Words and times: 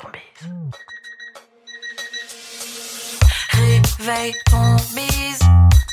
ton 0.00 0.08
bise. 0.08 0.50
Réveille 3.98 4.34
ton 4.50 4.76
bise. 4.94 5.38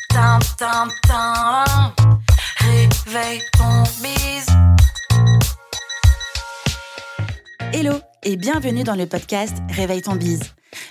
Tin, 0.09 0.39
tin, 0.57 0.87
tin. 1.07 1.93
Réveille 2.57 3.41
ton 3.57 3.83
bise. 4.01 4.47
Hello 7.73 7.99
et 8.23 8.37
bienvenue 8.37 8.83
dans 8.83 8.95
le 8.95 9.05
podcast 9.05 9.57
Réveille 9.69 10.01
ton 10.01 10.15
bise. 10.15 10.41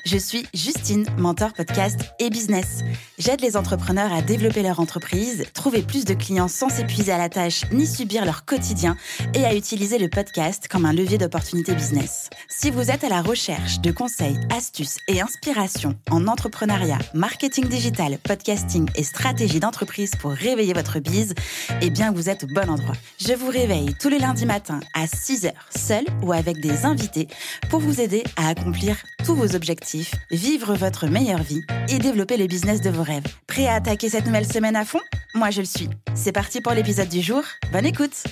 Je 0.04 0.16
suis 0.16 0.46
Justine, 0.54 1.06
mentor 1.18 1.52
podcast 1.52 2.00
et 2.18 2.30
business. 2.30 2.82
J'aide 3.18 3.40
les 3.40 3.56
entrepreneurs 3.56 4.12
à 4.12 4.22
développer 4.22 4.62
leur 4.62 4.80
entreprise, 4.80 5.44
trouver 5.52 5.82
plus 5.82 6.04
de 6.04 6.14
clients 6.14 6.48
sans 6.48 6.68
s'épuiser 6.68 7.12
à 7.12 7.18
la 7.18 7.28
tâche 7.28 7.62
ni 7.72 7.86
subir 7.86 8.24
leur 8.24 8.44
quotidien 8.44 8.96
et 9.34 9.44
à 9.44 9.54
utiliser 9.54 9.98
le 9.98 10.08
podcast 10.08 10.68
comme 10.68 10.86
un 10.86 10.92
levier 10.92 11.18
d'opportunité 11.18 11.74
business. 11.74 12.30
Si 12.48 12.70
vous 12.70 12.90
êtes 12.92 13.02
à 13.02 13.08
la 13.08 13.22
recherche 13.22 13.80
de 13.80 13.90
conseils, 13.90 14.38
astuces 14.54 14.98
et 15.08 15.20
inspirations 15.20 15.98
en 16.10 16.28
entrepreneuriat, 16.28 16.98
marketing 17.12 17.66
digital, 17.66 18.18
podcasting 18.18 18.88
et 18.94 19.02
stratégie 19.02 19.58
d'entreprise 19.58 20.12
pour 20.14 20.30
réveiller 20.30 20.72
votre 20.72 21.00
bise, 21.00 21.34
eh 21.82 21.90
bien 21.90 22.12
vous 22.12 22.28
êtes 22.28 22.44
au 22.44 22.46
bon 22.46 22.70
endroit. 22.70 22.94
Je 23.18 23.32
vous 23.32 23.50
réveille 23.50 23.94
tous 24.00 24.08
les 24.08 24.20
lundis 24.20 24.46
matins 24.46 24.80
à 24.94 25.06
6h, 25.06 25.52
seul 25.76 26.04
ou 26.22 26.32
avec 26.32 26.60
des 26.60 26.84
invités 26.84 27.26
pour 27.68 27.80
vous 27.80 28.00
aider 28.00 28.22
à 28.36 28.48
accomplir 28.48 28.96
tous 29.24 29.34
vos 29.34 29.56
objectifs, 29.56 30.14
vivre 30.30 30.74
votre 30.74 31.08
meilleure 31.08 31.42
vie 31.42 31.62
et 31.88 31.98
développer 31.98 32.36
le 32.36 32.46
business 32.46 32.80
de 32.80 32.90
vos 32.90 33.02
rêves. 33.02 33.26
Prêt 33.48 33.66
à 33.66 33.74
attaquer 33.74 34.08
cette 34.08 34.26
nouvelle 34.26 34.50
semaine 34.50 34.76
à 34.76 34.84
fond? 34.84 35.00
Moi 35.34 35.50
je 35.50 35.60
le 35.60 35.66
suis. 35.66 35.90
C'est 36.14 36.32
parti 36.32 36.60
pour 36.60 36.72
l'épisode 36.72 37.08
du 37.08 37.22
jour. 37.22 37.42
Bonne 37.72 37.86
écoute 37.86 38.22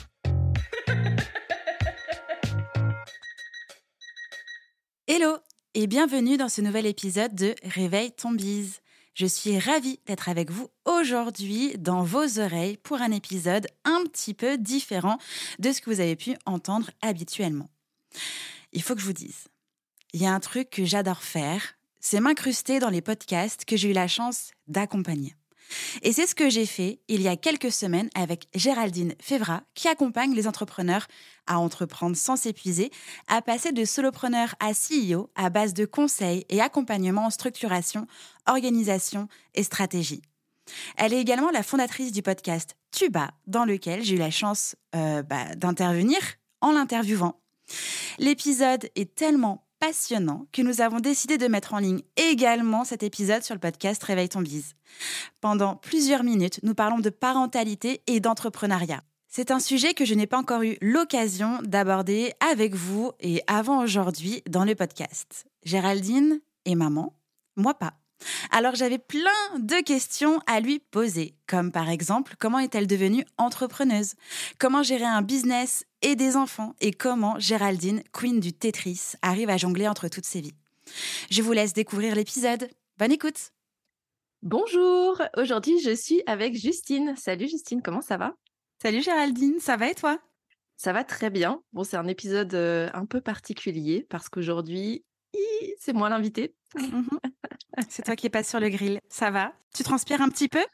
Hello 5.07 5.37
et 5.75 5.87
bienvenue 5.87 6.39
dans 6.39 6.49
ce 6.49 6.63
nouvel 6.63 6.87
épisode 6.87 7.35
de 7.35 7.55
Réveille 7.63 8.13
ton 8.13 8.31
bise. 8.31 8.81
Je 9.13 9.27
suis 9.27 9.59
ravie 9.59 10.01
d'être 10.07 10.31
avec 10.31 10.51
vous 10.51 10.71
aujourd'hui 10.87 11.77
dans 11.77 12.03
vos 12.05 12.41
oreilles 12.41 12.79
pour 12.79 13.03
un 13.03 13.11
épisode 13.11 13.67
un 13.85 14.03
petit 14.05 14.33
peu 14.33 14.57
différent 14.57 15.19
de 15.59 15.73
ce 15.73 15.83
que 15.83 15.91
vous 15.91 16.01
avez 16.01 16.17
pu 16.17 16.37
entendre 16.47 16.91
habituellement. 17.03 17.69
Il 18.73 18.83
faut 18.83 18.95
que 18.95 19.03
je 19.03 19.05
vous 19.05 19.13
dise, 19.13 19.49
il 20.15 20.23
y 20.23 20.27
a 20.27 20.33
un 20.33 20.41
truc 20.41 20.71
que 20.71 20.87
j'adore 20.87 21.23
faire, 21.23 21.75
c'est 22.01 22.21
m'incruster 22.21 22.79
dans 22.79 22.89
les 22.89 23.03
podcasts 23.03 23.67
que 23.67 23.77
j'ai 23.77 23.91
eu 23.91 23.93
la 23.93 24.09
chance 24.09 24.53
d'accompagner. 24.69 25.35
Et 26.03 26.13
c'est 26.13 26.27
ce 26.27 26.35
que 26.35 26.51
j'ai 26.51 26.67
fait 26.67 27.01
il 27.09 27.23
y 27.23 27.29
a 27.29 27.37
quelques 27.37 27.73
semaines 27.73 28.11
avec 28.15 28.49
Géraldine 28.55 29.15
Févra, 29.21 29.63
qui 29.75 29.89
accompagne 29.89 30.35
les 30.35 30.47
entrepreneurs 30.47 31.07
à 31.47 31.59
entreprendre 31.59 32.17
sans 32.17 32.37
s'épuiser, 32.37 32.91
à 33.29 33.43
passer 33.43 33.73
de 33.73 33.85
solopreneur 33.85 34.55
à 34.61 34.73
CEO 34.73 35.31
à 35.35 35.51
base 35.51 35.75
de 35.75 35.85
conseils 35.85 36.45
et 36.49 36.61
accompagnement 36.61 37.27
en 37.27 37.31
structuration, 37.31 38.07
organisation 38.47 39.29
et 39.55 39.63
stratégie. 39.63 40.23
Elle 40.97 41.13
est 41.13 41.21
également 41.21 41.51
la 41.51 41.63
fondatrice 41.63 42.13
du 42.13 42.23
podcast 42.23 42.77
Tuba, 42.91 43.31
dans 43.47 43.65
lequel 43.65 44.03
j'ai 44.03 44.15
eu 44.15 44.19
la 44.19 44.31
chance 44.31 44.77
euh, 44.95 45.23
bah, 45.23 45.55
d'intervenir 45.57 46.19
en 46.61 46.73
l'interviewant. 46.73 47.41
L'épisode 48.19 48.89
est 48.95 49.15
tellement 49.15 49.67
passionnant 49.87 50.47
que 50.51 50.63
nous 50.63 50.81
avons 50.81 50.99
décidé 50.99 51.37
de 51.37 51.47
mettre 51.47 51.75
en 51.75 51.79
ligne 51.79 52.01
également 52.17 52.85
cet 52.85 53.03
épisode 53.03 53.43
sur 53.43 53.55
le 53.55 53.61
podcast 53.61 54.03
Réveille 54.03 54.31
ton 54.31 54.41
bise. 54.41 54.77
Pendant 55.43 55.77
plusieurs 55.77 56.25
minutes, 56.25 56.59
nous 56.63 56.75
parlons 56.75 57.01
de 57.01 57.11
parentalité 57.11 58.01
et 58.07 58.19
d'entrepreneuriat. 58.19 59.03
C'est 59.29 59.51
un 59.51 59.61
sujet 59.61 59.93
que 59.93 60.07
je 60.07 60.15
n'ai 60.15 60.27
pas 60.27 60.39
encore 60.39 60.63
eu 60.63 60.79
l'occasion 60.81 61.59
d'aborder 61.65 62.33
avec 62.41 62.75
vous 62.75 63.13
et 63.21 63.43
avant 63.47 63.83
aujourd'hui 63.83 64.43
dans 64.49 64.65
le 64.65 64.75
podcast. 64.75 65.45
Géraldine 65.65 66.41
est 66.65 66.77
maman, 66.77 67.15
moi 67.57 67.75
pas. 67.75 67.93
Alors 68.51 68.75
j'avais 68.75 68.99
plein 68.99 69.59
de 69.59 69.83
questions 69.83 70.41
à 70.47 70.61
lui 70.61 70.79
poser, 70.79 71.35
comme 71.47 71.73
par 71.73 71.89
exemple 71.89 72.35
comment 72.39 72.59
est-elle 72.59 72.87
devenue 72.87 73.25
entrepreneuse? 73.39 74.15
Comment 74.59 74.83
gérer 74.83 75.05
un 75.05 75.23
business 75.23 75.85
et 76.03 76.17
des 76.17 76.37
enfants? 76.37 76.75
Et 76.81 76.93
comment 76.93 77.39
Géraldine, 77.39 78.03
queen 78.13 78.41
du 78.41 78.53
Tetris, 78.53 79.13
arrive 79.23 79.51
à 79.51 79.57
jongler 79.57 79.89
entre 79.89 80.09
toutes 80.09 80.27
ses 80.27 80.41
vies? 80.41 80.55
Je 81.31 81.43
vous 81.43 81.53
laisse 81.53 81.73
découvrir 81.73 82.15
l'épisode. 82.15 82.69
Bonne 82.99 83.13
écoute! 83.13 83.51
Bonjour, 84.43 85.23
aujourd'hui 85.37 85.81
je 85.81 85.95
suis 85.95 86.23
avec 86.27 86.55
Justine. 86.55 87.15
Salut 87.17 87.49
Justine, 87.49 87.81
comment 87.83 88.03
ça 88.03 88.19
va? 88.19 88.35
Salut 88.83 89.03
Géraldine, 89.03 89.59
ça 89.59 89.77
va 89.77 89.89
et 89.91 89.95
toi? 89.95 90.19
Ça 90.77 90.93
va 90.93 91.05
très 91.05 91.31
bien. 91.31 91.63
Bon, 91.73 91.85
c'est 91.85 91.97
un 91.97 92.09
épisode 92.09 92.53
euh, 92.55 92.91
un 92.95 93.07
peu 93.07 93.21
particulier 93.21 94.07
parce 94.11 94.29
qu'aujourd'hui, 94.29 95.05
c'est 95.79 95.93
moi 95.93 96.09
l'invité. 96.09 96.55
Mhm. 96.77 97.07
C'est 97.89 98.05
toi 98.05 98.15
qui 98.15 98.27
es 98.27 98.31
pas 98.31 98.45
sur 98.45 98.61
le 98.61 98.69
grill. 98.69 99.01
Ça 99.09 99.31
va? 99.31 99.53
Tu 99.75 99.83
transpires 99.83 100.23
un 100.23 100.29
petit 100.29 100.49
peu? 100.49 100.65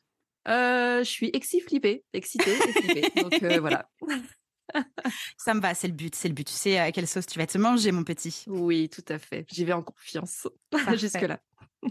Euh, 0.48 0.98
Je 0.98 1.08
suis 1.08 1.30
exci-flippée, 1.32 2.04
excitée, 2.12 2.54
flippée. 2.56 3.10
Donc 3.22 3.42
euh, 3.42 3.58
voilà. 3.58 3.88
Ça 5.36 5.54
me 5.54 5.60
va, 5.60 5.74
c'est 5.74 5.88
le 5.88 5.94
but, 5.94 6.14
c'est 6.14 6.28
le 6.28 6.34
but. 6.34 6.46
Tu 6.46 6.52
sais 6.52 6.78
à 6.78 6.92
quelle 6.92 7.08
sauce 7.08 7.26
tu 7.26 7.38
vas 7.38 7.46
te 7.46 7.58
manger, 7.58 7.90
mon 7.90 8.04
petit? 8.04 8.44
Oui, 8.46 8.88
tout 8.88 9.04
à 9.08 9.18
fait. 9.18 9.44
J'y 9.50 9.64
vais 9.64 9.72
en 9.72 9.82
confiance 9.82 10.46
jusque-là. 10.96 11.40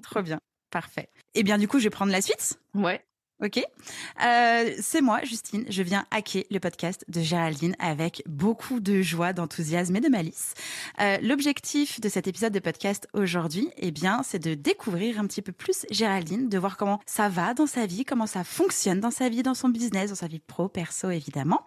Trop 0.04 0.22
bien, 0.22 0.40
parfait. 0.70 1.10
Et 1.34 1.40
eh 1.40 1.44
bien 1.44 1.58
du 1.58 1.68
coup, 1.68 1.80
je 1.80 1.86
vais 1.86 1.90
prendre 1.90 2.12
la 2.12 2.22
suite. 2.22 2.60
Ouais. 2.74 3.04
Ok. 3.42 3.58
Euh, 3.58 4.76
c'est 4.82 5.00
moi, 5.00 5.24
Justine. 5.24 5.64
Je 5.70 5.82
viens 5.82 6.06
hacker 6.12 6.44
le 6.52 6.60
podcast 6.60 7.06
de 7.08 7.22
Géraldine 7.22 7.74
avec 7.80 8.22
beaucoup 8.26 8.82
de 8.82 9.02
joie, 9.02 9.32
d'enthousiasme 9.32 9.96
et 9.96 10.02
de 10.02 10.10
malice. 10.10 10.56
Euh, 11.00 11.18
L'objectif 11.22 12.02
de 12.02 12.10
cet 12.10 12.28
épisode 12.28 12.52
de 12.52 12.60
podcast 12.60 13.08
aujourd'hui, 13.14 13.70
eh 13.78 13.92
bien, 13.92 14.24
c'est 14.24 14.40
de 14.40 14.56
découvrir 14.56 15.22
un 15.22 15.26
petit 15.26 15.42
peu 15.42 15.54
plus 15.54 15.86
Géraldine, 15.90 16.50
de 16.50 16.58
voir 16.58 16.76
comment 16.76 17.00
ça 17.06 17.30
va 17.30 17.54
dans 17.54 17.68
sa 17.68 17.86
vie, 17.86 18.04
comment 18.04 18.28
ça 18.28 18.44
fonctionne 18.44 19.00
dans 19.00 19.12
sa 19.12 19.30
vie, 19.30 19.42
dans 19.42 19.54
son 19.54 19.70
business, 19.70 20.10
dans 20.10 20.18
sa 20.18 20.28
vie 20.28 20.40
pro, 20.40 20.68
perso, 20.68 21.10
évidemment. 21.10 21.62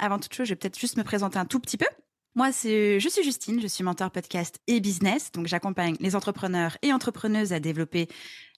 Avant 0.00 0.18
toute 0.18 0.34
chose, 0.34 0.48
je 0.48 0.52
vais 0.52 0.56
peut-être 0.56 0.80
juste 0.80 0.96
me 0.96 1.04
présenter 1.04 1.38
un 1.38 1.46
tout 1.46 1.60
petit 1.60 1.76
peu. 1.76 1.86
Moi, 2.34 2.50
je 2.50 3.08
suis 3.08 3.22
Justine, 3.22 3.60
je 3.60 3.68
suis 3.68 3.84
mentor 3.84 4.10
podcast 4.10 4.58
et 4.66 4.80
business. 4.80 5.30
Donc, 5.30 5.46
j'accompagne 5.46 5.94
les 6.00 6.16
entrepreneurs 6.16 6.76
et 6.82 6.92
entrepreneuses 6.92 7.52
à 7.52 7.60
développer 7.60 8.08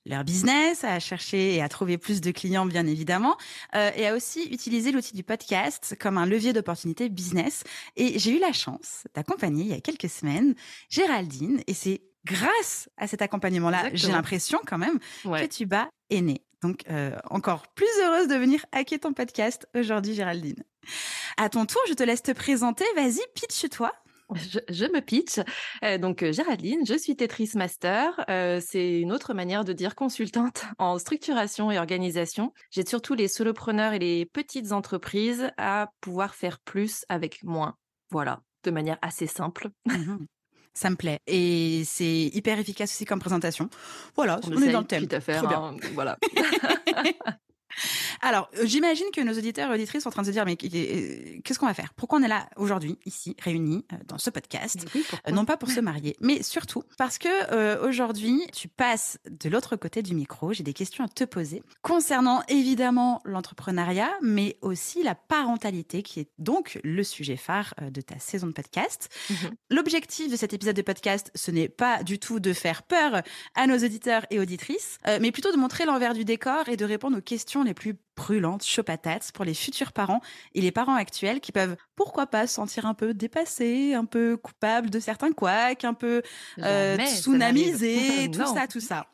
leur 0.07 0.25
business, 0.25 0.85
à 0.85 0.99
chercher 1.01 1.55
et 1.55 1.63
à 1.63 1.69
trouver 1.69 1.99
plus 1.99 2.21
de 2.21 2.31
clients, 2.31 2.67
bien 2.67 2.87
évidemment, 2.87 3.37
euh, 3.75 3.91
et 3.97 4.07
à 4.07 4.15
aussi 4.15 4.45
utiliser 4.51 4.93
l'outil 4.93 5.15
du 5.15 5.23
podcast 5.23 5.97
comme 6.01 6.17
un 6.17 6.27
levier 6.27 6.53
d'opportunité 6.53 7.09
business. 7.09 7.65
Et 7.97 8.19
j'ai 8.19 8.37
eu 8.37 8.41
la 8.41 8.53
chance 8.53 9.05
d'accompagner 9.15 9.65
il 9.65 9.71
y 9.71 9.75
a 9.75 9.81
quelques 9.81 10.09
semaines 10.09 10.55
Géraldine, 10.89 11.61
et 11.67 11.75
c'est 11.75 12.03
grâce 12.25 12.89
à 12.97 13.07
cet 13.07 13.23
accompagnement-là, 13.23 13.91
j'ai 13.93 14.09
l'impression 14.09 14.59
quand 14.67 14.79
même 14.79 14.99
que 15.25 15.47
tu 15.47 15.67
bats 15.67 15.89
est 16.11 16.21
né. 16.21 16.43
Donc, 16.63 16.83
euh, 16.91 17.17
encore 17.31 17.69
plus 17.69 17.87
heureuse 18.03 18.29
de 18.29 18.35
venir 18.35 18.65
hacker 18.73 18.99
ton 19.01 19.13
podcast 19.13 19.69
aujourd'hui, 19.75 20.15
Géraldine. 20.15 20.63
À 21.37 21.49
ton 21.49 21.67
tour, 21.67 21.81
je 21.89 21.95
te 21.95 22.03
laisse 22.03 22.23
te 22.23 22.33
présenter. 22.33 22.85
Vas-y, 22.97 23.21
pitch-toi. 23.35 23.93
Je, 24.35 24.85
me 24.93 25.01
pitch. 25.01 25.39
Euh, 25.85 25.99
donc, 25.99 26.23
euh, 26.23 26.33
Géraldine, 26.33 26.85
je 26.87 26.95
suis 26.99 27.15
Tetris 27.15 27.51
Master. 27.55 28.25
Euh, 28.29 28.61
c'est 28.65 29.01
une 29.01 29.13
autre 29.13 29.35
manière 29.35 29.65
de 29.65 29.73
dire 29.73 29.95
consultante 29.95 30.65
en 30.79 30.99
structuration 30.99 31.71
et 31.71 31.79
organisation. 31.79 32.53
J'aide 32.71 32.89
surtout 32.89 33.15
les 33.15 33.29
solopreneurs 33.29 33.93
et 33.93 33.99
les 33.99 34.27
petites 34.27 34.73
entreprises 34.73 35.51
à 35.57 35.91
pouvoir 36.01 36.35
faire 36.35 36.59
plus 36.61 37.05
avec 37.09 37.43
moins. 37.45 37.77
Voilà, 38.11 38.41
de 38.65 38.71
manière 38.71 38.99
assez 39.03 39.27
simple. 39.27 39.69
Mmh 39.87 40.17
Ça 40.75 40.91
me 40.91 40.97
plaît. 40.97 41.21
Et 41.27 41.85
c'est 41.85 42.31
hyper 42.33 42.59
efficace 42.59 42.91
aussi 42.93 43.05
comme 43.05 43.21
présentation. 43.21 43.71
Voilà, 44.17 44.41
on, 44.45 44.61
est 44.61 44.73
dans 44.73 44.81
le 44.81 44.87
thème. 44.87 45.07
Tout 45.07 45.17
à 45.17 45.21
fait. 45.21 45.37
Hein, 45.37 45.77
voilà. 45.95 46.19
Alors, 48.21 48.51
euh, 48.59 48.63
j'imagine 48.65 49.07
que 49.13 49.21
nos 49.21 49.33
auditeurs 49.33 49.71
et 49.71 49.75
auditrices 49.75 50.03
sont 50.03 50.09
en 50.09 50.13
train 50.13 50.23
de 50.23 50.27
se 50.27 50.33
dire, 50.33 50.45
mais 50.45 50.57
euh, 50.63 51.41
qu'est-ce 51.45 51.59
qu'on 51.59 51.67
va 51.67 51.75
faire? 51.75 51.93
Pourquoi 51.95 52.19
on 52.19 52.23
est 52.23 52.29
là 52.29 52.49
aujourd'hui, 52.57 52.99
ici, 53.05 53.37
réunis 53.43 53.85
euh, 53.93 53.97
dans 54.07 54.19
ce 54.19 54.31
podcast? 54.31 54.87
Non 55.31 55.45
pas 55.45 55.57
pour 55.57 55.71
se 55.71 55.81
marier, 55.81 56.17
mais 56.21 56.43
surtout 56.43 56.83
parce 56.99 57.19
que 57.19 57.85
aujourd'hui, 57.87 58.47
tu 58.53 58.69
passes 58.69 59.19
de 59.29 59.49
l'autre 59.49 59.77
côté 59.77 60.03
du 60.03 60.15
micro. 60.15 60.53
J'ai 60.53 60.63
des 60.63 60.73
questions 60.73 61.05
à 61.05 61.09
te 61.09 61.25
poser 61.25 61.63
concernant 61.83 62.43
évidemment 62.49 63.21
l'entrepreneuriat, 63.25 64.11
mais 64.23 64.57
aussi 64.63 65.03
la 65.03 65.15
parentalité, 65.15 66.03
qui 66.03 66.21
est 66.21 66.29
donc 66.39 66.79
le 66.85 67.03
sujet 67.03 67.37
phare 67.37 67.75
de 67.91 68.01
ta 68.01 68.19
saison 68.19 68.47
de 68.47 68.53
podcast. 68.53 69.09
Mmh 69.31 69.35
L'objectif 69.71 70.31
de 70.31 70.37
cet 70.37 70.53
épisode 70.53 70.77
de 70.77 70.83
podcast, 70.83 71.31
ce 71.35 71.51
n'est 71.51 71.69
pas 71.69 72.03
du 72.03 72.19
tout 72.19 72.41
de 72.41 72.53
faire 72.53 72.83
peur 72.83 73.23
à 73.55 73.67
nos 73.67 73.77
auditeurs 73.77 74.25
et 74.31 74.39
auditrices, 74.39 74.99
mais 75.21 75.33
plutôt 75.33 75.53
de 75.53 75.57
montrer 75.57 75.85
l'envers 75.85 76.15
du 76.15 76.25
décor 76.25 76.69
et 76.69 76.77
de 76.77 76.85
répondre 76.85 77.19
aux 77.19 77.23
questions 77.23 77.65
les 77.67 77.75
plus 77.75 77.97
brûlantes, 78.17 78.65
chaud 78.65 78.83
patates 78.83 79.31
pour 79.33 79.45
les 79.45 79.55
futurs 79.55 79.93
parents 79.93 80.21
et 80.55 80.61
les 80.61 80.73
parents 80.73 80.95
actuels 80.95 81.41
qui 81.41 81.53
peuvent, 81.53 81.77
pourquoi 81.95 82.27
pas, 82.27 82.47
se 82.47 82.55
sentir 82.55 82.87
un 82.87 82.95
peu 82.95 83.15
dépassés, 83.15 83.95
un 83.95 84.07
peu 84.07 84.37
coupables 84.37 84.91
de 84.91 84.99
certains 84.99 85.33
couacs, 85.33 85.85
un 85.85 85.95
peu 85.95 86.23
euh, 86.63 86.97
tsunamisés, 86.99 88.31
tout 88.33 88.47
ça, 88.47 88.67
tout 88.67 88.81
ça. 88.81 89.07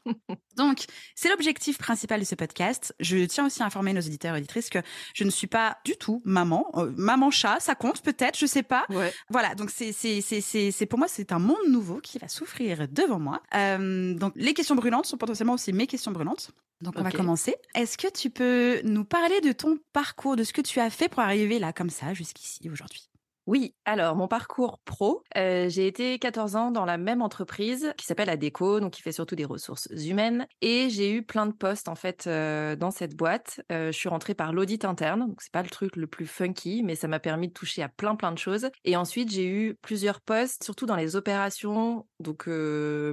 Donc, 0.56 0.84
c'est 1.14 1.28
l'objectif 1.28 1.78
principal 1.78 2.20
de 2.20 2.24
ce 2.24 2.34
podcast. 2.34 2.94
Je 3.00 3.24
tiens 3.24 3.46
aussi 3.46 3.62
à 3.62 3.66
informer 3.66 3.92
nos 3.92 4.00
auditeurs 4.00 4.36
et 4.36 4.38
auditrices 4.38 4.70
que 4.70 4.78
je 5.14 5.24
ne 5.24 5.30
suis 5.30 5.46
pas 5.48 5.78
du 5.84 5.96
tout 5.96 6.22
maman. 6.24 6.70
Euh, 6.74 6.92
maman 6.96 7.30
chat, 7.30 7.58
ça 7.58 7.74
compte 7.74 8.02
peut-être, 8.02 8.38
je 8.38 8.46
sais 8.46 8.62
pas. 8.62 8.84
Ouais. 8.88 9.12
Voilà, 9.30 9.54
donc 9.54 9.70
c'est 9.70 10.86
pour 10.88 10.98
moi 10.98 11.08
c'est 11.08 11.32
un 11.32 11.38
monde 11.38 11.68
nouveau 11.68 12.00
qui 12.00 12.18
va 12.18 12.28
s'offrir 12.28 12.86
devant 12.88 13.18
moi. 13.18 13.42
Euh, 13.54 14.14
donc 14.14 14.32
les 14.36 14.54
questions 14.54 14.76
brûlantes 14.76 15.06
sont 15.06 15.16
potentiellement 15.16 15.54
aussi 15.54 15.72
mes 15.72 15.86
questions 15.86 16.12
brûlantes. 16.12 16.52
Donc 16.82 16.94
on 16.98 17.02
va 17.02 17.10
commencer. 17.10 17.54
Est-ce 17.74 17.96
que 17.96 18.08
tu 18.08 18.28
peux 18.28 18.80
nous 18.82 19.04
parler 19.04 19.40
de 19.40 19.52
ton 19.52 19.78
parcours, 19.92 20.36
de 20.36 20.44
ce 20.44 20.52
que 20.52 20.60
tu 20.60 20.80
as 20.80 20.90
fait 20.90 21.08
pour 21.08 21.20
arriver 21.20 21.58
là 21.58 21.72
comme 21.72 21.90
ça 21.90 22.12
jusqu'ici 22.12 22.68
aujourd'hui? 22.68 23.08
Oui, 23.46 23.74
alors 23.84 24.14
mon 24.14 24.28
parcours 24.28 24.78
pro, 24.84 25.24
euh, 25.36 25.68
j'ai 25.68 25.88
été 25.88 26.16
14 26.20 26.54
ans 26.54 26.70
dans 26.70 26.84
la 26.84 26.96
même 26.96 27.22
entreprise 27.22 27.92
qui 27.96 28.06
s'appelle 28.06 28.30
Adeco, 28.30 28.78
donc 28.78 28.92
qui 28.92 29.02
fait 29.02 29.10
surtout 29.10 29.34
des 29.34 29.44
ressources 29.44 29.88
humaines, 29.90 30.46
et 30.60 30.88
j'ai 30.90 31.12
eu 31.12 31.24
plein 31.24 31.46
de 31.46 31.52
postes 31.52 31.88
en 31.88 31.96
fait 31.96 32.28
euh, 32.28 32.76
dans 32.76 32.92
cette 32.92 33.16
boîte. 33.16 33.60
Euh, 33.72 33.90
je 33.90 33.98
suis 33.98 34.08
rentrée 34.08 34.34
par 34.34 34.52
l'audit 34.52 34.84
interne, 34.84 35.26
donc 35.26 35.42
c'est 35.42 35.50
pas 35.50 35.64
le 35.64 35.70
truc 35.70 35.96
le 35.96 36.06
plus 36.06 36.28
funky, 36.28 36.84
mais 36.84 36.94
ça 36.94 37.08
m'a 37.08 37.18
permis 37.18 37.48
de 37.48 37.52
toucher 37.52 37.82
à 37.82 37.88
plein 37.88 38.14
plein 38.14 38.30
de 38.30 38.38
choses. 38.38 38.70
Et 38.84 38.94
ensuite 38.94 39.32
j'ai 39.32 39.48
eu 39.48 39.74
plusieurs 39.82 40.20
postes, 40.20 40.62
surtout 40.62 40.86
dans 40.86 40.96
les 40.96 41.16
opérations, 41.16 42.06
donc 42.22 42.48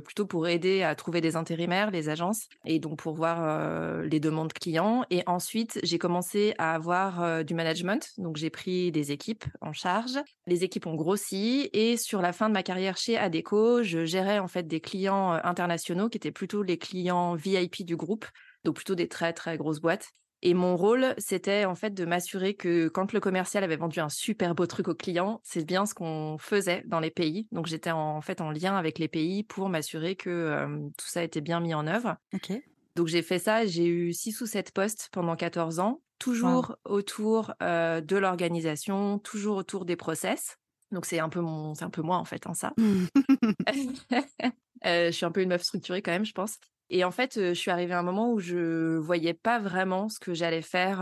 plutôt 0.03 0.25
pour 0.25 0.47
aider 0.47 0.83
à 0.83 0.95
trouver 0.95 1.21
des 1.21 1.35
intérimaires, 1.35 1.91
les 1.91 2.09
agences, 2.09 2.47
et 2.65 2.79
donc 2.79 2.99
pour 2.99 3.15
voir 3.15 4.03
les 4.03 4.19
demandes 4.19 4.53
clients. 4.53 5.03
Et 5.09 5.23
ensuite 5.25 5.79
j'ai 5.83 5.97
commencé 5.97 6.53
à 6.57 6.73
avoir 6.73 7.43
du 7.43 7.53
management, 7.53 8.11
donc 8.17 8.37
j'ai 8.37 8.49
pris 8.49 8.91
des 8.91 9.11
équipes 9.11 9.45
en 9.61 9.73
charge. 9.73 10.19
Les 10.47 10.63
équipes 10.63 10.87
ont 10.87 10.95
grossi 10.95 11.69
et 11.73 11.97
sur 11.97 12.21
la 12.21 12.33
fin 12.33 12.47
de 12.47 12.53
ma 12.53 12.63
carrière 12.63 12.97
chez 12.97 13.17
Adeco, 13.17 13.83
je 13.83 14.05
gérais 14.05 14.39
en 14.39 14.47
fait 14.47 14.67
des 14.67 14.79
clients 14.79 15.31
internationaux 15.43 16.09
qui 16.09 16.17
étaient 16.17 16.31
plutôt 16.31 16.63
les 16.63 16.77
clients 16.77 17.35
VIP 17.35 17.83
du 17.85 17.95
groupe, 17.95 18.25
donc 18.63 18.75
plutôt 18.75 18.95
des 18.95 19.07
très 19.07 19.33
très 19.33 19.57
grosses 19.57 19.81
boîtes. 19.81 20.09
Et 20.41 20.53
mon 20.53 20.77
rôle, 20.77 21.13
c'était 21.17 21.65
en 21.65 21.75
fait 21.75 21.93
de 21.93 22.05
m'assurer 22.05 22.53
que 22.53 22.87
quand 22.87 23.11
le 23.11 23.19
commercial 23.19 23.63
avait 23.63 23.75
vendu 23.75 23.99
un 23.99 24.09
super 24.09 24.55
beau 24.55 24.65
truc 24.67 24.87
au 24.87 24.95
client, 24.95 25.41
c'est 25.43 25.65
bien 25.65 25.85
ce 25.85 25.93
qu'on 25.93 26.37
faisait 26.39 26.83
dans 26.85 26.99
les 26.99 27.11
pays. 27.11 27.47
Donc 27.51 27.67
j'étais 27.67 27.91
en 27.91 28.21
fait 28.21 28.39
en 28.39 28.51
lien 28.51 28.75
avec 28.75 28.99
les 28.99 29.07
pays 29.07 29.43
pour 29.43 29.69
m'assurer 29.69 30.15
que 30.15 30.29
euh, 30.29 30.67
tout 30.97 31.07
ça 31.07 31.23
était 31.23 31.41
bien 31.41 31.59
mis 31.59 31.73
en 31.73 31.87
œuvre. 31.87 32.15
Ok. 32.33 32.53
Donc 32.95 33.07
j'ai 33.07 33.21
fait 33.21 33.39
ça, 33.39 33.65
j'ai 33.65 33.85
eu 33.85 34.13
six 34.13 34.39
ou 34.41 34.45
sept 34.45 34.71
postes 34.71 35.09
pendant 35.11 35.35
14 35.35 35.79
ans, 35.79 36.01
toujours 36.19 36.75
autour 36.85 37.53
euh, 37.61 38.01
de 38.01 38.17
l'organisation, 38.17 39.19
toujours 39.19 39.57
autour 39.57 39.85
des 39.85 39.95
process. 39.95 40.57
Donc 40.91 41.05
c'est 41.05 41.19
un 41.19 41.29
peu 41.29 41.39
mon, 41.39 41.75
c'est 41.75 41.85
un 41.85 41.89
peu 41.89 42.01
moi 42.01 42.17
en 42.17 42.25
fait, 42.25 42.47
hein, 42.47 42.53
ça. 42.53 42.73
Euh, 44.85 45.07
je 45.07 45.11
suis 45.11 45.25
un 45.25 45.31
peu 45.31 45.41
une 45.41 45.49
meuf 45.49 45.63
structurée 45.63 46.01
quand 46.01 46.13
même, 46.13 46.23
je 46.23 46.31
pense. 46.31 46.57
Et 46.89 47.03
en 47.03 47.11
fait, 47.11 47.35
je 47.35 47.53
suis 47.53 47.71
arrivée 47.71 47.93
à 47.93 47.99
un 47.99 48.03
moment 48.03 48.31
où 48.31 48.39
je 48.39 48.97
voyais 48.97 49.33
pas 49.33 49.59
vraiment 49.59 50.09
ce 50.09 50.19
que 50.19 50.33
j'allais 50.33 50.61
faire 50.61 51.01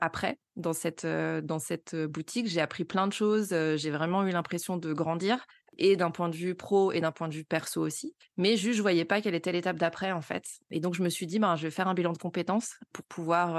après 0.00 0.38
dans 0.56 0.72
cette 0.72 1.06
dans 1.06 1.58
cette 1.58 1.94
boutique. 1.94 2.48
J'ai 2.48 2.60
appris 2.60 2.84
plein 2.84 3.06
de 3.06 3.12
choses. 3.12 3.50
j'ai 3.50 3.90
vraiment 3.90 4.26
eu 4.26 4.30
l'impression 4.30 4.76
de 4.76 4.92
grandir 4.92 5.44
et 5.78 5.96
d'un 5.96 6.10
point 6.10 6.30
de 6.30 6.36
vue 6.36 6.54
pro 6.54 6.90
et 6.92 7.00
d'un 7.00 7.12
point 7.12 7.28
de 7.28 7.34
vue 7.34 7.44
perso 7.44 7.82
aussi. 7.82 8.14
Mais 8.38 8.56
juste, 8.56 8.78
je 8.78 8.82
voyais 8.82 9.04
pas 9.04 9.20
quelle 9.20 9.34
était 9.34 9.52
l'étape 9.52 9.76
d'après 9.76 10.12
en 10.12 10.22
fait. 10.22 10.44
Et 10.70 10.80
donc 10.80 10.94
je 10.94 11.02
me 11.02 11.10
suis 11.10 11.26
dit, 11.26 11.38
ben, 11.38 11.54
je 11.56 11.64
vais 11.64 11.70
faire 11.70 11.88
un 11.88 11.94
bilan 11.94 12.12
de 12.12 12.18
compétences 12.18 12.74
pour 12.92 13.04
pouvoir 13.04 13.54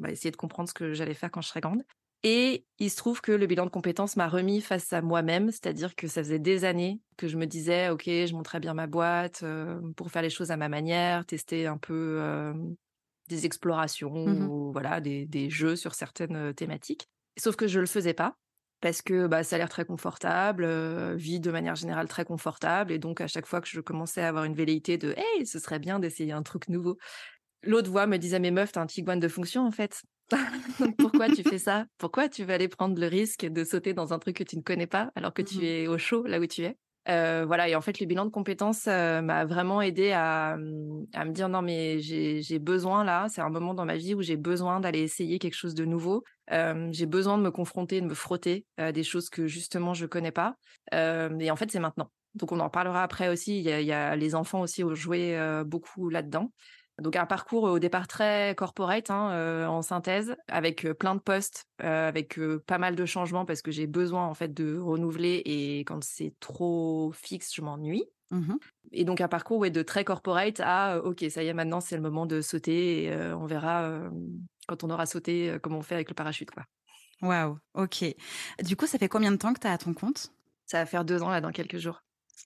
bah, 0.00 0.10
essayer 0.10 0.32
de 0.32 0.36
comprendre 0.36 0.68
ce 0.68 0.74
que 0.74 0.92
j'allais 0.92 1.14
faire 1.14 1.30
quand 1.30 1.40
je 1.40 1.48
serais 1.48 1.60
grande. 1.60 1.82
Et 2.24 2.66
il 2.78 2.90
se 2.90 2.96
trouve 2.96 3.20
que 3.20 3.32
le 3.32 3.46
bilan 3.46 3.64
de 3.64 3.70
compétences 3.70 4.16
m'a 4.16 4.28
remis 4.28 4.60
face 4.60 4.92
à 4.92 5.02
moi-même, 5.02 5.50
c'est-à-dire 5.50 5.96
que 5.96 6.06
ça 6.06 6.22
faisait 6.22 6.38
des 6.38 6.64
années 6.64 7.00
que 7.16 7.26
je 7.26 7.36
me 7.36 7.46
disais, 7.46 7.88
ok, 7.90 8.04
je 8.06 8.32
monterais 8.34 8.60
bien 8.60 8.74
ma 8.74 8.86
boîte 8.86 9.42
euh, 9.42 9.80
pour 9.96 10.10
faire 10.12 10.22
les 10.22 10.30
choses 10.30 10.52
à 10.52 10.56
ma 10.56 10.68
manière, 10.68 11.26
tester 11.26 11.66
un 11.66 11.78
peu 11.78 12.18
euh, 12.20 12.54
des 13.28 13.46
explorations 13.46 14.12
Mhm. 14.24 14.48
ou 14.48 14.72
voilà 14.72 15.00
des, 15.00 15.26
des 15.26 15.50
jeux 15.50 15.76
sur 15.76 15.94
certaines 15.94 16.54
thématiques. 16.54 17.08
Sauf 17.38 17.56
que 17.56 17.66
je 17.68 17.80
le 17.80 17.86
faisais 17.86 18.14
pas 18.14 18.34
parce 18.80 19.00
que 19.00 19.28
bah, 19.28 19.44
ça 19.44 19.54
a 19.56 19.58
l'air 19.60 19.68
très 19.68 19.84
confortable, 19.84 20.64
euh, 20.64 21.14
vie 21.16 21.38
de 21.38 21.52
manière 21.52 21.76
générale 21.76 22.08
très 22.08 22.24
confortable, 22.24 22.90
et 22.92 22.98
donc 22.98 23.20
à 23.20 23.28
chaque 23.28 23.46
fois 23.46 23.60
que 23.60 23.68
je 23.68 23.80
commençais 23.80 24.22
à 24.22 24.28
avoir 24.28 24.42
une 24.44 24.54
velléité 24.54 24.98
de, 24.98 25.14
hey, 25.16 25.46
ce 25.46 25.60
serait 25.60 25.78
bien 25.78 26.00
d'essayer 26.00 26.32
un 26.32 26.42
truc 26.42 26.68
nouveau, 26.68 26.98
l'autre 27.62 27.90
voix 27.90 28.06
me 28.06 28.16
disait, 28.18 28.40
mais 28.40 28.50
meuf, 28.50 28.72
t'as 28.72 28.80
un 28.82 28.86
tiguan 28.86 29.18
de 29.20 29.28
fonction 29.28 29.66
en 29.66 29.70
fait. 29.70 30.02
Donc 30.78 30.96
pourquoi 30.98 31.28
tu 31.30 31.42
fais 31.44 31.58
ça? 31.58 31.86
Pourquoi 31.98 32.28
tu 32.28 32.44
vas 32.44 32.54
aller 32.54 32.68
prendre 32.68 32.98
le 32.98 33.06
risque 33.06 33.44
de 33.46 33.64
sauter 33.64 33.92
dans 33.94 34.12
un 34.12 34.18
truc 34.18 34.36
que 34.36 34.44
tu 34.44 34.56
ne 34.56 34.62
connais 34.62 34.86
pas 34.86 35.10
alors 35.14 35.34
que 35.34 35.42
tu 35.42 35.58
Mhm. 35.58 35.64
es 35.64 35.86
au 35.88 35.98
chaud 35.98 36.24
là 36.26 36.40
où 36.40 36.46
tu 36.46 36.62
es? 36.64 36.76
Euh, 37.08 37.44
Voilà, 37.46 37.68
et 37.68 37.74
en 37.74 37.80
fait, 37.80 37.98
le 37.98 38.06
bilan 38.06 38.24
de 38.24 38.30
compétences 38.30 38.86
euh, 38.86 39.20
m'a 39.22 39.44
vraiment 39.44 39.82
aidé 39.82 40.12
à, 40.12 40.52
à 41.12 41.24
me 41.24 41.32
dire 41.32 41.48
non, 41.48 41.60
mais 41.60 41.98
j'ai 41.98 42.58
besoin 42.60 43.04
là, 43.04 43.26
c'est 43.28 43.40
un 43.40 43.50
moment 43.50 43.74
dans 43.74 43.84
ma 43.84 43.96
vie 43.96 44.14
où 44.14 44.22
j'ai 44.22 44.36
besoin 44.36 44.78
d'aller 44.80 45.00
essayer 45.00 45.38
quelque 45.40 45.54
chose 45.56 45.74
de 45.74 45.84
nouveau. 45.84 46.22
Euh, 46.52 46.88
j'ai 46.92 47.06
besoin 47.06 47.38
de 47.38 47.42
me 47.42 47.50
confronter, 47.50 48.00
de 48.00 48.06
me 48.06 48.14
frotter 48.14 48.66
à 48.76 48.92
des 48.92 49.02
choses 49.02 49.28
que 49.30 49.46
justement 49.48 49.94
je 49.94 50.06
connais 50.06 50.30
pas. 50.32 50.54
Et 50.92 51.50
en 51.50 51.56
fait, 51.56 51.70
c'est 51.70 51.80
maintenant. 51.80 52.10
Donc 52.34 52.52
on 52.52 52.60
en 52.60 52.70
parlera 52.70 53.02
après 53.02 53.28
aussi. 53.28 53.58
Il 53.58 53.64
y 53.64 53.72
a, 53.72 53.80
il 53.80 53.86
y 53.86 53.92
a 53.92 54.16
les 54.16 54.34
enfants 54.34 54.60
aussi 54.60 54.84
ont 54.84 54.94
joué 54.94 55.36
beaucoup 55.66 56.08
là-dedans. 56.08 56.52
Donc 57.02 57.16
un 57.16 57.26
parcours 57.26 57.64
au 57.64 57.78
départ 57.78 58.06
très 58.06 58.54
corporate 58.56 59.10
hein, 59.10 59.30
euh, 59.32 59.66
en 59.66 59.82
synthèse, 59.82 60.36
avec 60.48 60.86
plein 60.92 61.14
de 61.14 61.20
postes, 61.20 61.66
euh, 61.82 62.08
avec 62.08 62.38
euh, 62.38 62.62
pas 62.66 62.78
mal 62.78 62.94
de 62.94 63.04
changements 63.04 63.44
parce 63.44 63.60
que 63.60 63.70
j'ai 63.70 63.86
besoin 63.86 64.26
en 64.26 64.34
fait 64.34 64.54
de 64.54 64.78
renouveler 64.78 65.42
et 65.44 65.80
quand 65.80 66.02
c'est 66.04 66.32
trop 66.38 67.12
fixe, 67.12 67.54
je 67.54 67.60
m'ennuie. 67.60 68.04
Mhm. 68.30 68.58
Et 68.92 69.04
donc 69.04 69.20
un 69.20 69.28
parcours 69.28 69.58
ouais, 69.58 69.70
de 69.70 69.82
très 69.82 70.04
corporate 70.04 70.60
à 70.60 71.02
ok 71.04 71.24
ça 71.28 71.42
y 71.42 71.48
est 71.48 71.54
maintenant 71.54 71.80
c'est 71.80 71.96
le 71.96 72.02
moment 72.02 72.24
de 72.24 72.40
sauter 72.40 73.04
et 73.04 73.16
on 73.34 73.44
verra 73.44 74.00
quand 74.68 74.84
on 74.84 74.90
aura 74.90 75.04
sauté 75.04 75.56
comment 75.62 75.78
on 75.78 75.82
fait 75.82 75.94
avec 75.94 76.08
le 76.08 76.14
parachute 76.14 76.50
quoi. 76.50 76.64
Waouh. 77.20 77.58
Ok. 77.74 78.04
Du 78.64 78.74
coup, 78.74 78.86
ça 78.86 78.98
fait 78.98 79.08
combien 79.08 79.30
de 79.30 79.36
temps 79.36 79.52
que 79.52 79.60
tu 79.60 79.66
as 79.66 79.72
à 79.72 79.78
ton 79.78 79.94
compte? 79.94 80.32
Ça 80.66 80.78
va 80.78 80.86
faire 80.86 81.04
deux 81.04 81.22
ans 81.22 81.30
là 81.30 81.40
dans 81.40 81.52
quelques 81.52 81.78
jours. 81.78 82.02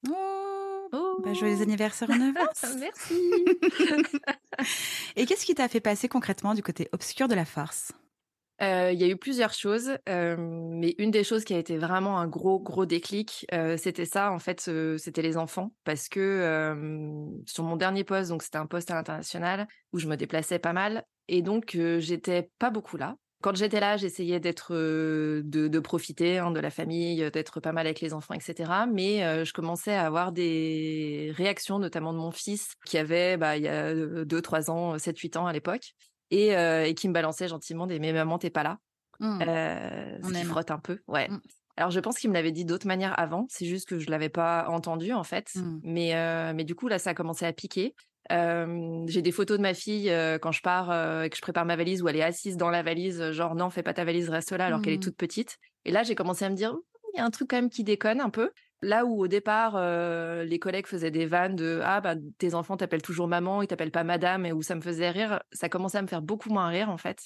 Oh, 0.09 0.47
Oh 0.93 1.21
bah, 1.23 1.33
joyeux 1.33 1.63
anniversaire 1.63 2.11
en 2.11 2.21
avance. 2.21 2.65
Merci. 2.79 3.15
Et 5.17 5.27
qu'est-ce 5.27 5.45
qui 5.47 5.55
t'a 5.55 5.69
fait 5.69 5.81
passer 5.81 6.09
concrètement 6.09 6.55
du 6.55 6.63
côté 6.63 6.89
obscur 6.93 7.29
de 7.29 7.35
la 7.35 7.45
farce 7.45 7.93
Euh, 8.63 8.91
Il 8.93 8.99
y 8.99 9.05
a 9.05 9.09
eu 9.09 9.17
plusieurs 9.17 9.53
choses, 9.53 9.99
euh, 10.09 10.37
mais 10.39 10.95
une 10.99 11.11
des 11.11 11.25
choses 11.25 11.45
qui 11.45 11.55
a 11.55 11.59
été 11.59 11.77
vraiment 11.77 12.19
un 12.19 12.27
gros 12.27 12.59
gros 12.59 12.87
déclic, 12.87 13.47
euh, 13.53 13.77
c'était 13.77 14.07
ça 14.07 14.33
en 14.33 14.39
fait, 14.39 14.71
c'était 14.97 15.23
les 15.23 15.37
enfants, 15.37 15.73
parce 15.85 16.09
que 16.09 16.75
sur 17.47 17.65
mon 17.65 17.77
dernier 17.77 18.05
poste, 18.05 18.31
donc 18.31 18.43
c'était 18.43 18.59
un 18.59 18.67
poste 18.67 18.91
à 18.91 18.95
l'international 18.95 19.69
où 19.93 19.99
je 19.99 20.07
me 20.09 20.17
déplaçais 20.17 20.59
pas 20.59 20.73
mal, 20.73 21.05
et 21.29 21.43
donc 21.43 21.77
j'étais 21.99 22.51
pas 22.59 22.71
beaucoup 22.71 22.97
là. 22.97 23.17
Quand 23.47 23.55
j'étais 23.55 23.79
là, 23.79 23.97
j'essayais 23.97 24.41
d'être, 24.41 24.75
euh, 24.75 25.41
de, 25.45 25.69
de 25.69 25.79
profiter 25.79 26.39
hein, 26.39 26.51
de 26.51 26.59
la 26.59 26.71
famille, 26.71 27.31
d'être 27.31 27.61
pas 27.61 27.71
mal 27.71 27.87
avec 27.87 28.01
les 28.01 28.13
enfants, 28.13 28.35
etc. 28.35 28.73
Mais 28.93 29.23
euh, 29.23 29.45
je 29.45 29.53
commençais 29.53 29.95
à 29.95 30.05
avoir 30.05 30.33
des 30.33 31.33
réactions, 31.37 31.79
notamment 31.79 32.13
de 32.13 32.19
mon 32.19 32.33
fils, 32.33 32.75
qui 32.85 32.99
avait, 32.99 33.37
bah, 33.37 33.57
il 33.57 33.63
y 33.63 33.69
a 33.69 33.95
2, 33.95 34.43
3 34.43 34.69
ans, 34.69 34.99
7, 34.99 35.17
8 35.17 35.37
ans 35.37 35.47
à 35.47 35.53
l'époque, 35.53 35.93
et, 36.33 36.57
euh, 36.57 36.87
et 36.87 36.97
qui 36.97 37.07
me 37.07 37.13
balançait 37.15 37.47
gentiment 37.47 37.87
des 37.87 37.99
«mais 38.01 38.13
maman, 38.13 38.37
t'es 38.37 38.51
pas 38.51 38.65
là». 38.65 38.79
Hmm. 39.21 39.39
Euh, 39.47 40.19
On 40.25 40.27
ce 40.27 40.33
qui 40.33 40.41
aime. 40.41 40.49
frotte 40.49 40.73
un 40.73 40.81
peu, 40.81 40.99
ouais. 41.07 41.29
Mm. 41.29 41.41
Alors 41.79 41.91
je 41.91 42.01
pense 42.01 42.19
qu'il 42.19 42.31
me 42.31 42.35
l'avait 42.35 42.53
dit 42.53 42.65
d'autres 42.65 42.87
manières 42.87 43.19
avant, 43.19 43.47
c'est 43.51 43.67
juste 43.67 43.89
que 43.89 43.99
je 43.99 44.11
l'avais 44.11 44.31
pas 44.31 44.67
entendu 44.69 45.13
en 45.13 45.25
fait. 45.25 45.51
Mm. 45.55 45.81
Mais 45.85 46.17
euh, 46.17 46.53
mais 46.55 46.65
du 46.65 46.75
coup 46.75 46.89
là 46.89 46.99
ça 46.99 47.11
a 47.11 47.15
commencé 47.15 47.45
à 47.45 47.53
piquer. 47.53 47.95
Euh, 48.33 49.05
j'ai 49.07 49.23
des 49.23 49.33
photos 49.33 49.57
de 49.57 49.63
ma 49.63 49.75
fille 49.75 50.11
euh, 50.11 50.39
quand 50.39 50.53
je 50.53 50.63
pars 50.63 50.91
euh, 50.91 51.23
et 51.23 51.31
que 51.31 51.37
je 51.37 51.43
prépare 51.43 51.65
ma 51.65 51.77
valise 51.77 52.03
où 52.03 52.09
elle 52.09 52.17
est 52.17 52.23
assise 52.23 52.57
dans 52.57 52.71
la 52.71 52.83
valise, 52.83 53.31
genre 53.31 53.55
non 53.55 53.71
fais 53.71 53.83
pas 53.83 53.95
ta 53.95 54.05
valise, 54.05 54.29
reste 54.29 54.53
là 54.53 54.67
alors 54.67 54.83
qu'elle 54.83 54.95
est 54.95 54.99
Mm. 54.99 55.01
toute 55.01 55.17
petite. 55.17 55.59
Et 55.85 55.93
là 55.93 56.03
j'ai 56.03 56.15
commencé 56.15 56.45
à 56.45 56.51
me 56.51 56.57
dire 56.57 56.75
il 57.15 57.19
y 57.19 57.21
a 57.21 57.25
un 57.25 57.31
truc 57.31 57.49
quand 57.51 57.57
même 57.57 57.71
qui 57.71 57.85
déconne 57.85 58.21
un 58.21 58.31
peu. 58.31 58.51
Là 58.83 59.07
où 59.07 59.23
au 59.23 59.29
départ 59.29 59.81
les 60.45 60.59
collègues 60.59 60.87
faisaient 60.87 61.11
des 61.11 61.27
vannes 61.27 61.57
de 61.57 61.81
ah 61.85 62.01
bah 62.01 62.15
tes 62.39 62.55
enfants 62.55 62.77
t'appellent 62.77 63.03
toujours 63.03 63.29
maman, 63.29 63.63
ils 63.63 63.69
t'appellent 63.69 63.91
pas 63.91 64.05
madame 64.05 64.45
et 64.45 64.53
où 64.53 64.63
ça 64.63 64.75
me 64.75 64.81
faisait 64.81 65.11
rire, 65.11 65.41
ça 65.53 65.69
commençait 65.69 65.99
à 65.99 66.03
me 66.03 66.09
faire 66.09 66.23
beaucoup 66.23 66.51
moins 66.51 66.69
rire 66.69 66.91
en 66.91 66.99
fait. 66.99 67.21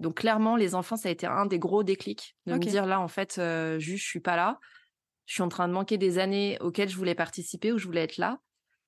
Donc 0.00 0.16
clairement, 0.16 0.56
les 0.56 0.74
enfants, 0.74 0.96
ça 0.96 1.08
a 1.08 1.12
été 1.12 1.26
un 1.26 1.46
des 1.46 1.58
gros 1.58 1.82
déclics 1.82 2.36
de 2.46 2.54
me 2.54 2.58
dire 2.58 2.84
là, 2.84 3.00
en 3.00 3.08
fait, 3.08 3.40
juste, 3.78 4.02
je 4.04 4.08
suis 4.08 4.20
pas 4.20 4.36
là. 4.36 4.58
Je 5.26 5.34
suis 5.34 5.42
en 5.42 5.48
train 5.48 5.68
de 5.68 5.72
manquer 5.72 5.98
des 5.98 6.18
années 6.18 6.58
auxquelles 6.60 6.88
je 6.88 6.96
voulais 6.96 7.14
participer, 7.14 7.72
où 7.72 7.78
je 7.78 7.86
voulais 7.86 8.02
être 8.02 8.18
là. 8.18 8.38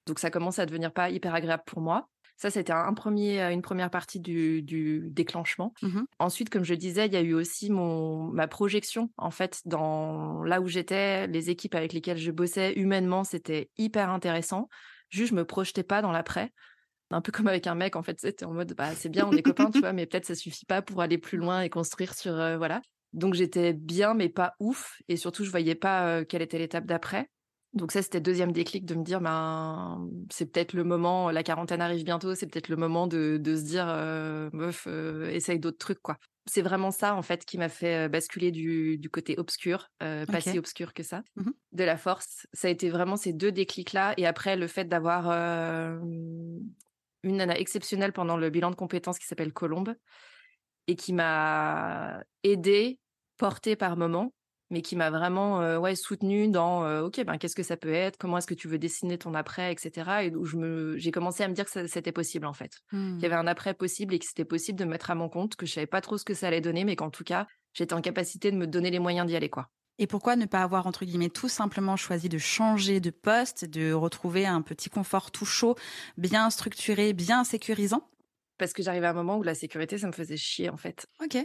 Donc 0.06 0.18
ça 0.18 0.30
commence 0.30 0.58
à 0.58 0.66
devenir 0.66 0.92
pas 0.92 1.10
hyper 1.10 1.34
agréable 1.34 1.64
pour 1.66 1.80
moi. 1.80 2.08
Ça, 2.38 2.50
c'était 2.50 2.72
un 2.72 2.92
premier, 2.92 3.40
une 3.40 3.62
première 3.62 3.90
partie 3.90 4.20
du, 4.20 4.62
du 4.62 5.08
déclenchement. 5.10 5.72
Mhm. 5.80 6.06
Ensuite, 6.18 6.50
comme 6.50 6.64
je 6.64 6.74
disais, 6.74 7.06
il 7.06 7.12
y 7.12 7.16
a 7.16 7.22
eu 7.22 7.32
aussi 7.32 7.70
mon, 7.70 8.24
ma 8.24 8.46
projection, 8.46 9.10
en 9.16 9.30
fait, 9.30 9.62
dans 9.64 10.42
là 10.44 10.60
où 10.60 10.68
j'étais, 10.68 11.26
les 11.28 11.48
équipes 11.48 11.74
avec 11.74 11.94
lesquelles 11.94 12.18
je 12.18 12.30
bossais, 12.30 12.74
humainement, 12.74 13.24
c'était 13.24 13.70
hyper 13.78 14.10
intéressant. 14.10 14.68
Juste, 15.08 15.30
je 15.30 15.34
me 15.34 15.46
projetais 15.46 15.82
pas 15.82 16.02
dans 16.02 16.12
l'après. 16.12 16.52
Un 17.10 17.22
peu 17.22 17.32
comme 17.32 17.46
avec 17.46 17.66
un 17.66 17.74
mec, 17.74 17.96
en 17.96 18.02
fait, 18.02 18.20
c'était 18.20 18.44
en 18.44 18.52
mode, 18.52 18.74
bah, 18.74 18.94
c'est 18.94 19.08
bien, 19.08 19.26
on 19.26 19.32
est 19.32 19.42
copains, 19.42 19.70
tu 19.70 19.80
vois, 19.80 19.94
mais 19.94 20.04
peut-être 20.04 20.26
ça 20.26 20.34
suffit 20.34 20.66
pas 20.66 20.82
pour 20.82 21.00
aller 21.00 21.18
plus 21.18 21.38
loin 21.38 21.62
et 21.62 21.70
construire 21.70 22.14
sur, 22.14 22.34
euh, 22.34 22.58
voilà. 22.58 22.82
Donc 23.12 23.32
j'étais 23.32 23.72
bien, 23.72 24.12
mais 24.12 24.28
pas 24.28 24.54
ouf. 24.60 25.00
Et 25.08 25.16
surtout, 25.16 25.44
je 25.44 25.50
voyais 25.50 25.76
pas 25.76 26.08
euh, 26.08 26.24
quelle 26.24 26.42
était 26.42 26.58
l'étape 26.58 26.84
d'après. 26.84 27.30
Donc 27.76 27.92
ça, 27.92 28.00
c'était 28.00 28.18
le 28.18 28.22
deuxième 28.22 28.52
déclic 28.52 28.86
de 28.86 28.94
me 28.94 29.04
dire, 29.04 29.20
ben, 29.20 30.08
c'est 30.32 30.50
peut-être 30.50 30.72
le 30.72 30.82
moment, 30.82 31.30
la 31.30 31.42
quarantaine 31.42 31.82
arrive 31.82 32.04
bientôt, 32.04 32.34
c'est 32.34 32.46
peut-être 32.46 32.68
le 32.70 32.76
moment 32.76 33.06
de, 33.06 33.36
de 33.36 33.54
se 33.54 33.62
dire, 33.62 33.86
euh, 33.88 34.48
meuf, 34.54 34.86
euh, 34.88 35.28
essaye 35.28 35.60
d'autres 35.60 35.76
trucs, 35.76 36.00
quoi. 36.00 36.16
C'est 36.46 36.62
vraiment 36.62 36.90
ça, 36.90 37.14
en 37.14 37.20
fait, 37.22 37.44
qui 37.44 37.58
m'a 37.58 37.68
fait 37.68 38.06
euh, 38.06 38.08
basculer 38.08 38.50
du, 38.50 38.96
du 38.96 39.10
côté 39.10 39.38
obscur, 39.38 39.88
euh, 40.02 40.24
pas 40.24 40.40
si 40.40 40.58
obscur 40.58 40.94
que 40.94 41.02
ça, 41.02 41.22
Mhm. 41.36 41.52
de 41.72 41.84
la 41.84 41.98
force. 41.98 42.46
Ça 42.54 42.68
a 42.68 42.70
été 42.70 42.88
vraiment 42.88 43.16
ces 43.16 43.34
deux 43.34 43.52
déclics-là. 43.52 44.14
Et 44.16 44.26
après, 44.26 44.56
le 44.56 44.68
fait 44.68 44.86
d'avoir 44.86 45.28
une 46.00 46.72
nana 47.24 47.58
exceptionnelle 47.58 48.12
pendant 48.12 48.38
le 48.38 48.48
bilan 48.48 48.70
de 48.70 48.76
compétences 48.76 49.18
qui 49.18 49.26
s'appelle 49.26 49.52
Colombe 49.52 49.94
et 50.86 50.96
qui 50.96 51.12
m'a 51.12 52.22
aidée, 52.42 53.00
portée 53.36 53.76
par 53.76 53.96
moments, 53.96 54.32
mais 54.70 54.82
qui 54.82 54.96
m'a 54.96 55.10
vraiment 55.10 55.60
euh, 55.60 55.78
ouais, 55.78 55.94
soutenue 55.94 56.48
dans 56.48 56.84
euh, 56.84 57.02
OK, 57.02 57.22
ben, 57.24 57.38
qu'est-ce 57.38 57.54
que 57.54 57.62
ça 57.62 57.76
peut 57.76 57.92
être? 57.92 58.16
Comment 58.18 58.38
est-ce 58.38 58.46
que 58.46 58.54
tu 58.54 58.68
veux 58.68 58.78
dessiner 58.78 59.18
ton 59.18 59.34
après, 59.34 59.72
etc. 59.72 60.10
Et 60.24 60.34
où 60.34 60.44
je 60.44 60.56
me, 60.56 60.96
j'ai 60.96 61.10
commencé 61.10 61.42
à 61.42 61.48
me 61.48 61.54
dire 61.54 61.64
que 61.64 61.86
c'était 61.86 62.12
possible, 62.12 62.46
en 62.46 62.52
fait. 62.52 62.80
Qu'il 62.90 63.20
y 63.20 63.26
avait 63.26 63.34
un 63.34 63.46
après 63.46 63.74
possible 63.74 64.14
et 64.14 64.18
que 64.18 64.26
c'était 64.26 64.44
possible 64.44 64.78
de 64.78 64.84
me 64.84 64.90
mettre 64.90 65.10
à 65.10 65.14
mon 65.14 65.28
compte, 65.28 65.56
que 65.56 65.66
je 65.66 65.72
savais 65.72 65.86
pas 65.86 66.00
trop 66.00 66.18
ce 66.18 66.24
que 66.24 66.34
ça 66.34 66.48
allait 66.48 66.60
donner, 66.60 66.84
mais 66.84 66.96
qu'en 66.96 67.10
tout 67.10 67.24
cas, 67.24 67.46
j'étais 67.72 67.94
en 67.94 68.00
capacité 68.00 68.50
de 68.50 68.56
me 68.56 68.66
donner 68.66 68.90
les 68.90 68.98
moyens 68.98 69.26
d'y 69.26 69.36
aller, 69.36 69.50
quoi. 69.50 69.68
Et 69.98 70.06
pourquoi 70.06 70.36
ne 70.36 70.44
pas 70.44 70.62
avoir, 70.62 70.86
entre 70.86 71.06
guillemets, 71.06 71.30
tout 71.30 71.48
simplement 71.48 71.96
choisi 71.96 72.28
de 72.28 72.36
changer 72.36 73.00
de 73.00 73.10
poste, 73.10 73.64
de 73.64 73.92
retrouver 73.92 74.44
un 74.44 74.60
petit 74.60 74.90
confort 74.90 75.30
tout 75.30 75.46
chaud, 75.46 75.74
bien 76.18 76.50
structuré, 76.50 77.14
bien 77.14 77.44
sécurisant? 77.44 78.06
Parce 78.58 78.72
que 78.72 78.82
j'arrivais 78.82 79.06
à 79.06 79.10
un 79.10 79.14
moment 79.14 79.38
où 79.38 79.42
la 79.42 79.54
sécurité, 79.54 79.96
ça 79.96 80.06
me 80.06 80.12
faisait 80.12 80.36
chier, 80.36 80.68
en 80.68 80.76
fait. 80.76 81.06
Ok. 81.22 81.38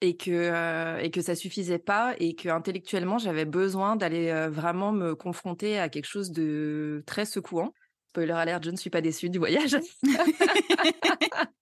Et 0.00 0.16
que 0.16 0.30
euh, 0.30 0.98
et 0.98 1.10
que 1.10 1.20
ça 1.20 1.34
suffisait 1.34 1.78
pas 1.78 2.14
et 2.18 2.34
que 2.34 2.48
intellectuellement 2.48 3.18
j'avais 3.18 3.44
besoin 3.44 3.96
d'aller 3.96 4.30
euh, 4.30 4.48
vraiment 4.48 4.92
me 4.92 5.14
confronter 5.14 5.78
à 5.78 5.88
quelque 5.88 6.06
chose 6.06 6.30
de 6.30 7.02
très 7.06 7.24
secouant. 7.24 7.72
Spoiler 8.10 8.32
alert, 8.32 8.64
je 8.64 8.70
ne 8.70 8.76
suis 8.76 8.90
pas 8.90 9.00
déçue 9.00 9.30
du 9.30 9.38
voyage. 9.38 9.76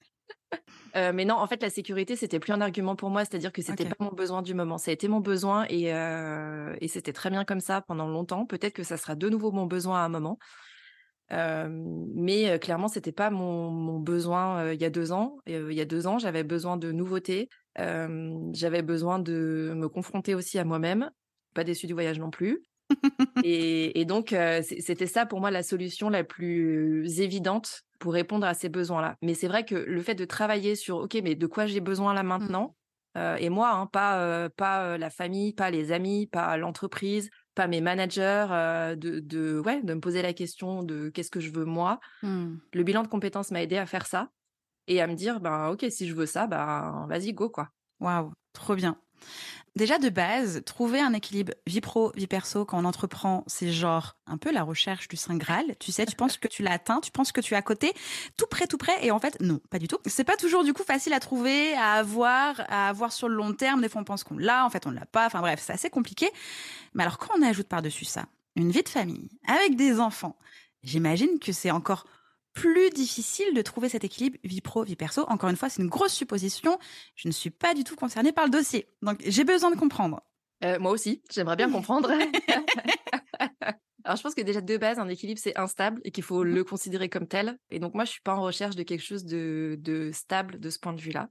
Euh, 0.96 1.12
mais 1.12 1.26
non, 1.26 1.34
en 1.34 1.46
fait, 1.46 1.60
la 1.62 1.68
sécurité, 1.68 2.16
c'était 2.16 2.38
plus 2.38 2.52
un 2.52 2.60
argument 2.62 2.96
pour 2.96 3.10
moi, 3.10 3.24
c'est-à-dire 3.24 3.52
que 3.52 3.60
c'était 3.60 3.84
Ok. 3.84 3.90
pas 3.90 4.04
mon 4.04 4.12
besoin 4.12 4.40
du 4.40 4.54
moment. 4.54 4.78
Ça 4.78 4.90
a 4.90 4.94
été 4.94 5.08
mon 5.08 5.20
besoin 5.20 5.66
et, 5.68 5.92
euh, 5.92 6.74
et 6.80 6.88
c'était 6.88 7.12
très 7.12 7.28
bien 7.28 7.44
comme 7.44 7.60
ça 7.60 7.82
pendant 7.82 8.08
longtemps. 8.08 8.46
Peut-être 8.46 8.72
que 8.72 8.82
ça 8.82 8.96
sera 8.96 9.14
de 9.14 9.28
nouveau 9.28 9.52
mon 9.52 9.66
besoin 9.66 9.98
à 10.00 10.04
un 10.04 10.08
moment. 10.08 10.38
Euh, 11.32 11.68
mais 12.14 12.48
euh, 12.50 12.58
clairement, 12.58 12.88
c'était 12.88 13.12
pas 13.12 13.30
mon, 13.30 13.70
mon 13.70 13.98
besoin 13.98 14.58
euh, 14.60 14.74
il 14.74 14.80
y 14.80 14.84
a 14.84 14.90
deux 14.90 15.12
ans. 15.12 15.38
Il 15.46 15.72
y 15.72 15.80
a 15.80 15.84
deux 15.84 16.06
ans, 16.06 16.18
j'avais 16.18 16.44
besoin 16.44 16.76
de 16.76 16.92
nouveautés. 16.92 17.48
J'avais 17.76 18.82
besoin 18.82 19.18
de 19.18 19.72
me 19.76 19.88
confronter 19.88 20.34
aussi 20.34 20.58
à 20.58 20.64
moi-même. 20.64 21.10
Pas 21.54 21.64
déçue 21.64 21.86
du 21.86 21.92
voyage 21.92 22.18
non 22.18 22.30
plus. 22.30 22.62
et, 23.42 24.00
et 24.00 24.04
donc, 24.04 24.34
c'était 24.62 25.06
ça 25.06 25.26
pour 25.26 25.40
moi 25.40 25.50
la 25.50 25.62
solution 25.62 26.08
la 26.08 26.24
plus 26.24 27.20
évidente 27.20 27.82
pour 27.98 28.12
répondre 28.12 28.46
à 28.46 28.54
ces 28.54 28.68
besoins-là. 28.68 29.16
Mais 29.22 29.34
c'est 29.34 29.48
vrai 29.48 29.64
que 29.64 29.74
le 29.74 30.00
fait 30.00 30.14
de 30.14 30.24
travailler 30.24 30.74
sur, 30.74 30.98
OK, 30.98 31.18
mais 31.22 31.34
de 31.34 31.46
quoi 31.46 31.66
j'ai 31.66 31.80
besoin 31.80 32.14
là 32.14 32.22
maintenant? 32.22 32.76
Euh, 33.16 33.36
Et 33.36 33.48
moi, 33.48 33.72
hein, 33.72 33.86
pas, 33.86 34.48
pas 34.50 34.96
la 34.98 35.10
famille, 35.10 35.52
pas 35.52 35.70
les 35.70 35.92
amis, 35.92 36.26
pas 36.26 36.56
l'entreprise, 36.56 37.30
pas 37.56 37.66
mes 37.66 37.80
managers, 37.80 38.46
euh, 38.50 38.94
de, 38.94 39.18
de, 39.18 39.58
ouais, 39.64 39.82
de 39.82 39.94
me 39.94 40.00
poser 40.00 40.22
la 40.22 40.32
question 40.32 40.84
de 40.84 41.08
qu'est-ce 41.08 41.30
que 41.30 41.40
je 41.40 41.50
veux 41.50 41.64
moi. 41.64 41.98
Hmm. 42.22 42.56
Le 42.72 42.82
bilan 42.84 43.02
de 43.02 43.08
compétences 43.08 43.50
m'a 43.50 43.62
aidé 43.62 43.78
à 43.78 43.86
faire 43.86 44.06
ça 44.06 44.30
et 44.86 45.00
à 45.00 45.06
me 45.08 45.14
dire, 45.14 45.40
ben, 45.40 45.70
OK, 45.70 45.84
si 45.88 46.06
je 46.06 46.14
veux 46.14 46.26
ça, 46.26 46.46
ben, 46.46 47.06
vas-y, 47.08 47.32
go, 47.32 47.48
quoi. 47.48 47.70
Waouh, 47.98 48.30
trop 48.52 48.76
bien. 48.76 49.00
Déjà 49.76 49.98
de 49.98 50.08
base, 50.08 50.62
trouver 50.64 51.00
un 51.00 51.12
équilibre 51.12 51.52
vie 51.66 51.82
pro, 51.82 52.10
vie 52.16 52.26
perso 52.26 52.64
quand 52.64 52.78
on 52.78 52.86
entreprend, 52.86 53.44
c'est 53.46 53.70
genre 53.70 54.16
un 54.26 54.38
peu 54.38 54.50
la 54.50 54.62
recherche 54.62 55.06
du 55.06 55.16
Saint 55.16 55.36
Graal. 55.36 55.76
Tu 55.78 55.92
sais, 55.92 56.06
tu 56.06 56.16
penses 56.16 56.38
que 56.38 56.48
tu 56.48 56.62
l'as 56.62 56.72
atteint, 56.72 57.00
tu 57.02 57.10
penses 57.10 57.30
que 57.30 57.42
tu 57.42 57.52
es 57.52 57.58
à 57.58 57.62
côté, 57.62 57.92
tout 58.38 58.46
près, 58.46 58.66
tout 58.66 58.78
près, 58.78 59.04
et 59.04 59.10
en 59.10 59.18
fait, 59.18 59.38
non, 59.42 59.60
pas 59.68 59.78
du 59.78 59.86
tout. 59.86 59.98
C'est 60.06 60.24
pas 60.24 60.38
toujours 60.38 60.64
du 60.64 60.72
coup 60.72 60.82
facile 60.82 61.12
à 61.12 61.20
trouver, 61.20 61.74
à 61.74 61.92
avoir, 61.92 62.58
à 62.70 62.88
avoir 62.88 63.12
sur 63.12 63.28
le 63.28 63.34
long 63.34 63.52
terme. 63.52 63.82
Des 63.82 63.90
fois, 63.90 64.00
on 64.00 64.04
pense 64.04 64.24
qu'on 64.24 64.38
l'a, 64.38 64.64
en 64.64 64.70
fait, 64.70 64.86
on 64.86 64.90
l'a 64.90 65.04
pas. 65.04 65.26
Enfin 65.26 65.40
bref, 65.42 65.60
c'est 65.62 65.74
assez 65.74 65.90
compliqué. 65.90 66.30
Mais 66.94 67.02
alors, 67.02 67.18
quand 67.18 67.38
on 67.38 67.42
ajoute 67.42 67.68
par-dessus 67.68 68.06
ça 68.06 68.24
une 68.54 68.70
vie 68.70 68.82
de 68.82 68.88
famille 68.88 69.28
avec 69.46 69.76
des 69.76 70.00
enfants, 70.00 70.38
j'imagine 70.84 71.38
que 71.38 71.52
c'est 71.52 71.70
encore 71.70 72.06
plus 72.56 72.88
difficile 72.90 73.52
de 73.54 73.60
trouver 73.60 73.90
cet 73.90 74.02
équilibre 74.02 74.38
vie 74.42 74.62
pro, 74.62 74.82
vie 74.82 74.96
perso. 74.96 75.24
Encore 75.28 75.50
une 75.50 75.56
fois, 75.56 75.68
c'est 75.68 75.82
une 75.82 75.88
grosse 75.90 76.14
supposition. 76.14 76.78
Je 77.14 77.28
ne 77.28 77.32
suis 77.32 77.50
pas 77.50 77.74
du 77.74 77.84
tout 77.84 77.96
concernée 77.96 78.32
par 78.32 78.44
le 78.46 78.50
dossier. 78.50 78.88
Donc, 79.02 79.20
j'ai 79.26 79.44
besoin 79.44 79.70
de 79.70 79.76
comprendre. 79.76 80.22
Euh, 80.64 80.78
moi 80.78 80.90
aussi, 80.90 81.22
j'aimerais 81.30 81.56
bien 81.56 81.70
comprendre. 81.78 82.10
Alors, 84.04 84.16
je 84.16 84.22
pense 84.22 84.34
que 84.34 84.40
déjà 84.40 84.60
de 84.62 84.76
base, 84.76 84.98
un 84.98 85.08
équilibre, 85.08 85.38
c'est 85.42 85.58
instable 85.58 86.00
et 86.04 86.10
qu'il 86.12 86.24
faut 86.24 86.44
Mhm. 86.44 86.54
le 86.54 86.64
considérer 86.64 87.08
comme 87.08 87.26
tel. 87.28 87.58
Et 87.70 87.78
donc, 87.78 87.92
moi, 87.94 88.04
je 88.04 88.12
suis 88.12 88.22
pas 88.22 88.34
en 88.34 88.40
recherche 88.42 88.74
de 88.76 88.82
quelque 88.84 89.04
chose 89.04 89.24
de, 89.24 89.76
de 89.80 90.10
stable 90.12 90.58
de 90.58 90.70
ce 90.70 90.78
point 90.78 90.92
de 90.94 91.00
vue-là. 91.00 91.28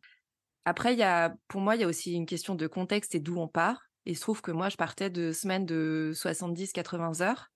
Après, 0.66 0.94
il 0.94 1.00
y 1.00 1.04
a, 1.04 1.34
pour 1.48 1.62
moi, 1.62 1.76
il 1.76 1.82
y 1.82 1.84
a 1.84 1.88
aussi 1.88 2.14
une 2.14 2.26
question 2.26 2.54
de 2.54 2.68
contexte 2.68 3.16
et 3.16 3.20
d'où 3.20 3.38
on 3.38 3.48
part. 3.48 3.82
Et 4.06 4.12
il 4.12 4.16
se 4.16 4.22
trouve 4.22 4.42
que 4.42 4.52
moi, 4.52 4.70
je 4.70 4.76
partais 4.76 5.10
de 5.10 5.32
semaines 5.32 5.66
de 5.66 6.12
70-80 6.14 7.24
heures 7.24 7.50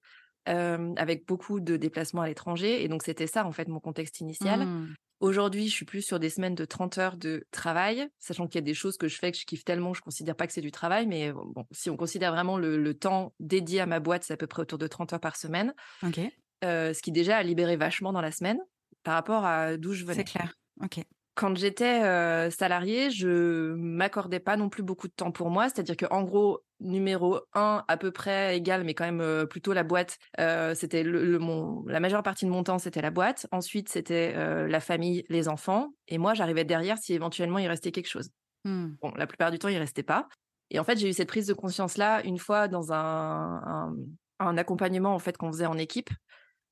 euh, 0.47 0.93
avec 0.95 1.27
beaucoup 1.27 1.59
de 1.59 1.77
déplacements 1.77 2.21
à 2.21 2.27
l'étranger. 2.27 2.83
Et 2.83 2.87
donc, 2.87 3.03
c'était 3.03 3.27
ça, 3.27 3.45
en 3.45 3.51
fait, 3.51 3.67
mon 3.67 3.79
contexte 3.79 4.19
initial. 4.19 4.65
Hmm. 4.65 4.93
Aujourd'hui, 5.19 5.67
je 5.67 5.73
suis 5.73 5.85
plus 5.85 6.01
sur 6.01 6.17
des 6.17 6.29
semaines 6.29 6.55
de 6.55 6.63
30 6.63 6.97
heures 6.97 7.17
de 7.17 7.45
travail, 7.51 8.07
sachant 8.19 8.47
qu'il 8.47 8.55
y 8.55 8.63
a 8.63 8.65
des 8.65 8.73
choses 8.73 8.97
que 8.97 9.09
je 9.09 9.17
fais 9.17 9.33
que 9.33 9.37
je 9.37 9.45
kiffe 9.45 9.65
tellement, 9.65 9.93
je 9.93 10.01
considère 10.01 10.35
pas 10.35 10.47
que 10.47 10.53
c'est 10.53 10.61
du 10.61 10.71
travail, 10.71 11.07
mais 11.07 11.33
bon, 11.33 11.65
si 11.71 11.89
on 11.89 11.97
considère 11.97 12.31
vraiment 12.31 12.57
le, 12.57 12.77
le 12.77 12.93
temps 12.93 13.33
dédié 13.41 13.81
à 13.81 13.85
ma 13.85 13.99
boîte, 13.99 14.23
c'est 14.23 14.33
à 14.33 14.37
peu 14.37 14.47
près 14.47 14.61
autour 14.61 14.77
de 14.77 14.87
30 14.87 15.11
heures 15.11 15.19
par 15.19 15.35
semaine, 15.35 15.73
Ok, 16.03 16.21
euh, 16.63 16.93
ce 16.93 17.01
qui 17.01 17.11
déjà 17.11 17.37
a 17.37 17.43
libéré 17.43 17.77
vachement 17.77 18.11
dans 18.11 18.21
la 18.21 18.31
semaine 18.31 18.59
par 19.03 19.13
rapport 19.13 19.45
à 19.45 19.77
d'où 19.77 19.93
je 19.93 20.03
venais. 20.03 20.15
c'est 20.15 20.23
clair. 20.23 20.53
Ok. 20.81 20.99
Quand 21.35 21.55
j'étais 21.57 22.03
euh, 22.03 22.49
salariée, 22.49 23.11
je 23.11 23.73
m'accordais 23.75 24.41
pas 24.41 24.57
non 24.57 24.67
plus 24.67 24.83
beaucoup 24.83 25.07
de 25.07 25.13
temps 25.13 25.31
pour 25.31 25.49
moi, 25.49 25.69
c'est-à-dire 25.69 25.95
que 25.95 26.05
en 26.11 26.23
gros, 26.23 26.61
numéro 26.79 27.39
un 27.53 27.83
à 27.87 27.97
peu 27.97 28.11
près 28.11 28.57
égal, 28.57 28.83
mais 28.83 28.93
quand 28.93 29.05
même 29.05 29.21
euh, 29.21 29.45
plutôt 29.45 29.73
la 29.73 29.83
boîte. 29.83 30.17
euh, 30.39 30.73
c'était 30.75 31.03
le, 31.03 31.23
le- 31.25 31.39
mon, 31.39 31.83
la 31.87 31.99
majeure 31.99 32.23
partie 32.23 32.45
de 32.45 32.49
mon 32.51 32.63
temps, 32.63 32.79
c'était 32.79 33.01
la 33.01 33.11
boîte. 33.11 33.47
Ensuite, 33.51 33.89
c'était 33.89 34.33
euh, 34.35 34.67
la 34.67 34.79
famille, 34.79 35.23
les 35.29 35.47
enfants, 35.49 35.89
et 36.07 36.17
moi, 36.17 36.33
j'arrivais 36.33 36.65
derrière 36.65 36.97
si 36.97 37.13
éventuellement 37.13 37.59
il 37.59 37.67
restait 37.67 37.91
quelque 37.91 38.09
chose. 38.09 38.29
Hmm. 38.65 38.89
Bon, 39.01 39.11
la 39.15 39.27
plupart 39.27 39.51
du 39.51 39.59
temps, 39.59 39.69
il 39.69 39.77
restait 39.77 40.03
pas. 40.03 40.27
Et 40.71 40.79
en 40.79 40.83
fait, 40.83 40.97
j'ai 40.97 41.09
eu 41.09 41.13
cette 41.13 41.29
prise 41.29 41.47
de 41.47 41.53
conscience-là 41.53 42.21
une 42.23 42.37
fois 42.37 42.67
dans 42.67 42.91
un, 42.93 43.61
un, 43.65 43.95
un 44.39 44.57
accompagnement 44.57 45.13
en 45.13 45.19
fait 45.19 45.37
qu'on 45.37 45.51
faisait 45.51 45.65
en 45.65 45.77
équipe, 45.77 46.09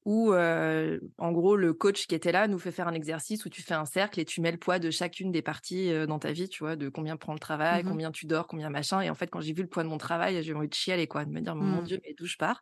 où 0.07 0.31
euh, 0.33 0.99
en 1.17 1.33
gros 1.33 1.57
le 1.57 1.73
coach 1.73 2.07
qui 2.07 2.15
était 2.15 2.31
là 2.31 2.47
nous 2.47 2.59
fait 2.59 2.71
faire 2.71 2.87
un 2.87 2.93
exercice 2.93 3.43
où 3.45 3.49
tu 3.49 3.61
fais 3.61 3.73
un 3.73 3.83
cercle 3.85 4.21
et 4.21 4.25
tu 4.25 4.39
mets 4.39 4.53
le 4.53 4.57
poids 4.57 4.79
de 4.79 4.89
chacune 4.89 5.33
des 5.33 5.41
parties 5.41 5.91
euh, 5.91 6.05
dans 6.07 6.17
ta 6.17 6.31
vie, 6.31 6.47
tu 6.47 6.63
vois, 6.63 6.77
de 6.77 6.87
combien 6.87 7.17
prend 7.17 7.33
le 7.33 7.39
travail, 7.39 7.83
Mhm. 7.83 7.83
combien 7.83 8.09
tu 8.11 8.25
dors, 8.25 8.47
combien 8.47 8.69
machin. 8.69 9.01
Et 9.01 9.09
en 9.09 9.15
fait, 9.15 9.27
quand 9.27 9.41
j'ai 9.41 9.51
vu 9.53 9.63
le 9.63 9.67
poids 9.67 9.83
de 9.83 9.89
mon 9.89 9.97
travail, 9.97 10.41
j'ai 10.43 10.53
envie 10.53 10.69
de 10.69 10.73
chialer, 10.73 11.07
quoi, 11.07 11.25
de 11.25 11.31
me 11.31 11.41
dire 11.41 11.57
mon 11.57 11.81
Mhm. 11.81 11.83
Dieu, 11.83 11.99
mais 12.05 12.13
d'où 12.17 12.25
je 12.25 12.37
pars? 12.37 12.61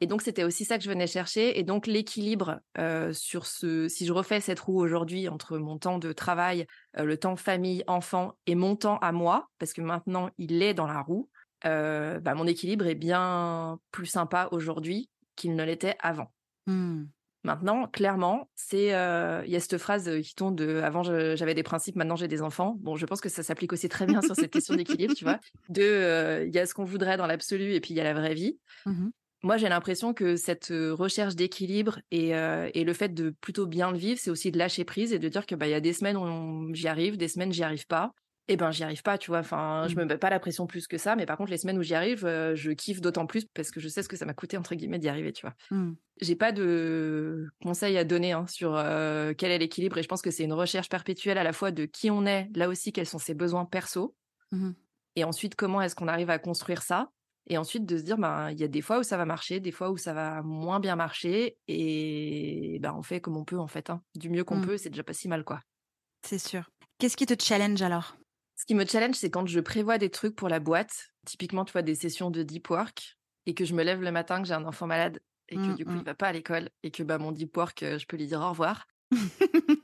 Et 0.00 0.06
donc 0.06 0.22
c'était 0.22 0.44
aussi 0.44 0.64
ça 0.64 0.78
que 0.78 0.84
je 0.84 0.88
venais 0.88 1.06
chercher. 1.08 1.58
Et 1.58 1.64
donc 1.64 1.86
l'équilibre 1.86 2.60
euh, 2.78 3.12
sur 3.12 3.46
ce, 3.46 3.88
si 3.88 4.06
je 4.06 4.12
refais 4.12 4.40
cette 4.40 4.60
roue 4.60 4.80
aujourd'hui 4.80 5.28
entre 5.28 5.58
mon 5.58 5.78
temps 5.78 5.98
de 5.98 6.12
travail, 6.12 6.66
le 6.96 7.16
temps 7.18 7.36
famille, 7.36 7.84
enfant 7.86 8.32
et 8.46 8.54
mon 8.54 8.76
temps 8.76 8.98
à 8.98 9.12
moi, 9.12 9.48
parce 9.58 9.72
que 9.74 9.82
maintenant 9.82 10.30
il 10.38 10.62
est 10.62 10.74
dans 10.74 10.86
la 10.86 11.02
roue, 11.02 11.28
bah, 11.64 12.34
mon 12.34 12.46
équilibre 12.46 12.86
est 12.86 12.94
bien 12.94 13.78
plus 13.92 14.06
sympa 14.06 14.48
aujourd'hui 14.52 15.10
qu'il 15.36 15.54
ne 15.56 15.64
l'était 15.64 15.96
avant. 16.00 16.32
Hmm. 16.68 17.06
Maintenant, 17.44 17.86
clairement, 17.86 18.50
c'est 18.54 18.94
euh, 18.94 19.42
il 19.46 19.50
y 19.50 19.56
a 19.56 19.60
cette 19.60 19.78
phrase 19.78 20.08
euh, 20.08 20.20
qui 20.20 20.34
tombe 20.34 20.54
de 20.54 20.80
avant 20.82 21.02
j'avais 21.02 21.54
des 21.54 21.62
principes, 21.62 21.96
maintenant 21.96 22.16
j'ai 22.16 22.28
des 22.28 22.42
enfants. 22.42 22.76
Bon, 22.80 22.96
je 22.96 23.06
pense 23.06 23.20
que 23.20 23.28
ça 23.28 23.42
s'applique 23.42 23.72
aussi 23.72 23.88
très 23.88 24.06
bien 24.06 24.20
sur 24.20 24.34
cette 24.34 24.50
question 24.50 24.74
d'équilibre, 24.74 25.14
tu 25.14 25.24
vois. 25.24 25.38
De 25.70 25.82
euh, 25.82 26.44
il 26.46 26.54
y 26.54 26.58
a 26.58 26.66
ce 26.66 26.74
qu'on 26.74 26.84
voudrait 26.84 27.16
dans 27.16 27.26
l'absolu 27.26 27.74
et 27.74 27.80
puis 27.80 27.94
il 27.94 27.96
y 27.96 28.00
a 28.00 28.04
la 28.04 28.12
vraie 28.12 28.34
vie. 28.34 28.58
Mhm. 28.86 29.12
Moi, 29.44 29.56
j'ai 29.56 29.68
l'impression 29.68 30.14
que 30.14 30.34
cette 30.34 30.72
recherche 30.72 31.36
d'équilibre 31.36 32.00
et, 32.10 32.34
euh, 32.34 32.68
et 32.74 32.82
le 32.82 32.92
fait 32.92 33.14
de 33.14 33.30
plutôt 33.40 33.66
bien 33.66 33.92
le 33.92 33.98
vivre, 33.98 34.18
c'est 34.20 34.30
aussi 34.30 34.50
de 34.50 34.58
lâcher 34.58 34.84
prise 34.84 35.12
et 35.12 35.20
de 35.20 35.28
dire 35.28 35.46
que 35.46 35.54
bah 35.54 35.68
il 35.68 35.70
y 35.70 35.74
a 35.74 35.80
des 35.80 35.92
semaines 35.92 36.16
où 36.16 36.74
j'y 36.74 36.88
arrive, 36.88 37.16
des 37.16 37.28
semaines 37.28 37.52
j'y 37.52 37.62
arrive 37.62 37.86
pas. 37.86 38.12
Et 38.50 38.56
ben 38.56 38.70
j'y 38.70 38.82
arrive 38.82 39.02
pas, 39.02 39.18
tu 39.18 39.30
vois. 39.30 39.40
Enfin, 39.40 39.84
je 39.88 39.94
Mhm. 39.94 40.00
me 40.00 40.04
mets 40.06 40.18
pas 40.18 40.30
la 40.30 40.40
pression 40.40 40.66
plus 40.66 40.86
que 40.86 40.96
ça, 40.96 41.16
mais 41.16 41.26
par 41.26 41.36
contre 41.36 41.50
les 41.50 41.58
semaines 41.58 41.78
où 41.78 41.82
j'y 41.82 41.94
arrive, 41.94 42.24
euh, 42.24 42.54
je 42.54 42.70
kiffe 42.72 43.00
d'autant 43.02 43.26
plus 43.26 43.44
parce 43.54 43.70
que 43.70 43.78
je 43.78 43.88
sais 43.88 44.02
ce 44.02 44.08
que 44.08 44.16
ça 44.16 44.24
m'a 44.24 44.32
coûté 44.34 44.56
entre 44.56 44.74
guillemets 44.74 44.98
d'y 44.98 45.08
arriver, 45.08 45.32
tu 45.32 45.42
vois. 45.42 45.54
Hmm. 45.70 45.92
J'ai 46.22 46.34
pas 46.34 46.50
de 46.52 47.46
conseils 47.62 47.98
à 47.98 48.04
donner 48.04 48.32
hein, 48.32 48.46
sur 48.46 48.74
euh, 48.74 49.34
quel 49.36 49.50
est 49.50 49.58
l'équilibre 49.58 49.98
et 49.98 50.02
je 50.02 50.08
pense 50.08 50.22
que 50.22 50.30
c'est 50.30 50.44
une 50.44 50.54
recherche 50.54 50.88
perpétuelle 50.88 51.36
à 51.38 51.44
la 51.44 51.52
fois 51.52 51.70
de 51.72 51.84
qui 51.84 52.10
on 52.10 52.24
est, 52.26 52.48
là 52.56 52.68
aussi 52.68 52.92
quels 52.92 53.06
sont 53.06 53.18
ses 53.18 53.34
besoins 53.34 53.66
perso 53.66 54.14
Mhm. 54.50 54.74
et 55.16 55.24
ensuite 55.24 55.54
comment 55.54 55.82
est-ce 55.82 55.94
qu'on 55.94 56.08
arrive 56.08 56.30
à 56.30 56.38
construire 56.38 56.80
ça. 56.82 57.10
Et 57.50 57.56
ensuite 57.58 57.86
de 57.86 57.96
se 57.96 58.02
dire, 58.02 58.18
ben, 58.18 58.50
il 58.50 58.60
y 58.60 58.64
a 58.64 58.68
des 58.68 58.82
fois 58.82 58.98
où 58.98 59.02
ça 59.02 59.16
va 59.16 59.24
marcher, 59.24 59.58
des 59.58 59.72
fois 59.72 59.90
où 59.90 59.96
ça 59.96 60.12
va 60.12 60.42
moins 60.42 60.80
bien 60.80 60.96
marcher. 60.96 61.56
Et 61.66 62.78
ben, 62.82 62.94
on 62.94 63.02
fait 63.02 63.22
comme 63.22 63.38
on 63.38 63.44
peut, 63.46 63.58
en 63.58 63.66
fait. 63.68 63.88
hein. 63.88 64.02
Du 64.16 64.28
mieux 64.28 64.44
qu'on 64.44 64.58
Mm. 64.58 64.66
peut, 64.66 64.76
c'est 64.76 64.90
déjà 64.90 65.02
pas 65.02 65.14
si 65.14 65.28
mal, 65.28 65.44
quoi. 65.44 65.60
C'est 66.26 66.36
sûr. 66.38 66.68
Qu'est-ce 66.98 67.16
qui 67.16 67.24
te 67.24 67.42
challenge 67.42 67.80
alors? 67.80 68.17
Ce 68.58 68.66
qui 68.66 68.74
me 68.74 68.84
challenge, 68.84 69.14
c'est 69.14 69.30
quand 69.30 69.46
je 69.46 69.60
prévois 69.60 69.98
des 69.98 70.10
trucs 70.10 70.34
pour 70.34 70.48
la 70.48 70.58
boîte. 70.58 71.10
Typiquement, 71.24 71.64
tu 71.64 71.72
vois, 71.72 71.82
des 71.82 71.94
sessions 71.94 72.32
de 72.32 72.42
deep 72.42 72.68
work. 72.70 73.16
Et 73.46 73.54
que 73.54 73.64
je 73.64 73.72
me 73.72 73.84
lève 73.84 74.02
le 74.02 74.10
matin, 74.10 74.42
que 74.42 74.48
j'ai 74.48 74.54
un 74.54 74.64
enfant 74.64 74.88
malade. 74.88 75.20
Et 75.48 75.54
que 75.54 75.60
Mm, 75.60 75.74
du 75.76 75.84
coup, 75.84 75.92
mm. 75.92 75.98
il 75.98 76.04
va 76.04 76.14
pas 76.14 76.26
à 76.26 76.32
l'école. 76.32 76.68
Et 76.82 76.90
que 76.90 77.04
bah, 77.04 77.18
mon 77.18 77.30
deep 77.30 77.56
work, 77.56 77.84
euh, 77.84 77.98
je 77.98 78.06
peux 78.06 78.16
lui 78.16 78.26
dire 78.26 78.40
au 78.40 78.48
revoir. 78.50 78.86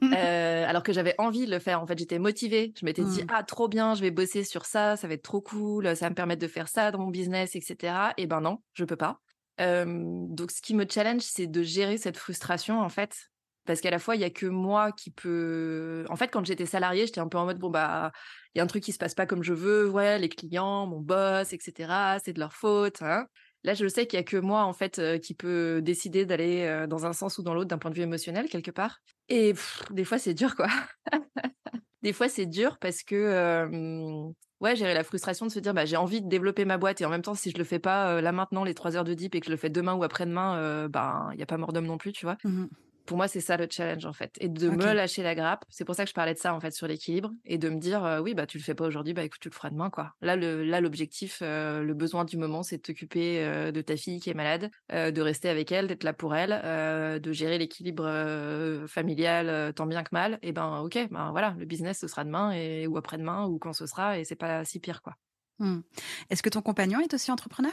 Euh, 0.02 0.64
alors 0.68 0.82
que 0.82 0.92
j'avais 0.92 1.14
envie 1.18 1.46
de 1.46 1.50
le 1.50 1.58
faire. 1.58 1.80
En 1.82 1.86
fait, 1.86 1.98
j'étais 1.98 2.18
motivée. 2.18 2.72
Je 2.78 2.84
m'étais 2.84 3.02
dit, 3.02 3.22
Mm. 3.22 3.28
ah, 3.30 3.42
trop 3.42 3.68
bien, 3.68 3.94
je 3.94 4.00
vais 4.02 4.10
bosser 4.10 4.44
sur 4.44 4.64
ça, 4.64 4.96
ça 4.96 5.08
va 5.08 5.14
être 5.14 5.22
trop 5.22 5.40
cool, 5.40 5.96
ça 5.96 6.06
va 6.06 6.10
me 6.10 6.14
permettre 6.14 6.42
de 6.42 6.46
faire 6.46 6.68
ça 6.68 6.90
dans 6.90 6.98
mon 6.98 7.08
business, 7.08 7.56
etc. 7.56 7.94
Et 8.16 8.26
ben 8.26 8.40
non, 8.40 8.58
je 8.74 8.84
peux 8.84 8.96
pas. 8.96 9.20
Euh, 9.60 9.84
donc, 10.28 10.50
ce 10.50 10.60
qui 10.60 10.74
me 10.74 10.84
challenge, 10.88 11.22
c'est 11.22 11.46
de 11.46 11.62
gérer 11.62 11.96
cette 11.96 12.16
frustration, 12.16 12.80
en 12.80 12.88
fait. 12.88 13.30
Parce 13.66 13.80
qu'à 13.80 13.90
la 13.90 13.98
fois, 13.98 14.14
il 14.14 14.20
y 14.20 14.24
a 14.24 14.30
que 14.30 14.46
moi 14.46 14.92
qui 14.92 15.10
peut. 15.10 16.04
En 16.10 16.16
fait, 16.16 16.28
quand 16.28 16.44
j'étais 16.44 16.66
salariée, 16.66 17.06
j'étais 17.06 17.20
un 17.20 17.28
peu 17.28 17.38
en 17.38 17.46
mode, 17.46 17.58
bon, 17.58 17.70
bah, 17.70 18.12
il 18.54 18.58
y 18.58 18.60
a 18.60 18.64
un 18.64 18.66
truc 18.66 18.82
qui 18.82 18.92
se 18.92 18.98
passe 18.98 19.14
pas 19.14 19.26
comme 19.26 19.42
je 19.42 19.52
veux. 19.52 19.88
Ouais, 19.88 20.18
les 20.18 20.28
clients, 20.28 20.86
mon 20.86 21.00
boss, 21.00 21.52
etc. 21.52 22.18
C'est 22.24 22.32
de 22.32 22.40
leur 22.40 22.52
faute. 22.52 23.02
hein. 23.02 23.26
Là, 23.64 23.72
je 23.74 23.88
sais 23.88 24.06
qu'il 24.06 24.18
y 24.18 24.20
a 24.20 24.24
que 24.24 24.36
moi, 24.36 24.64
en 24.64 24.72
fait, 24.74 25.00
qui 25.22 25.32
peut 25.34 25.80
décider 25.82 26.26
d'aller 26.26 26.84
dans 26.86 27.06
un 27.06 27.14
sens 27.14 27.38
ou 27.38 27.42
dans 27.42 27.54
l'autre 27.54 27.68
d'un 27.68 27.78
point 27.78 27.90
de 27.90 27.96
vue 27.96 28.02
émotionnel, 28.02 28.48
quelque 28.48 28.70
part. 28.70 28.98
Et 29.30 29.54
des 29.90 30.04
fois, 30.04 30.18
c'est 30.18 30.34
dur, 30.34 30.54
quoi. 30.54 30.68
des 32.02 32.12
fois, 32.12 32.28
c'est 32.28 32.44
dur 32.44 32.76
parce 32.78 33.02
que, 33.02 33.14
euh, 33.14 34.28
ouais, 34.60 34.76
gérer 34.76 34.92
la 34.92 35.02
frustration 35.02 35.46
de 35.46 35.50
se 35.50 35.60
dire, 35.60 35.72
bah, 35.72 35.86
j'ai 35.86 35.96
envie 35.96 36.20
de 36.20 36.28
développer 36.28 36.66
ma 36.66 36.76
boîte 36.76 37.00
et 37.00 37.06
en 37.06 37.10
même 37.10 37.22
temps, 37.22 37.34
si 37.34 37.50
je 37.50 37.56
le 37.56 37.64
fais 37.64 37.78
pas 37.78 38.20
là 38.20 38.32
maintenant, 38.32 38.64
les 38.64 38.74
trois 38.74 38.96
heures 38.96 39.04
de 39.04 39.14
deep 39.14 39.34
et 39.34 39.40
que 39.40 39.46
je 39.46 39.50
le 39.50 39.56
fais 39.56 39.70
demain 39.70 39.94
ou 39.94 40.04
après-demain, 40.04 40.86
bah, 40.88 41.30
il 41.32 41.40
y 41.40 41.42
a 41.42 41.46
pas 41.46 41.56
mort 41.56 41.72
d'homme 41.72 41.86
non 41.86 41.96
plus, 41.96 42.12
tu 42.12 42.26
vois. 42.26 42.36
Mhm. 42.44 42.68
Pour 43.06 43.18
moi, 43.18 43.28
c'est 43.28 43.40
ça 43.40 43.56
le 43.56 43.66
challenge, 43.70 44.06
en 44.06 44.12
fait. 44.12 44.34
Et 44.40 44.48
de 44.48 44.70
me 44.70 44.92
lâcher 44.92 45.22
la 45.22 45.34
grappe. 45.34 45.64
C'est 45.68 45.84
pour 45.84 45.94
ça 45.94 46.04
que 46.04 46.08
je 46.08 46.14
parlais 46.14 46.32
de 46.32 46.38
ça, 46.38 46.54
en 46.54 46.60
fait, 46.60 46.72
sur 46.72 46.86
l'équilibre. 46.86 47.30
Et 47.44 47.58
de 47.58 47.68
me 47.68 47.78
dire, 47.78 48.04
euh, 48.04 48.20
oui, 48.20 48.34
bah, 48.34 48.46
tu 48.46 48.56
le 48.56 48.62
fais 48.62 48.74
pas 48.74 48.86
aujourd'hui, 48.86 49.12
bah, 49.12 49.24
écoute, 49.24 49.40
tu 49.40 49.48
le 49.48 49.54
feras 49.54 49.70
demain, 49.70 49.90
quoi. 49.90 50.14
Là, 50.22 50.36
le, 50.36 50.64
là, 50.64 50.80
l'objectif, 50.80 51.40
euh, 51.42 51.82
le 51.82 51.92
besoin 51.92 52.24
du 52.24 52.38
moment, 52.38 52.62
c'est 52.62 52.78
de 52.78 52.82
t'occuper 52.82 53.44
euh, 53.44 53.72
de 53.72 53.80
ta 53.82 53.96
fille 53.96 54.20
qui 54.20 54.30
est 54.30 54.34
malade, 54.34 54.70
de 54.90 55.20
rester 55.20 55.48
avec 55.48 55.70
elle, 55.70 55.86
d'être 55.86 56.04
là 56.04 56.12
pour 56.12 56.34
elle, 56.34 57.20
de 57.20 57.32
gérer 57.32 57.58
l'équilibre 57.58 58.86
familial 58.86 59.72
tant 59.74 59.86
bien 59.86 60.02
que 60.02 60.10
mal. 60.12 60.38
Et 60.42 60.52
ben, 60.52 60.80
ok, 60.80 61.08
ben 61.10 61.30
voilà, 61.32 61.54
le 61.58 61.64
business, 61.66 61.98
ce 62.00 62.08
sera 62.08 62.24
demain 62.24 62.52
et, 62.52 62.86
ou 62.86 62.96
après-demain 62.96 63.46
ou 63.46 63.58
quand 63.58 63.72
ce 63.72 63.86
sera 63.86 64.18
et 64.18 64.24
c'est 64.24 64.36
pas 64.36 64.64
si 64.64 64.80
pire, 64.80 65.02
quoi. 65.02 65.14
Hmm. 65.58 65.80
Est-ce 66.30 66.42
que 66.42 66.48
ton 66.48 66.62
compagnon 66.62 67.00
est 67.00 67.14
aussi 67.14 67.30
entrepreneur? 67.30 67.72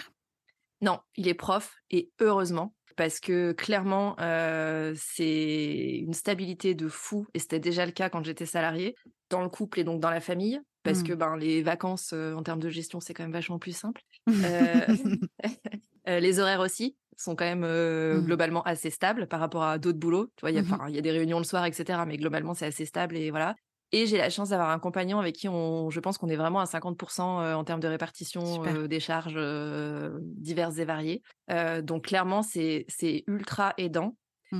Non, 0.82 1.00
il 1.16 1.28
est 1.28 1.34
prof 1.34 1.76
et 1.90 2.12
heureusement 2.20 2.74
parce 3.02 3.20
que 3.20 3.52
clairement 3.54 4.16
euh, 4.20 4.94
c'est 4.96 5.98
une 5.98 6.14
stabilité 6.14 6.76
de 6.76 6.88
fou 6.88 7.26
et 7.34 7.40
c'était 7.40 7.60
déjà 7.60 7.84
le 7.84 7.92
cas 7.92 8.12
quand 8.12 8.24
j'étais 8.24 8.46
salariée 8.46 8.94
dans 9.32 9.42
le 9.42 9.50
couple 9.50 9.80
et 9.80 9.84
donc 9.84 10.00
dans 10.00 10.12
la 10.12 10.22
famille 10.22 10.60
parce 10.84 11.02
que 11.02 11.14
ben 11.14 11.36
les 11.36 11.64
vacances 11.64 12.14
euh, 12.14 12.36
en 12.36 12.44
termes 12.44 12.60
de 12.60 12.70
gestion 12.70 13.00
c'est 13.00 13.16
quand 13.16 13.24
même 13.24 13.32
vachement 13.32 13.58
plus 13.58 13.76
simple. 13.76 14.02
Les 16.06 16.40
horaires 16.40 16.60
aussi 16.60 16.96
sont 17.18 17.36
quand 17.36 17.46
même 17.46 17.64
euh, 17.64 18.20
Mm. 18.20 18.26
globalement 18.26 18.62
assez 18.62 18.92
stables 18.92 19.28
par 19.28 19.40
rapport 19.40 19.64
à 19.64 19.80
d'autres 19.80 19.98
boulots. 19.98 20.28
Tu 20.36 20.42
vois, 20.42 20.52
il 20.52 20.56
y 20.56 20.60
a, 20.60 20.62
enfin, 20.62 20.86
il 20.90 20.96
y 20.96 21.00
a 21.00 21.02
des 21.02 21.12
réunions 21.12 21.40
le 21.40 21.44
soir, 21.44 21.66
etc. 21.66 22.06
Mais 22.06 22.18
globalement, 22.18 22.54
c'est 22.54 22.68
assez 22.68 22.86
stable 22.86 23.18
et 23.18 23.32
voilà. 23.32 23.56
Et 23.94 24.06
j'ai 24.06 24.18
la 24.18 24.30
chance 24.30 24.50
d'avoir 24.50 24.70
un 24.70 24.80
compagnon 24.80 25.20
avec 25.20 25.36
qui 25.36 25.50
on, 25.50 25.90
je 25.90 26.00
pense 26.00 26.18
qu'on 26.18 26.30
est 26.30 26.38
vraiment 26.38 26.60
à 26.60 26.66
50% 26.66 27.42
euh, 27.42 27.54
en 27.54 27.64
termes 27.64 27.82
de 27.82 27.88
répartition 27.88 28.64
euh, 28.66 28.88
des 28.88 29.00
charges 29.02 29.34
euh, 29.36 30.18
diverses 30.22 30.78
et 30.78 30.86
variées. 30.86 31.22
Euh, 31.50 31.82
donc 31.82 32.06
clairement, 32.06 32.42
c'est 32.42 32.86
ultra 33.28 33.74
aidant. 33.78 34.16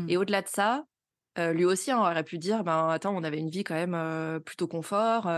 Et 0.08 0.16
au-delà 0.16 0.42
de 0.42 0.48
ça, 0.48 0.86
lui 1.38 1.66
aussi 1.66 1.92
hein, 1.92 2.00
aurait 2.00 2.24
pu 2.24 2.38
dire, 2.38 2.64
ben 2.64 2.88
attends, 2.88 3.14
on 3.14 3.24
avait 3.24 3.40
une 3.40 3.50
vie 3.50 3.66
quand 3.66 3.76
même 3.76 4.40
plutôt 4.40 4.68
confort, 4.68 5.30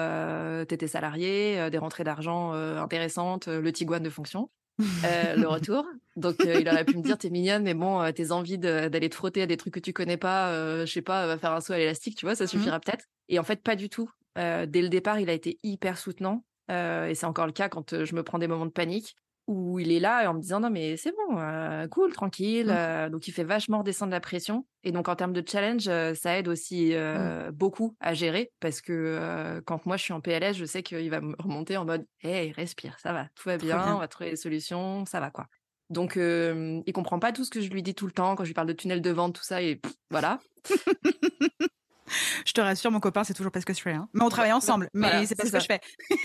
t'étais 0.68 0.88
salarié, 0.88 1.72
des 1.72 1.78
rentrées 1.80 2.04
d'argent 2.04 2.52
intéressantes, 2.54 3.48
le 3.48 3.72
Tiguan 3.72 4.04
de 4.04 4.12
fonction, 4.12 4.52
euh, 4.82 5.36
le 5.36 5.48
retour. 5.48 5.86
Donc 6.16 6.40
euh, 6.42 6.60
il 6.60 6.70
aurait 6.70 6.86
pu 6.86 6.98
me 6.98 7.04
dire, 7.04 7.18
t'es 7.18 7.30
mignonne, 7.30 7.64
mais 7.64 7.74
bon, 7.74 8.02
euh, 8.02 8.12
tes 8.12 8.32
envies 8.32 8.58
d'aller 8.58 9.10
te 9.10 9.16
frotter 9.16 9.42
à 9.42 9.46
des 9.48 9.58
trucs 9.58 9.74
que 9.74 9.80
tu 9.80 9.94
connais 9.94 10.18
pas, 10.18 10.86
je 10.86 10.92
sais 10.92 11.02
pas, 11.02 11.28
va 11.28 11.38
faire 11.38 11.52
un 11.52 11.62
saut 11.62 11.74
à 11.74 11.78
l'élastique, 11.78 12.16
tu 12.18 12.26
vois, 12.26 12.36
ça 12.36 12.48
suffira 12.48 12.80
peut-être. 12.80 13.06
Et 13.30 13.40
en 13.40 13.44
fait, 13.44 13.62
pas 13.62 13.76
du 13.76 13.90
tout. 13.90 14.10
Dès 14.36 14.82
le 14.82 14.90
départ, 14.90 15.20
il 15.20 15.30
a 15.30 15.34
été 15.34 15.60
hyper 15.64 15.98
soutenant. 15.98 16.44
Et 16.70 17.14
c'est 17.16 17.26
encore 17.26 17.46
le 17.46 17.52
cas 17.52 17.70
quand 17.70 18.04
je 18.04 18.16
me 18.16 18.24
prends 18.24 18.40
des 18.40 18.48
moments 18.48 18.66
de 18.66 18.72
panique 18.72 19.16
où 19.48 19.80
il 19.80 19.92
est 19.92 20.00
là 20.00 20.30
en 20.30 20.34
me 20.34 20.40
disant 20.40 20.60
non 20.60 20.70
mais 20.70 20.98
c'est 20.98 21.12
bon, 21.12 21.38
euh, 21.38 21.88
cool, 21.88 22.14
tranquille. 22.14 22.68
Mm. 22.68 22.76
euh, 22.78 23.10
donc 23.10 23.28
il 23.28 23.32
fait 23.32 23.44
vachement 23.44 23.80
redescendre 23.80 24.12
la 24.12 24.20
pression. 24.20 24.66
Et 24.84 24.92
donc 24.92 25.08
en 25.08 25.16
termes 25.16 25.34
de 25.34 25.44
challenge, 25.46 25.88
euh, 25.88 26.14
ça 26.14 26.38
aide 26.38 26.48
aussi 26.48 26.94
euh, 26.94 27.52
beaucoup 27.52 27.96
à 28.00 28.14
gérer 28.14 28.52
parce 28.60 28.82
que 28.82 29.62
quand 29.66 29.86
moi 29.86 29.98
je 29.98 30.04
suis 30.04 30.14
en 30.14 30.22
PLS, 30.22 30.54
je 30.54 30.66
sais 30.66 30.84
qu'il 30.84 31.10
va 31.10 31.22
me 31.22 31.36
remonter 31.40 31.78
en 31.78 31.86
mode 31.86 32.06
hey 32.22 32.52
respire, 32.52 32.98
ça 33.00 33.14
va, 33.14 33.28
tout 33.36 33.50
va 33.50 33.58
bien, 33.58 33.78
bien. 33.78 33.96
on 33.96 34.00
va 34.00 34.08
trouver 34.08 34.32
des 34.32 34.36
solutions, 34.36 35.06
ça 35.06 35.20
va 35.20 35.30
quoi. 35.30 35.48
Donc 35.90 36.16
il 36.16 36.94
comprend 36.94 37.20
pas 37.20 37.32
tout 37.32 37.44
ce 37.44 37.50
que 37.50 37.62
je 37.62 37.70
lui 37.70 37.84
dis 37.84 37.96
tout 37.96 38.06
le 38.06 38.14
temps 38.14 38.36
quand 38.36 38.44
je 38.44 38.50
lui 38.50 38.54
parle 38.54 38.68
de 38.68 38.74
tunnel 38.74 39.02
de 39.02 39.12
vente, 39.12 39.36
tout 39.36 39.44
ça 39.44 39.62
et 39.62 39.76
pff, 39.76 39.94
voilà. 40.10 40.40
Je 42.46 42.52
te 42.54 42.62
rassure, 42.62 42.92
mon 42.92 43.00
copain, 43.00 43.24
c'est 43.24 43.34
toujours 43.34 43.52
pas 43.52 43.62
ce 43.62 43.66
que 43.66 43.74
je 43.74 43.82
fais. 43.82 43.92
hein. 43.94 44.08
Mais 44.14 44.24
on 44.24 44.30
travaille 44.30 44.52
ensemble, 44.54 44.90
mais 44.94 45.08
Voilà, 45.10 45.26
c'est 45.26 45.36
pas 45.36 45.46
ce 45.46 45.52
que 45.52 45.60
je 45.60 45.66
fais. 45.66 45.80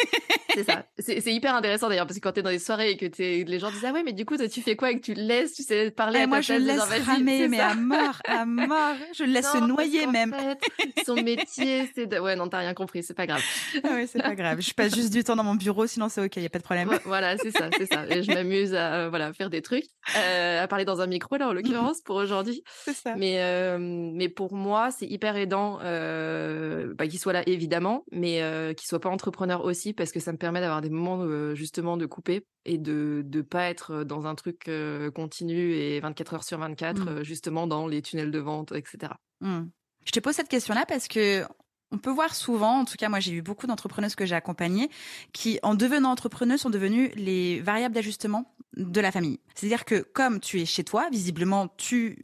C'est 0.54 0.64
ça. 0.64 0.86
C'est 0.98 1.32
hyper 1.32 1.54
intéressant 1.54 1.88
d'ailleurs 1.88 2.06
parce 2.06 2.18
que 2.18 2.22
quand 2.22 2.32
t'es 2.32 2.42
dans 2.42 2.50
des 2.50 2.58
soirées 2.58 2.90
et 2.92 2.96
que 2.96 3.06
t'es, 3.06 3.44
les 3.46 3.60
gens 3.60 3.70
disent 3.70 3.84
ah 3.86 3.92
ouais 3.92 4.02
mais 4.02 4.12
du 4.12 4.24
coup 4.24 4.36
toi 4.36 4.48
tu 4.48 4.60
fais 4.60 4.74
quoi 4.74 4.90
et 4.90 4.96
que 4.98 5.04
tu 5.04 5.14
le 5.14 5.22
laisses, 5.22 5.52
tu 5.52 5.62
sais 5.62 5.92
parler 5.92 6.18
Eh, 6.18 6.22
à 6.22 6.24
ta 6.24 6.28
moi, 6.28 6.40
je 6.40 6.46
place, 6.54 6.60
le 6.60 6.66
laisse 6.96 7.06
ramer, 7.06 7.48
mais 7.48 7.58
ça? 7.58 7.68
à 7.68 7.74
mort, 7.74 8.16
à 8.26 8.44
mort. 8.44 8.96
Je 9.16 9.22
le 9.24 9.30
laisse 9.32 9.46
se 9.46 9.58
Non, 9.58 9.76
parce 9.76 9.88
noyer 9.88 10.06
même. 10.08 10.34
fait, 10.34 11.04
son 11.06 11.14
métier, 11.22 11.88
c'est 11.94 12.06
de... 12.06 12.18
Ouais, 12.18 12.34
non, 12.34 12.48
t'as 12.48 12.58
rien 12.58 12.74
compris, 12.74 13.04
c'est 13.04 13.14
pas 13.14 13.26
grave. 13.26 13.42
Ah 13.84 13.90
oui, 13.94 14.08
c'est 14.10 14.20
pas 14.20 14.34
grave. 14.34 14.60
Je 14.60 14.72
passe 14.72 14.92
juste 14.96 15.12
du 15.12 15.22
temps 15.22 15.36
dans 15.36 15.44
mon 15.44 15.54
bureau, 15.54 15.86
sinon 15.86 16.08
c'est 16.08 16.24
ok, 16.24 16.36
y 16.38 16.46
a 16.46 16.48
pas 16.48 16.58
de 16.58 16.64
problème. 16.64 16.88
Vo- 16.88 16.96
Voilà, 17.04 17.36
c'est 17.38 17.52
ça, 17.52 17.68
c'est 17.76 17.86
ça. 17.86 18.06
Et 18.08 18.22
je 18.24 18.32
m'amuse 18.32 18.74
à 18.74 18.94
euh, 18.94 19.08
voilà, 19.10 19.32
faire 19.34 19.50
des 19.50 19.62
trucs, 19.62 19.84
euh, 20.16 20.64
à 20.64 20.66
parler 20.66 20.86
dans 20.86 21.00
un 21.00 21.06
micro, 21.06 21.36
là, 21.36 21.48
en 21.48 21.52
l'occurrence, 21.52 22.00
pour 22.00 22.16
aujourd'hui. 22.16 22.64
C'est 22.84 22.96
ça. 22.96 23.14
Mais, 23.16 23.36
euh, 23.42 23.78
mais 23.78 24.28
pour 24.28 24.52
moi, 24.54 24.90
c'est 24.90 25.06
hyper 25.06 25.36
aidant 25.36 25.77
euh, 25.82 26.94
bah, 26.94 27.06
qu'il 27.06 27.18
soit 27.18 27.32
là, 27.32 27.42
évidemment, 27.46 28.04
mais 28.12 28.42
euh, 28.42 28.72
qu'il 28.74 28.86
soit 28.86 29.00
pas 29.00 29.08
entrepreneur 29.08 29.64
aussi, 29.64 29.92
parce 29.92 30.12
que 30.12 30.20
ça 30.20 30.32
me 30.32 30.38
permet 30.38 30.60
d'avoir 30.60 30.80
des 30.80 30.90
moments, 30.90 31.22
euh, 31.22 31.54
justement, 31.54 31.96
de 31.96 32.06
couper 32.06 32.46
et 32.64 32.78
de 32.78 33.24
ne 33.32 33.40
pas 33.42 33.68
être 33.70 34.04
dans 34.04 34.26
un 34.26 34.34
truc 34.34 34.68
euh, 34.68 35.10
continu 35.10 35.74
et 35.74 36.00
24 36.00 36.34
heures 36.34 36.44
sur 36.44 36.58
24, 36.58 37.04
Mm. 37.04 37.08
euh, 37.08 37.24
justement, 37.24 37.66
dans 37.66 37.86
les 37.86 38.02
tunnels 38.02 38.30
de 38.30 38.38
vente, 38.38 38.72
etc. 38.72 39.12
Hmm. 39.40 39.66
Je 40.04 40.12
te 40.12 40.20
pose 40.20 40.34
cette 40.34 40.48
question-là 40.48 40.84
parce 40.88 41.06
que 41.08 41.42
on 41.90 41.98
peut 41.98 42.10
voir 42.10 42.34
souvent, 42.34 42.80
en 42.80 42.84
tout 42.84 42.96
cas 42.96 43.08
moi 43.08 43.20
j'ai 43.20 43.32
eu 43.32 43.42
beaucoup 43.42 43.66
d'entrepreneuses 43.66 44.14
que 44.14 44.26
j'ai 44.26 44.34
accompagnées, 44.34 44.90
qui 45.32 45.58
en 45.62 45.74
devenant 45.74 46.10
entrepreneuses 46.10 46.60
sont 46.60 46.70
devenues 46.70 47.10
les 47.16 47.60
variables 47.60 47.94
d'ajustement 47.94 48.54
de 48.76 49.00
la 49.00 49.10
famille. 49.10 49.40
C'est-à-dire 49.54 49.84
que 49.84 50.00
comme 50.00 50.40
tu 50.40 50.60
es 50.60 50.66
chez 50.66 50.84
toi, 50.84 51.08
visiblement 51.10 51.68
tu, 51.78 52.18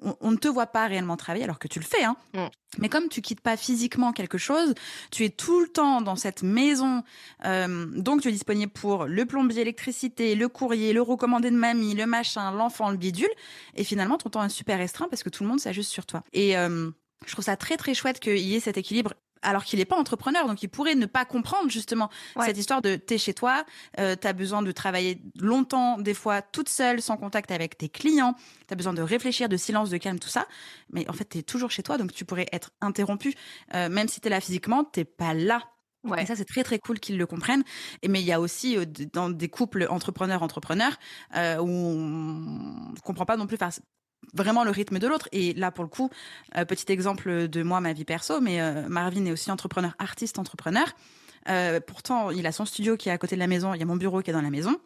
on, 0.00 0.16
on 0.20 0.30
ne 0.32 0.36
te 0.36 0.48
voit 0.48 0.66
pas 0.66 0.86
réellement 0.86 1.16
travailler 1.16 1.44
alors 1.44 1.58
que 1.58 1.68
tu 1.68 1.78
le 1.78 1.84
fais, 1.84 2.02
hein. 2.02 2.16
Mm. 2.34 2.46
Mais 2.78 2.88
comme 2.88 3.08
tu 3.08 3.20
quittes 3.20 3.42
pas 3.42 3.58
physiquement 3.58 4.12
quelque 4.12 4.38
chose, 4.38 4.74
tu 5.10 5.24
es 5.24 5.28
tout 5.28 5.60
le 5.60 5.68
temps 5.68 6.00
dans 6.00 6.16
cette 6.16 6.42
maison, 6.42 7.02
euh, 7.44 7.86
donc 7.94 8.22
tu 8.22 8.28
es 8.28 8.32
disponible 8.32 8.72
pour 8.72 9.04
le 9.04 9.26
plombier, 9.26 9.58
l'électricité, 9.58 10.34
le 10.34 10.48
courrier, 10.48 10.94
le 10.94 11.02
recommandé 11.02 11.50
de 11.50 11.56
mamie, 11.56 11.94
le 11.94 12.06
machin, 12.06 12.50
l'enfant, 12.50 12.90
le 12.90 12.96
bidule, 12.96 13.28
et 13.74 13.84
finalement 13.84 14.16
ton 14.16 14.30
temps 14.30 14.42
est 14.42 14.48
super 14.48 14.78
restreint 14.78 15.06
parce 15.08 15.22
que 15.22 15.28
tout 15.28 15.42
le 15.42 15.50
monde 15.50 15.60
s'ajuste 15.60 15.90
sur 15.90 16.06
toi. 16.06 16.22
Et 16.32 16.56
euh, 16.56 16.90
je 17.26 17.32
trouve 17.32 17.44
ça 17.44 17.56
très 17.56 17.76
très 17.76 17.94
chouette 17.94 18.20
qu'il 18.20 18.38
y 18.38 18.54
ait 18.56 18.60
cet 18.60 18.76
équilibre 18.76 19.14
alors 19.44 19.64
qu'il 19.64 19.80
n'est 19.80 19.84
pas 19.84 19.96
entrepreneur, 19.98 20.46
donc 20.46 20.62
il 20.62 20.68
pourrait 20.68 20.94
ne 20.94 21.06
pas 21.06 21.24
comprendre 21.24 21.68
justement 21.68 22.10
Ouais. 22.36 22.46
cette 22.46 22.58
histoire 22.58 22.80
de 22.80 22.94
t'es 22.94 23.18
chez 23.18 23.34
toi, 23.34 23.64
euh, 23.98 24.14
t'as 24.14 24.32
besoin 24.32 24.62
de 24.62 24.70
travailler 24.70 25.20
longtemps, 25.40 25.98
des 25.98 26.14
fois 26.14 26.42
toute 26.42 26.68
seule, 26.68 27.02
sans 27.02 27.16
contact 27.16 27.50
avec 27.50 27.76
tes 27.76 27.88
clients, 27.88 28.36
t'as 28.68 28.76
besoin 28.76 28.92
de 28.94 29.02
réfléchir, 29.02 29.48
de 29.48 29.56
silence, 29.56 29.90
de 29.90 29.96
calme, 29.96 30.20
tout 30.20 30.28
ça. 30.28 30.46
Mais 30.92 31.10
en 31.10 31.12
fait, 31.12 31.24
t'es 31.24 31.42
toujours 31.42 31.72
chez 31.72 31.82
toi, 31.82 31.98
donc 31.98 32.12
tu 32.12 32.24
pourrais 32.24 32.46
être 32.52 32.70
interrompu, 32.80 33.34
Euh, 33.74 33.88
même 33.88 34.06
si 34.06 34.20
t'es 34.20 34.28
là 34.28 34.40
physiquement, 34.40 34.84
t'es 34.84 35.04
pas 35.04 35.34
là. 35.34 35.60
Ouais. 36.04 36.22
Et 36.22 36.26
ça, 36.26 36.36
c'est 36.36 36.44
très 36.44 36.62
très 36.62 36.78
cool 36.78 37.00
qu'ils 37.00 37.18
le 37.18 37.26
comprennent. 37.26 37.64
Et 38.02 38.08
mais 38.08 38.20
il 38.20 38.26
y 38.26 38.32
a 38.32 38.40
aussi 38.40 38.76
euh, 38.76 38.84
dans 39.12 39.28
des 39.28 39.48
couples 39.48 39.86
entrepreneurs-entrepreneurs 39.90 40.96
euh, 41.36 41.58
où 41.58 41.68
on 41.68 42.94
comprend 43.02 43.24
pas 43.26 43.36
non 43.36 43.46
plus. 43.48 43.56
Vraiment 44.34 44.64
le 44.64 44.70
rythme 44.70 44.98
de 44.98 45.06
l'autre. 45.06 45.28
Et 45.32 45.52
là, 45.54 45.70
pour 45.70 45.84
le 45.84 45.90
coup, 45.90 46.10
euh, 46.56 46.64
petit 46.64 46.90
exemple 46.90 47.48
de 47.48 47.62
moi, 47.62 47.80
ma 47.80 47.92
vie 47.92 48.04
perso, 48.04 48.40
mais 48.40 48.60
euh, 48.60 48.88
Marvin 48.88 49.26
est 49.26 49.32
aussi 49.32 49.50
entrepreneur, 49.50 49.94
artiste 49.98 50.38
entrepreneur. 50.38 50.86
Euh, 51.48 51.80
pourtant, 51.80 52.30
il 52.30 52.46
a 52.46 52.52
son 52.52 52.64
studio 52.64 52.96
qui 52.96 53.08
est 53.08 53.12
à 53.12 53.18
côté 53.18 53.34
de 53.34 53.40
la 53.40 53.46
maison, 53.46 53.74
il 53.74 53.80
y 53.80 53.82
a 53.82 53.86
mon 53.86 53.96
bureau 53.96 54.22
qui 54.22 54.30
est 54.30 54.32
dans 54.32 54.42
la 54.42 54.50
maison. 54.50 54.76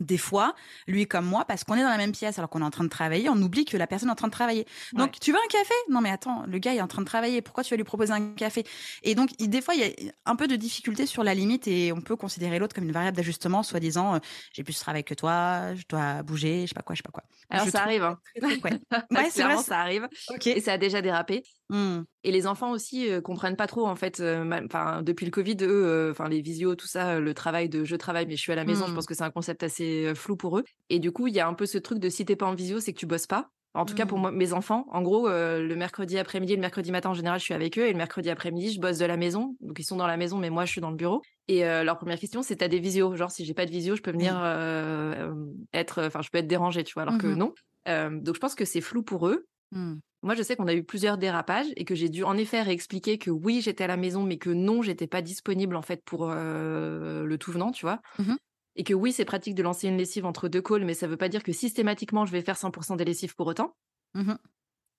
Des 0.00 0.18
fois, 0.18 0.54
lui 0.86 1.06
comme 1.06 1.26
moi, 1.26 1.44
parce 1.44 1.64
qu'on 1.64 1.74
est 1.74 1.82
dans 1.82 1.88
la 1.88 1.96
même 1.96 2.12
pièce 2.12 2.38
alors 2.38 2.50
qu'on 2.50 2.60
est 2.60 2.64
en 2.64 2.70
train 2.70 2.84
de 2.84 2.88
travailler, 2.88 3.28
on 3.28 3.36
oublie 3.42 3.64
que 3.64 3.76
la 3.76 3.86
personne 3.86 4.08
est 4.08 4.12
en 4.12 4.16
train 4.16 4.28
de 4.28 4.32
travailler. 4.32 4.66
Donc, 4.92 5.12
Ouais. 5.12 5.18
tu 5.20 5.32
veux 5.32 5.38
un 5.38 5.48
café? 5.48 5.74
Non, 5.90 6.00
mais 6.00 6.10
attends, 6.10 6.44
le 6.46 6.58
gars 6.58 6.74
est 6.74 6.80
en 6.80 6.86
train 6.88 7.02
de 7.02 7.06
travailler. 7.06 7.42
Pourquoi 7.42 7.64
tu 7.64 7.70
vas 7.70 7.76
lui 7.76 7.84
proposer 7.84 8.12
un 8.12 8.34
café? 8.34 8.64
Et 9.02 9.14
donc, 9.14 9.30
il- 9.38 9.48
des 9.50 9.60
fois, 9.62 9.74
il 9.74 9.80
y 9.80 10.08
a 10.08 10.12
un 10.26 10.36
peu 10.36 10.46
de 10.48 10.56
difficulté 10.56 11.06
sur 11.06 11.24
la 11.24 11.34
limite 11.34 11.66
et 11.68 11.92
on 11.92 12.00
peut 12.00 12.16
considérer 12.16 12.58
l'autre 12.58 12.74
comme 12.74 12.84
une 12.84 12.92
variable 12.92 13.16
d'ajustement, 13.16 13.62
soi-disant, 13.62 14.16
euh, 14.16 14.18
j'ai 14.52 14.64
plus 14.64 14.74
de 14.74 14.80
travail 14.80 15.04
que 15.04 15.14
toi, 15.14 15.74
je 15.74 15.84
dois 15.88 16.22
bouger, 16.22 16.62
je 16.62 16.66
sais 16.68 16.74
pas 16.74 16.82
quoi, 16.82 16.94
je 16.94 16.98
sais 16.98 17.02
pas 17.02 17.12
quoi. 17.12 17.24
Alors, 17.50 17.66
Je 17.66 17.70
ça 17.70 17.78
trouve 17.80 17.88
arrive. 17.88 18.02
Hein. 18.02 18.18
ouais. 18.64 18.80
Ouais, 19.10 19.30
c'est 19.30 19.42
vrai. 19.44 19.56
Ça 19.58 19.80
arrive. 19.80 20.08
Ok. 20.30 20.46
Et 20.48 20.60
ça 20.60 20.72
a 20.74 20.78
déjà 20.78 21.00
dérapé. 21.02 21.42
Hmm. 21.68 22.02
Et 22.22 22.30
les 22.30 22.46
enfants 22.46 22.70
aussi 22.70 23.10
euh, 23.10 23.20
comprennent 23.20 23.56
pas 23.56 23.66
trop 23.66 23.86
en 23.86 23.96
fait. 23.96 24.20
euh, 24.20 24.44
Enfin, 24.66 25.02
depuis 25.02 25.24
le 25.26 25.32
Covid, 25.32 25.56
eux, 25.62 25.86
euh, 25.86 26.10
enfin 26.12 26.28
les 26.28 26.40
visios, 26.40 26.74
tout 26.76 26.86
ça, 26.86 27.18
le 27.18 27.34
travail 27.34 27.68
de 27.68 27.84
je 27.84 27.96
travaille 27.96 28.26
mais 28.26 28.36
je 28.36 28.40
suis 28.40 28.52
à 28.52 28.56
la 28.56 28.64
maison. 28.64 28.84
Mm. 28.86 28.90
Je 28.90 28.94
pense 28.94 29.06
que 29.06 29.14
c'est 29.14 29.24
un 29.24 29.30
concept 29.30 29.62
assez 29.62 30.12
flou 30.14 30.36
pour 30.36 30.58
eux. 30.58 30.64
Et 30.90 30.98
du 31.00 31.10
coup, 31.12 31.26
il 31.26 31.34
y 31.34 31.40
a 31.40 31.48
un 31.48 31.54
peu 31.54 31.66
ce 31.66 31.78
truc 31.78 31.98
de 31.98 32.08
si 32.08 32.24
t'es 32.24 32.36
pas 32.36 32.46
en 32.46 32.54
visio, 32.54 32.78
c'est 32.80 32.92
que 32.92 32.98
tu 32.98 33.06
bosses 33.06 33.26
pas. 33.26 33.48
En 33.74 33.84
tout 33.84 33.94
cas 33.94 34.06
pour 34.06 34.16
Mm. 34.16 34.20
moi, 34.22 34.30
mes 34.32 34.52
enfants, 34.54 34.86
en 34.90 35.02
gros, 35.02 35.28
euh, 35.28 35.60
le 35.60 35.76
mercredi 35.76 36.16
après-midi, 36.18 36.54
et 36.54 36.56
le 36.56 36.62
mercredi 36.62 36.90
matin 36.90 37.10
en 37.10 37.14
général, 37.14 37.38
je 37.40 37.44
suis 37.44 37.52
avec 37.52 37.78
eux, 37.78 37.86
et 37.86 37.92
le 37.92 37.98
mercredi 37.98 38.30
après-midi, 38.30 38.72
je 38.72 38.80
bosse 38.80 38.96
de 38.96 39.04
la 39.04 39.18
maison. 39.18 39.54
Donc 39.60 39.78
ils 39.78 39.84
sont 39.84 39.96
dans 39.96 40.06
la 40.06 40.16
maison, 40.16 40.38
mais 40.38 40.48
moi 40.48 40.64
je 40.64 40.70
suis 40.72 40.80
dans 40.80 40.90
le 40.90 40.96
bureau. 40.96 41.20
Et 41.48 41.66
euh, 41.66 41.84
leur 41.84 41.98
première 41.98 42.18
question, 42.18 42.42
c'est 42.42 42.56
t'as 42.56 42.68
des 42.68 42.78
visios? 42.78 43.14
Genre 43.16 43.30
si 43.30 43.44
j'ai 43.44 43.52
pas 43.54 43.66
de 43.66 43.70
visio, 43.70 43.94
je 43.94 44.00
peux 44.02 44.12
venir 44.12 44.34
euh, 44.40 45.30
être, 45.74 46.04
enfin 46.06 46.22
je 46.22 46.30
peux 46.30 46.38
être 46.38 46.46
dérangée, 46.46 46.84
tu 46.84 46.94
vois. 46.94 47.02
Alors 47.02 47.18
que 47.18 47.26
non. 47.26 47.52
Donc 47.86 48.34
je 48.34 48.40
pense 48.40 48.54
que 48.54 48.64
c'est 48.64 48.80
flou 48.80 49.02
pour 49.02 49.28
eux. 49.28 49.44
Hmm. 49.72 49.98
Moi, 50.22 50.34
je 50.34 50.42
sais 50.42 50.56
qu'on 50.56 50.66
a 50.66 50.74
eu 50.74 50.84
plusieurs 50.84 51.18
dérapages 51.18 51.66
et 51.76 51.84
que 51.84 51.94
j'ai 51.94 52.08
dû 52.08 52.24
en 52.24 52.36
effet 52.36 52.62
réexpliquer 52.62 53.18
que 53.18 53.30
oui, 53.30 53.60
j'étais 53.60 53.84
à 53.84 53.86
la 53.86 53.96
maison, 53.96 54.24
mais 54.24 54.38
que 54.38 54.50
non, 54.50 54.82
j'étais 54.82 55.06
pas 55.06 55.22
disponible 55.22 55.76
en 55.76 55.82
fait 55.82 56.02
pour 56.04 56.28
euh, 56.30 57.24
le 57.24 57.38
tout 57.38 57.52
venant, 57.52 57.70
tu 57.70 57.84
vois? 57.84 58.00
Mhm. 58.18 58.36
Et 58.76 58.84
que 58.84 58.94
oui, 58.94 59.12
c'est 59.12 59.24
pratique 59.26 59.54
de 59.56 59.62
lancer 59.62 59.88
une 59.88 59.98
lessive 59.98 60.26
entre 60.26 60.48
deux 60.48 60.62
calls, 60.62 60.84
mais 60.84 60.94
ça 60.94 61.08
veut 61.08 61.16
pas 61.18 61.28
dire 61.30 61.42
que 61.44 61.52
systématiquement 61.52 62.26
je 62.26 62.32
vais 62.32 62.42
faire 62.42 62.58
100% 62.58 62.96
des 62.96 63.04
lessives 63.06 63.34
pour 63.36 63.46
autant. 63.48 63.76
Mhm. 64.14 64.38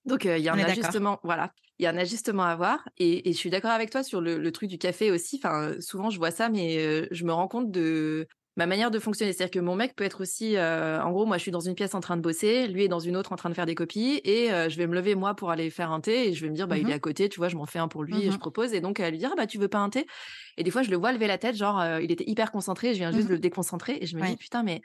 Donc 0.05 0.25
euh, 0.25 0.37
il 0.37 0.43
y 0.43 0.49
a 0.49 0.53
un 0.53 0.63
ajustement, 0.63 1.19
voilà, 1.23 1.51
il 1.79 1.83
y 1.83 1.85
a 1.87 1.89
un 1.91 1.97
ajustement 1.97 2.43
à 2.43 2.55
voir. 2.55 2.87
Et, 2.97 3.29
et 3.29 3.33
je 3.33 3.37
suis 3.37 3.49
d'accord 3.49 3.71
avec 3.71 3.89
toi 3.89 4.03
sur 4.03 4.21
le, 4.21 4.37
le 4.37 4.51
truc 4.51 4.69
du 4.69 4.77
café 4.77 5.11
aussi. 5.11 5.37
Enfin, 5.43 5.75
souvent 5.81 6.09
je 6.09 6.17
vois 6.17 6.31
ça, 6.31 6.49
mais 6.49 6.77
euh, 6.77 7.07
je 7.11 7.25
me 7.25 7.33
rends 7.33 7.47
compte 7.47 7.71
de 7.71 8.27
ma 8.57 8.65
manière 8.65 8.91
de 8.91 8.99
fonctionner. 8.99 9.31
C'est-à-dire 9.33 9.51
que 9.51 9.59
mon 9.65 9.75
mec 9.75 9.95
peut 9.95 10.03
être 10.03 10.21
aussi, 10.21 10.57
euh, 10.57 11.01
en 11.01 11.11
gros, 11.11 11.25
moi 11.25 11.37
je 11.37 11.43
suis 11.43 11.51
dans 11.51 11.61
une 11.61 11.75
pièce 11.75 11.95
en 11.95 12.01
train 12.01 12.17
de 12.17 12.21
bosser, 12.21 12.67
lui 12.67 12.83
est 12.83 12.87
dans 12.89 12.99
une 12.99 13.15
autre 13.15 13.31
en 13.31 13.37
train 13.37 13.49
de 13.49 13.55
faire 13.55 13.65
des 13.67 13.75
copies, 13.75 14.19
et 14.25 14.51
euh, 14.51 14.67
je 14.69 14.77
vais 14.77 14.87
me 14.87 14.95
lever 14.95 15.15
moi 15.15 15.35
pour 15.35 15.51
aller 15.51 15.69
faire 15.69 15.91
un 15.91 16.01
thé, 16.01 16.29
et 16.29 16.33
je 16.33 16.43
vais 16.43 16.49
me 16.51 16.55
dire 16.55 16.67
bah 16.67 16.77
il 16.77 16.89
Mhm. 16.89 16.91
est 16.91 16.93
à 16.93 16.99
côté, 16.99 17.29
tu 17.29 17.37
vois, 17.39 17.49
je 17.49 17.55
m'en 17.55 17.65
fais 17.65 17.79
un 17.79 17.87
pour 17.87 18.03
lui 18.03 18.23
et 18.23 18.31
je 18.31 18.37
Mhm. 18.37 18.39
propose, 18.39 18.73
et 18.73 18.81
donc 18.81 18.99
elle 18.99 19.11
lui 19.11 19.19
dire 19.19 19.29
ah, 19.31 19.35
bah 19.37 19.47
tu 19.47 19.57
veux 19.59 19.69
pas 19.69 19.79
un 19.79 19.89
thé? 19.89 20.05
Et 20.57 20.63
des 20.63 20.71
fois 20.71 20.81
je 20.83 20.89
le 20.91 20.97
vois 20.97 21.13
lever 21.13 21.27
la 21.27 21.37
tête, 21.37 21.55
genre 21.55 21.79
euh, 21.79 22.01
il 22.01 22.11
était 22.11 22.25
hyper 22.27 22.51
concentré, 22.51 22.93
je 22.93 22.99
viens 22.99 23.11
juste 23.11 23.27
Mhm. 23.27 23.29
de 23.29 23.33
le 23.33 23.39
déconcentrer, 23.39 23.97
et 24.01 24.05
je 24.07 24.17
me 24.17 24.21
Ouais. 24.21 24.35
dis 24.35 24.37
putain 24.37 24.63
mais 24.63 24.81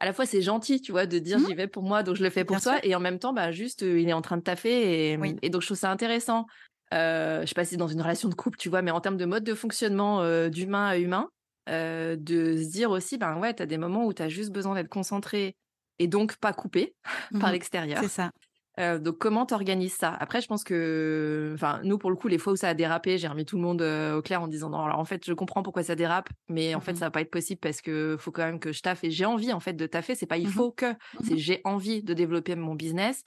à 0.00 0.06
la 0.06 0.12
fois 0.14 0.26
c'est 0.26 0.42
gentil, 0.42 0.80
tu 0.80 0.92
vois, 0.92 1.06
de 1.06 1.18
dire 1.18 1.38
j'y 1.38 1.54
vais 1.54 1.68
pour 1.68 1.82
moi, 1.82 2.02
donc 2.02 2.16
je 2.16 2.22
le 2.24 2.30
fais 2.30 2.44
pour 2.44 2.60
toi, 2.60 2.78
et 2.84 2.94
en 2.94 3.00
même 3.00 3.18
temps, 3.18 3.32
bah 3.34 3.52
juste 3.52 3.82
euh, 3.82 4.00
il 4.00 4.08
est 4.08 4.12
en 4.14 4.22
train 4.22 4.36
de 4.38 4.42
taffer, 4.42 5.12
et, 5.12 5.18
Oui. 5.20 5.40
et 5.42 5.50
donc 5.50 5.62
je 5.62 5.66
trouve 5.68 5.78
ça 5.78 5.90
intéressant. 5.90 6.46
Euh, 6.94 7.42
je 7.42 7.46
sais 7.46 7.54
pas 7.54 7.64
si 7.64 7.70
c'est 7.72 7.76
dans 7.76 7.88
une 7.88 8.02
relation 8.02 8.28
de 8.28 8.34
couple, 8.34 8.58
tu 8.58 8.68
vois, 8.68 8.82
mais 8.82 8.90
en 8.90 9.00
termes 9.00 9.16
de 9.18 9.24
mode 9.26 9.44
de 9.44 9.54
fonctionnement 9.54 10.22
euh, 10.22 10.48
d'humain 10.48 10.86
à 10.88 10.98
humain, 10.98 11.28
euh, 11.70 12.16
de 12.16 12.56
se 12.56 12.70
dire 12.70 12.90
aussi, 12.90 13.18
ben 13.18 13.38
ouais, 13.38 13.54
t'as 13.54 13.66
des 13.66 13.78
moments 13.78 14.06
où 14.06 14.12
t'as 14.12 14.28
juste 14.28 14.50
besoin 14.52 14.74
d'être 14.74 14.88
concentré 14.88 15.54
et 15.98 16.08
donc 16.08 16.36
pas 16.38 16.52
coupé 16.52 16.94
par 17.38 17.50
Mhm. 17.50 17.52
l'extérieur. 17.52 18.00
C'est 18.02 18.08
ça. 18.08 18.30
Euh, 18.78 18.98
donc 18.98 19.18
comment 19.18 19.46
t'organises 19.46 19.94
ça? 19.94 20.10
Après, 20.20 20.40
je 20.40 20.46
pense 20.46 20.64
que, 20.64 21.50
enfin, 21.54 21.80
nous 21.84 21.98
pour 21.98 22.10
le 22.10 22.16
coup, 22.16 22.28
les 22.28 22.38
fois 22.38 22.52
où 22.52 22.56
ça 22.56 22.68
a 22.68 22.74
dérapé, 22.74 23.18
j'ai 23.18 23.28
remis 23.28 23.44
tout 23.44 23.56
le 23.56 23.62
monde 23.62 23.82
euh, 23.82 24.16
au 24.18 24.22
clair 24.22 24.40
en 24.42 24.48
disant 24.48 24.70
non. 24.70 24.84
Alors 24.84 24.98
en 24.98 25.04
fait, 25.04 25.26
je 25.26 25.32
comprends 25.34 25.62
pourquoi 25.62 25.82
ça 25.82 25.96
dérape, 25.96 26.28
mais 26.48 26.74
en 26.74 26.80
fait, 26.80 26.92
Mhm. 26.92 26.96
ça 26.96 27.06
va 27.06 27.10
pas 27.10 27.20
être 27.20 27.30
possible 27.30 27.60
parce 27.60 27.82
que 27.82 28.16
faut 28.18 28.30
quand 28.32 28.44
même 28.44 28.60
que 28.60 28.72
je 28.72 28.80
taffe 28.82 29.04
et 29.04 29.10
j'ai 29.10 29.26
envie 29.26 29.52
en 29.52 29.60
fait 29.60 29.74
de 29.74 29.86
taffer. 29.86 30.14
C'est 30.14 30.26
pas 30.26 30.38
il 30.38 30.46
Mhm. 30.46 30.52
faut 30.52 30.72
que, 30.72 30.94
c'est 31.20 31.36
j'ai 31.36 31.60
envie 31.64 32.02
de 32.02 32.14
développer 32.14 32.54
mon 32.56 32.74
business. 32.74 33.22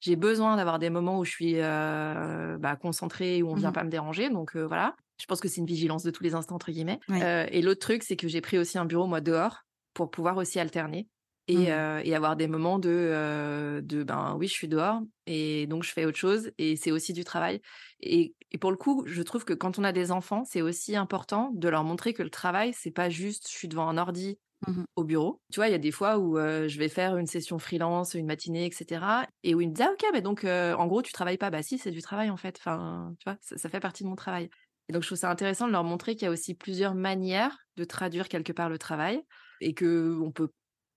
J'ai 0.00 0.16
besoin 0.16 0.56
d'avoir 0.56 0.78
des 0.78 0.90
moments 0.90 1.18
où 1.18 1.24
je 1.24 1.30
suis 1.30 1.54
euh, 1.58 2.58
bah, 2.58 2.76
concentrée, 2.76 3.42
où 3.42 3.50
on 3.50 3.54
vient 3.54 3.72
pas 3.72 3.84
me 3.84 3.90
déranger. 3.90 4.30
Donc 4.30 4.56
voilà. 4.56 4.94
Je 5.20 5.26
pense 5.26 5.40
que 5.40 5.48
c'est 5.48 5.60
une 5.60 5.66
vigilance 5.66 6.02
de 6.02 6.10
tous 6.10 6.22
les 6.22 6.34
instants 6.34 6.54
entre 6.56 6.70
guillemets. 6.72 7.00
Oui. 7.08 7.22
Euh, 7.22 7.46
et 7.50 7.62
l'autre 7.62 7.80
truc, 7.80 8.02
c'est 8.02 8.16
que 8.16 8.28
j'ai 8.28 8.40
pris 8.40 8.58
aussi 8.58 8.78
un 8.78 8.84
bureau 8.84 9.06
moi 9.06 9.20
dehors 9.20 9.62
pour 9.94 10.10
pouvoir 10.10 10.36
aussi 10.36 10.60
alterner 10.60 11.08
et, 11.48 11.70
Mhm. 11.70 11.72
euh, 11.72 12.00
et 12.04 12.14
avoir 12.14 12.36
des 12.36 12.46
moments 12.46 12.78
de, 12.78 12.90
euh, 12.90 13.80
de 13.80 14.02
ben 14.04 14.36
oui, 14.38 14.46
je 14.48 14.52
suis 14.52 14.68
dehors 14.68 15.00
et 15.26 15.66
donc 15.66 15.82
je 15.82 15.92
fais 15.92 16.04
autre 16.04 16.18
chose 16.18 16.50
et 16.58 16.76
c'est 16.76 16.90
aussi 16.92 17.12
du 17.12 17.24
travail. 17.24 17.60
Et, 18.00 18.34
et 18.52 18.58
pour 18.58 18.70
le 18.70 18.76
coup, 18.76 19.04
je 19.06 19.22
trouve 19.22 19.44
que 19.44 19.54
quand 19.54 19.78
on 19.78 19.84
a 19.84 19.92
des 19.92 20.12
enfants, 20.12 20.44
c'est 20.44 20.62
aussi 20.62 20.94
important 20.96 21.50
de 21.54 21.68
leur 21.68 21.84
montrer 21.84 22.12
que 22.14 22.22
le 22.22 22.30
travail, 22.30 22.72
c'est 22.74 22.90
pas 22.90 23.08
juste 23.08 23.48
je 23.50 23.56
suis 23.56 23.68
devant 23.68 23.88
un 23.88 23.98
ordi 23.98 24.38
Mhm. 24.66 24.84
au 24.96 25.04
bureau. 25.04 25.42
Tu 25.52 25.60
vois, 25.60 25.68
il 25.68 25.72
y 25.72 25.74
a 25.74 25.78
des 25.78 25.92
fois 25.92 26.18
où 26.18 26.38
euh, 26.38 26.68
je 26.68 26.78
vais 26.78 26.88
faire 26.88 27.16
une 27.16 27.26
session 27.26 27.58
freelance, 27.58 28.14
une 28.14 28.26
matinée, 28.26 28.66
etc. 28.66 29.26
Et 29.44 29.54
où 29.54 29.60
ils 29.60 29.68
me 29.68 29.74
disent 29.74 29.86
ah 29.88 29.92
ok, 29.92 30.04
mais 30.12 30.22
donc 30.22 30.44
euh, 30.44 30.74
en 30.74 30.86
gros 30.86 31.02
tu 31.02 31.12
travailles 31.12 31.38
pas. 31.38 31.50
Bah 31.50 31.62
si, 31.62 31.78
c'est 31.78 31.90
du 31.92 32.02
travail 32.02 32.30
en 32.30 32.36
fait. 32.36 32.56
Enfin, 32.58 33.14
tu 33.20 33.24
vois, 33.30 33.38
ça, 33.40 33.56
ça 33.58 33.68
fait 33.68 33.80
partie 33.80 34.02
de 34.04 34.08
mon 34.08 34.16
travail. 34.16 34.50
Et 34.88 34.92
donc 34.92 35.02
je 35.02 35.08
trouve 35.08 35.18
ça 35.18 35.30
intéressant 35.30 35.66
de 35.66 35.72
leur 35.72 35.84
montrer 35.84 36.14
qu'il 36.14 36.24
y 36.24 36.28
a 36.28 36.30
aussi 36.30 36.54
plusieurs 36.54 36.94
manières 36.94 37.58
de 37.76 37.84
traduire 37.84 38.28
quelque 38.28 38.52
part 38.52 38.68
le 38.68 38.78
travail 38.78 39.22
et 39.60 39.74
que 39.74 40.18
on 40.22 40.30
peut 40.32 40.48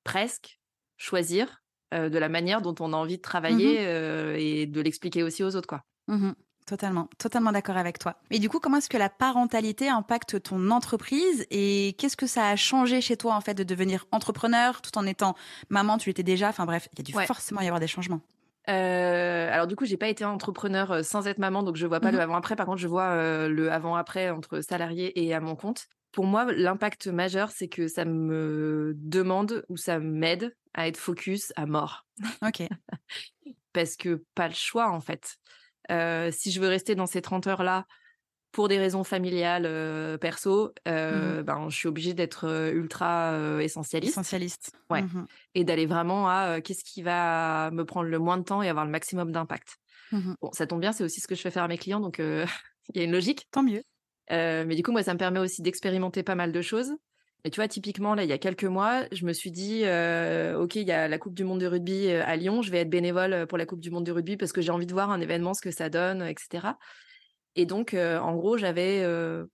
presque 0.04 0.60
choisir 0.98 1.62
euh, 1.94 2.10
de 2.10 2.18
la 2.18 2.30
manière 2.30 2.62
dont 2.62 2.76
on 2.80 2.94
a 2.94 2.98
envie 2.98 3.18
de 3.18 3.22
travailler 3.22 3.86
euh, 3.88 4.36
et 4.38 4.66
de 4.66 4.82
l'expliquer 4.82 5.24
aussi 5.24 5.44
aux 5.44 5.56
autres 5.56 5.68
quoi. 5.68 5.82
Mhm. 6.08 6.36
Totalement, 6.68 7.10
totalement 7.18 7.52
d'accord 7.52 7.76
avec 7.76 7.98
toi. 7.98 8.22
Et 8.30 8.38
du 8.40 8.48
coup, 8.48 8.60
comment 8.60 8.78
est-ce 8.78 8.88
que 8.88 8.96
la 8.98 9.10
parentalité 9.10 9.90
impacte 9.90 10.42
ton 10.44 10.70
entreprise 10.70 11.46
et 11.50 11.96
qu'est-ce 11.98 12.16
que 12.16 12.28
ça 12.28 12.48
a 12.48 12.56
changé 12.56 13.02
chez 13.02 13.18
toi 13.18 13.34
en 13.36 13.42
fait 13.42 13.56
de 13.56 13.64
devenir 13.64 14.06
entrepreneur 14.12 14.82
tout 14.82 14.96
en 14.98 15.06
étant 15.06 15.36
maman, 15.70 15.98
tu 15.98 16.10
l'étais 16.10 16.24
déjà? 16.24 16.50
Enfin 16.50 16.66
bref, 16.66 16.88
il 16.94 17.00
y 17.00 17.02
a 17.02 17.04
dû 17.04 17.16
Ouais. 17.18 17.26
forcément 17.26 17.62
y 17.62 17.66
avoir 17.66 17.80
des 17.80 17.88
changements. 17.88 18.22
Euh, 18.70 19.50
alors 19.52 19.68
du 19.68 19.76
coup, 19.76 19.86
j'ai 19.86 19.98
pas 19.98 20.08
été 20.08 20.24
entrepreneur 20.24 20.92
euh, 20.92 21.04
sans 21.04 21.28
être 21.28 21.40
maman, 21.40 21.64
donc 21.64 21.76
je 21.76 21.88
vois 21.88 22.00
pas 22.00 22.12
Mhm. 22.12 22.18
le 22.18 22.22
avant-après. 22.22 22.56
Par 22.56 22.66
contre, 22.66 22.78
je 22.80 22.88
vois 22.88 23.10
euh, 23.12 23.50
le 23.50 23.72
avant-après 23.72 24.30
entre 24.30 24.62
salarié 24.62 25.20
et 25.26 25.34
à 25.34 25.40
mon 25.40 25.56
compte. 25.56 25.88
Pour 26.12 26.26
moi, 26.26 26.46
l'impact 26.52 27.08
majeur, 27.08 27.52
c'est 27.52 27.70
que 27.70 27.88
ça 27.88 28.06
me 28.06 28.94
demande 28.98 29.66
ou 29.70 29.78
ça 29.78 30.00
m'aide 30.00 30.56
à 30.74 30.88
être 30.88 30.98
focus 30.98 31.54
à 31.56 31.66
mort. 31.66 32.06
Ok. 32.42 32.68
Parce 33.74 33.96
que 33.96 34.24
pas 34.36 34.48
le 34.48 34.54
choix, 34.54 34.90
en 34.92 35.00
fait. 35.02 35.38
Euh, 35.92 36.32
si 36.32 36.52
je 36.52 36.62
veux 36.62 36.68
rester 36.68 36.96
dans 36.96 37.06
ces 37.08 37.22
30 37.22 37.48
heures-là, 37.48 37.86
pour 38.52 38.68
des 38.68 38.78
raisons 38.78 39.04
familiales, 39.04 39.66
euh, 39.66 40.18
perso, 40.18 40.74
euh, 40.88 41.42
ben, 41.44 41.70
je 41.70 41.76
suis 41.76 41.88
obligée 41.88 42.14
d'être 42.14 42.48
euh, 42.48 42.72
ultra 42.72 43.32
euh, 43.32 43.60
essentialiste 43.60 44.14
Essentialiste. 44.14 44.74
Ouais. 44.90 45.04
Mhm. 45.04 45.26
et 45.56 45.64
d'aller 45.64 45.86
vraiment 45.86 46.28
à 46.30 46.60
qu'est-ce 46.62 46.84
qui 46.84 47.02
va 47.02 47.72
me 47.72 47.86
prendre 47.86 48.10
le 48.10 48.20
moins 48.20 48.38
de 48.38 48.44
temps 48.44 48.62
et 48.62 48.70
avoir 48.70 48.86
le 48.86 48.92
maximum 48.92 49.32
d'impact. 49.32 49.78
Mhm. 50.12 50.36
Bon, 50.42 50.52
ça 50.52 50.68
tombe 50.68 50.82
bien, 50.82 50.92
c'est 50.92 51.04
aussi 51.04 51.22
ce 51.22 51.28
que 51.28 51.36
je 51.36 51.42
fais 51.42 51.52
faire 51.52 51.64
à 51.64 51.68
mes 51.68 51.78
clients, 51.78 52.02
donc 52.02 52.20
il 52.94 52.98
y 52.98 53.00
a 53.00 53.04
une 53.04 53.12
logique. 53.12 53.48
Tant 53.52 53.64
mieux. 53.64 53.84
Mais 54.30 54.76
du 54.76 54.84
coup, 54.84 54.92
moi, 54.92 55.04
ça 55.04 55.14
me 55.14 55.20
permet 55.20 55.40
aussi 55.40 55.62
d'expérimenter 55.62 56.24
pas 56.24 56.36
mal 56.36 56.52
de 56.52 56.62
choses. 56.62 56.94
Et 57.44 57.50
tu 57.50 57.60
vois, 57.60 57.68
typiquement, 57.68 58.14
là, 58.14 58.24
il 58.24 58.30
y 58.30 58.34
a 58.34 58.38
quelques 58.38 58.66
mois, 58.66 59.06
je 59.12 59.26
me 59.26 59.34
suis 59.34 59.52
dit, 59.52 59.82
euh, 59.84 60.60
OK, 60.60 60.76
il 60.76 60.88
y 60.88 60.92
a 60.92 61.08
la 61.08 61.18
Coupe 61.18 61.34
du 61.34 61.44
Monde 61.44 61.60
de 61.60 61.66
rugby 61.66 62.10
à 62.12 62.36
Lyon, 62.36 62.62
je 62.62 62.70
vais 62.72 62.80
être 62.82 62.90
bénévole 62.90 63.48
pour 63.48 63.58
la 63.58 63.66
Coupe 63.66 63.82
du 63.82 63.90
Monde 63.90 64.06
de 64.06 64.12
rugby 64.12 64.38
parce 64.38 64.52
que 64.52 64.62
j'ai 64.62 64.72
envie 64.72 64.86
de 64.86 64.94
voir 64.94 65.10
un 65.10 65.20
événement, 65.20 65.54
ce 65.54 65.62
que 65.62 65.72
ça 65.72 65.90
donne, 65.90 66.22
etc. 66.22 66.68
Et 67.56 67.66
donc, 67.66 67.94
euh, 67.94 68.20
en 68.20 68.36
gros, 68.36 68.58
j'avais 68.58 69.02
euh, 69.04 69.46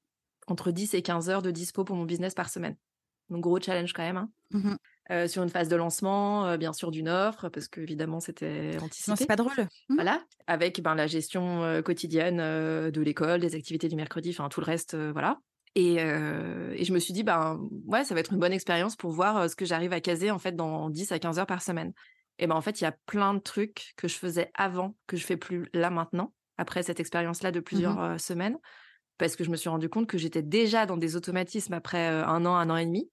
entre 0.48 0.72
10 0.72 0.94
et 0.94 1.02
15 1.02 1.30
heures 1.30 1.42
de 1.42 1.52
dispo 1.52 1.84
pour 1.84 1.96
mon 1.96 2.06
business 2.06 2.34
par 2.34 2.50
semaine. 2.50 2.76
Donc, 3.30 3.42
gros 3.42 3.60
challenge 3.60 3.94
quand 3.94 4.04
même. 4.04 4.18
hein. 4.18 4.30
Euh, 5.10 5.28
sur 5.28 5.42
une 5.44 5.50
phase 5.50 5.70
de 5.70 5.76
lancement, 5.76 6.58
bien 6.58 6.74
sûr, 6.74 6.92
d'une 6.92 7.08
offre, 7.10 7.50
parce 7.50 7.68
que 7.68 7.80
évidemment, 7.82 8.20
c'était 8.20 8.78
anticipé. 8.82 9.16
c'est 9.18 9.26
pas 9.26 9.36
drôle. 9.38 9.52
Mhm. 9.90 9.96
Voilà, 9.96 10.22
avec 10.48 10.82
ben, 10.82 10.96
la 10.96 11.08
gestion 11.08 11.82
quotidienne 11.84 12.38
de 12.38 13.02
l'école, 13.02 13.40
des 13.40 13.56
activités 13.56 13.88
du 13.88 13.96
mercredi, 13.96 14.30
enfin 14.32 14.50
tout 14.50 14.60
le 14.60 14.66
reste, 14.66 14.96
voilà. 14.96 15.40
Et, 15.76 15.96
et 15.96 16.84
je 16.84 16.92
me 16.92 17.00
suis 17.00 17.14
dit, 17.14 17.24
ben 17.24 17.60
ouais, 17.86 18.04
ça 18.04 18.14
va 18.16 18.20
être 18.20 18.34
une 18.34 18.40
bonne 18.40 18.52
expérience 18.54 18.96
pour 18.96 19.12
voir 19.12 19.50
ce 19.50 19.56
que 19.56 19.64
j'arrive 19.66 19.94
à 19.94 20.02
caser 20.02 20.30
en 20.32 20.40
fait 20.40 20.56
dans 20.56 20.90
10 20.90 21.12
à 21.12 21.20
15 21.20 21.40
heures 21.40 21.46
par 21.46 21.62
semaine. 21.62 21.94
Et 22.40 22.48
ben 22.48 22.56
en 22.56 22.62
fait, 22.62 22.82
il 22.82 22.84
y 22.84 22.88
a 22.88 22.96
plein 23.06 23.34
de 23.34 23.40
trucs 23.40 23.94
que 23.96 24.08
je 24.08 24.16
faisais 24.16 24.52
avant 24.54 24.96
que 25.08 25.18
je 25.18 25.26
fais 25.26 25.38
plus 25.38 25.70
là 25.74 25.90
maintenant, 25.90 26.34
après 26.58 26.84
cette 26.84 27.00
expérience-là 27.00 27.52
de 27.52 27.60
plusieurs 27.60 28.02
euh, 28.02 28.18
semaines, 28.18 28.58
parce 29.18 29.36
que 29.36 29.44
je 29.44 29.50
me 29.50 29.56
suis 29.56 29.70
rendu 29.70 29.90
compte 29.90 30.08
que 30.08 30.18
j'étais 30.18 30.42
déjà 30.42 30.86
dans 30.86 30.98
des 30.98 31.16
automatismes 31.16 31.74
après 31.74 32.08
un 32.08 32.46
an, 32.46 32.56
un 32.56 32.70
an 32.70 32.78
et 32.78 32.86
demi, 32.86 33.10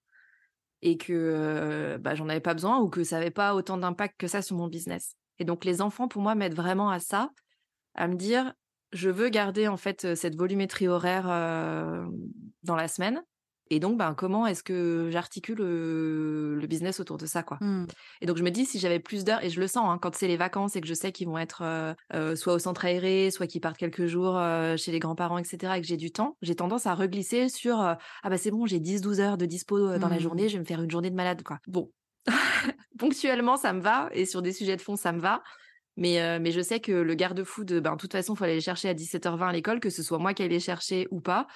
et 0.82 0.98
que 0.98 1.96
bah, 1.98 2.14
j'en 2.14 2.28
avais 2.28 2.40
pas 2.40 2.52
besoin 2.52 2.78
ou 2.80 2.90
que 2.90 3.04
ça 3.04 3.16
avait 3.16 3.30
pas 3.30 3.54
autant 3.54 3.78
d'impact 3.78 4.16
que 4.18 4.26
ça 4.26 4.42
sur 4.42 4.56
mon 4.56 4.68
business. 4.68 5.16
Et 5.38 5.44
donc 5.44 5.64
les 5.64 5.80
enfants, 5.80 6.06
pour 6.08 6.20
moi, 6.20 6.34
m'aident 6.34 6.54
vraiment 6.54 6.90
à 6.90 6.98
ça, 6.98 7.30
à 7.94 8.06
me 8.06 8.16
dire, 8.16 8.52
je 8.92 9.10
veux 9.10 9.28
garder 9.28 9.66
en 9.66 9.76
fait 9.76 10.14
cette 10.14 10.36
volumétrie 10.36 10.88
horaire 10.88 11.28
euh, 11.28 12.04
dans 12.62 12.76
la 12.76 12.88
semaine. 12.88 13.22
Et 13.74 13.80
donc, 13.80 13.98
ben, 13.98 14.14
comment 14.14 14.46
est-ce 14.46 14.62
que 14.62 15.08
j'articule 15.10 15.58
euh, 15.60 16.54
le 16.54 16.66
business 16.68 17.00
autour 17.00 17.16
de 17.18 17.26
ça, 17.26 17.42
quoi? 17.42 17.58
Mhm. 17.60 17.86
Et 18.20 18.26
donc, 18.26 18.36
je 18.36 18.44
me 18.44 18.50
dis, 18.50 18.64
si 18.64 18.78
j'avais 18.78 19.00
plus 19.00 19.24
d'heures, 19.24 19.42
et 19.42 19.50
je 19.50 19.58
le 19.60 19.66
sens, 19.66 19.84
hein, 19.88 19.98
quand 20.00 20.14
c'est 20.14 20.28
les 20.28 20.36
vacances 20.36 20.76
et 20.76 20.80
que 20.80 20.86
je 20.86 20.94
sais 20.94 21.10
qu'ils 21.10 21.26
vont 21.26 21.38
être 21.38 21.62
euh, 22.14 22.36
soit 22.36 22.54
au 22.54 22.58
centre 22.60 22.84
aéré, 22.84 23.32
soit 23.32 23.48
qu'ils 23.48 23.60
partent 23.60 23.76
quelques 23.76 24.06
jours 24.06 24.38
euh, 24.38 24.76
chez 24.76 24.92
les 24.92 25.00
grands-parents, 25.00 25.38
etc., 25.38 25.76
et 25.76 25.80
que 25.80 25.86
j'ai 25.88 25.96
du 25.96 26.12
temps, 26.12 26.36
j'ai 26.40 26.54
tendance 26.54 26.86
à 26.86 26.94
reglisser 26.94 27.48
sur 27.48 27.80
ah 27.80 27.98
bah 28.22 28.38
c'est 28.38 28.52
bon, 28.52 28.66
j'ai 28.66 28.78
10-12 28.78 29.18
heures 29.20 29.36
de 29.36 29.46
dispo 29.46 29.98
dans 29.98 30.08
la 30.08 30.16
Mhm. 30.16 30.20
journée, 30.20 30.48
je 30.48 30.54
vais 30.54 30.60
me 30.60 30.64
faire 30.66 30.80
une 30.80 30.90
journée 30.90 31.10
de 31.10 31.16
malade, 31.16 31.42
quoi. 31.42 31.58
Bon. 31.66 31.90
Ponctuellement, 32.98 33.56
ça 33.56 33.72
me 33.72 33.80
va. 33.80 34.08
Et 34.12 34.26
sur 34.26 34.42
des 34.42 34.52
sujets 34.52 34.76
de 34.76 34.80
fond, 34.82 34.96
ça 34.96 35.12
me 35.12 35.20
va. 35.20 35.42
Mais, 35.96 36.20
euh, 36.20 36.38
mais 36.40 36.50
je 36.50 36.60
sais 36.60 36.80
que 36.80 36.92
le 36.92 37.14
garde-fou 37.14 37.64
de, 37.64 37.78
ben, 37.80 37.92
de 37.92 37.96
toute 37.98 38.12
façon, 38.12 38.34
il 38.34 38.36
faut 38.36 38.44
aller 38.44 38.54
les 38.54 38.60
chercher 38.60 38.88
à 38.88 38.94
17h20 38.94 39.48
à 39.48 39.52
l'école, 39.52 39.80
que 39.80 39.90
ce 39.90 40.02
soit 40.02 40.18
moi 40.18 40.34
qui 40.34 40.42
aille 40.42 40.48
les 40.48 40.60
chercher 40.60 41.06
ou 41.10 41.20
pas. 41.20 41.46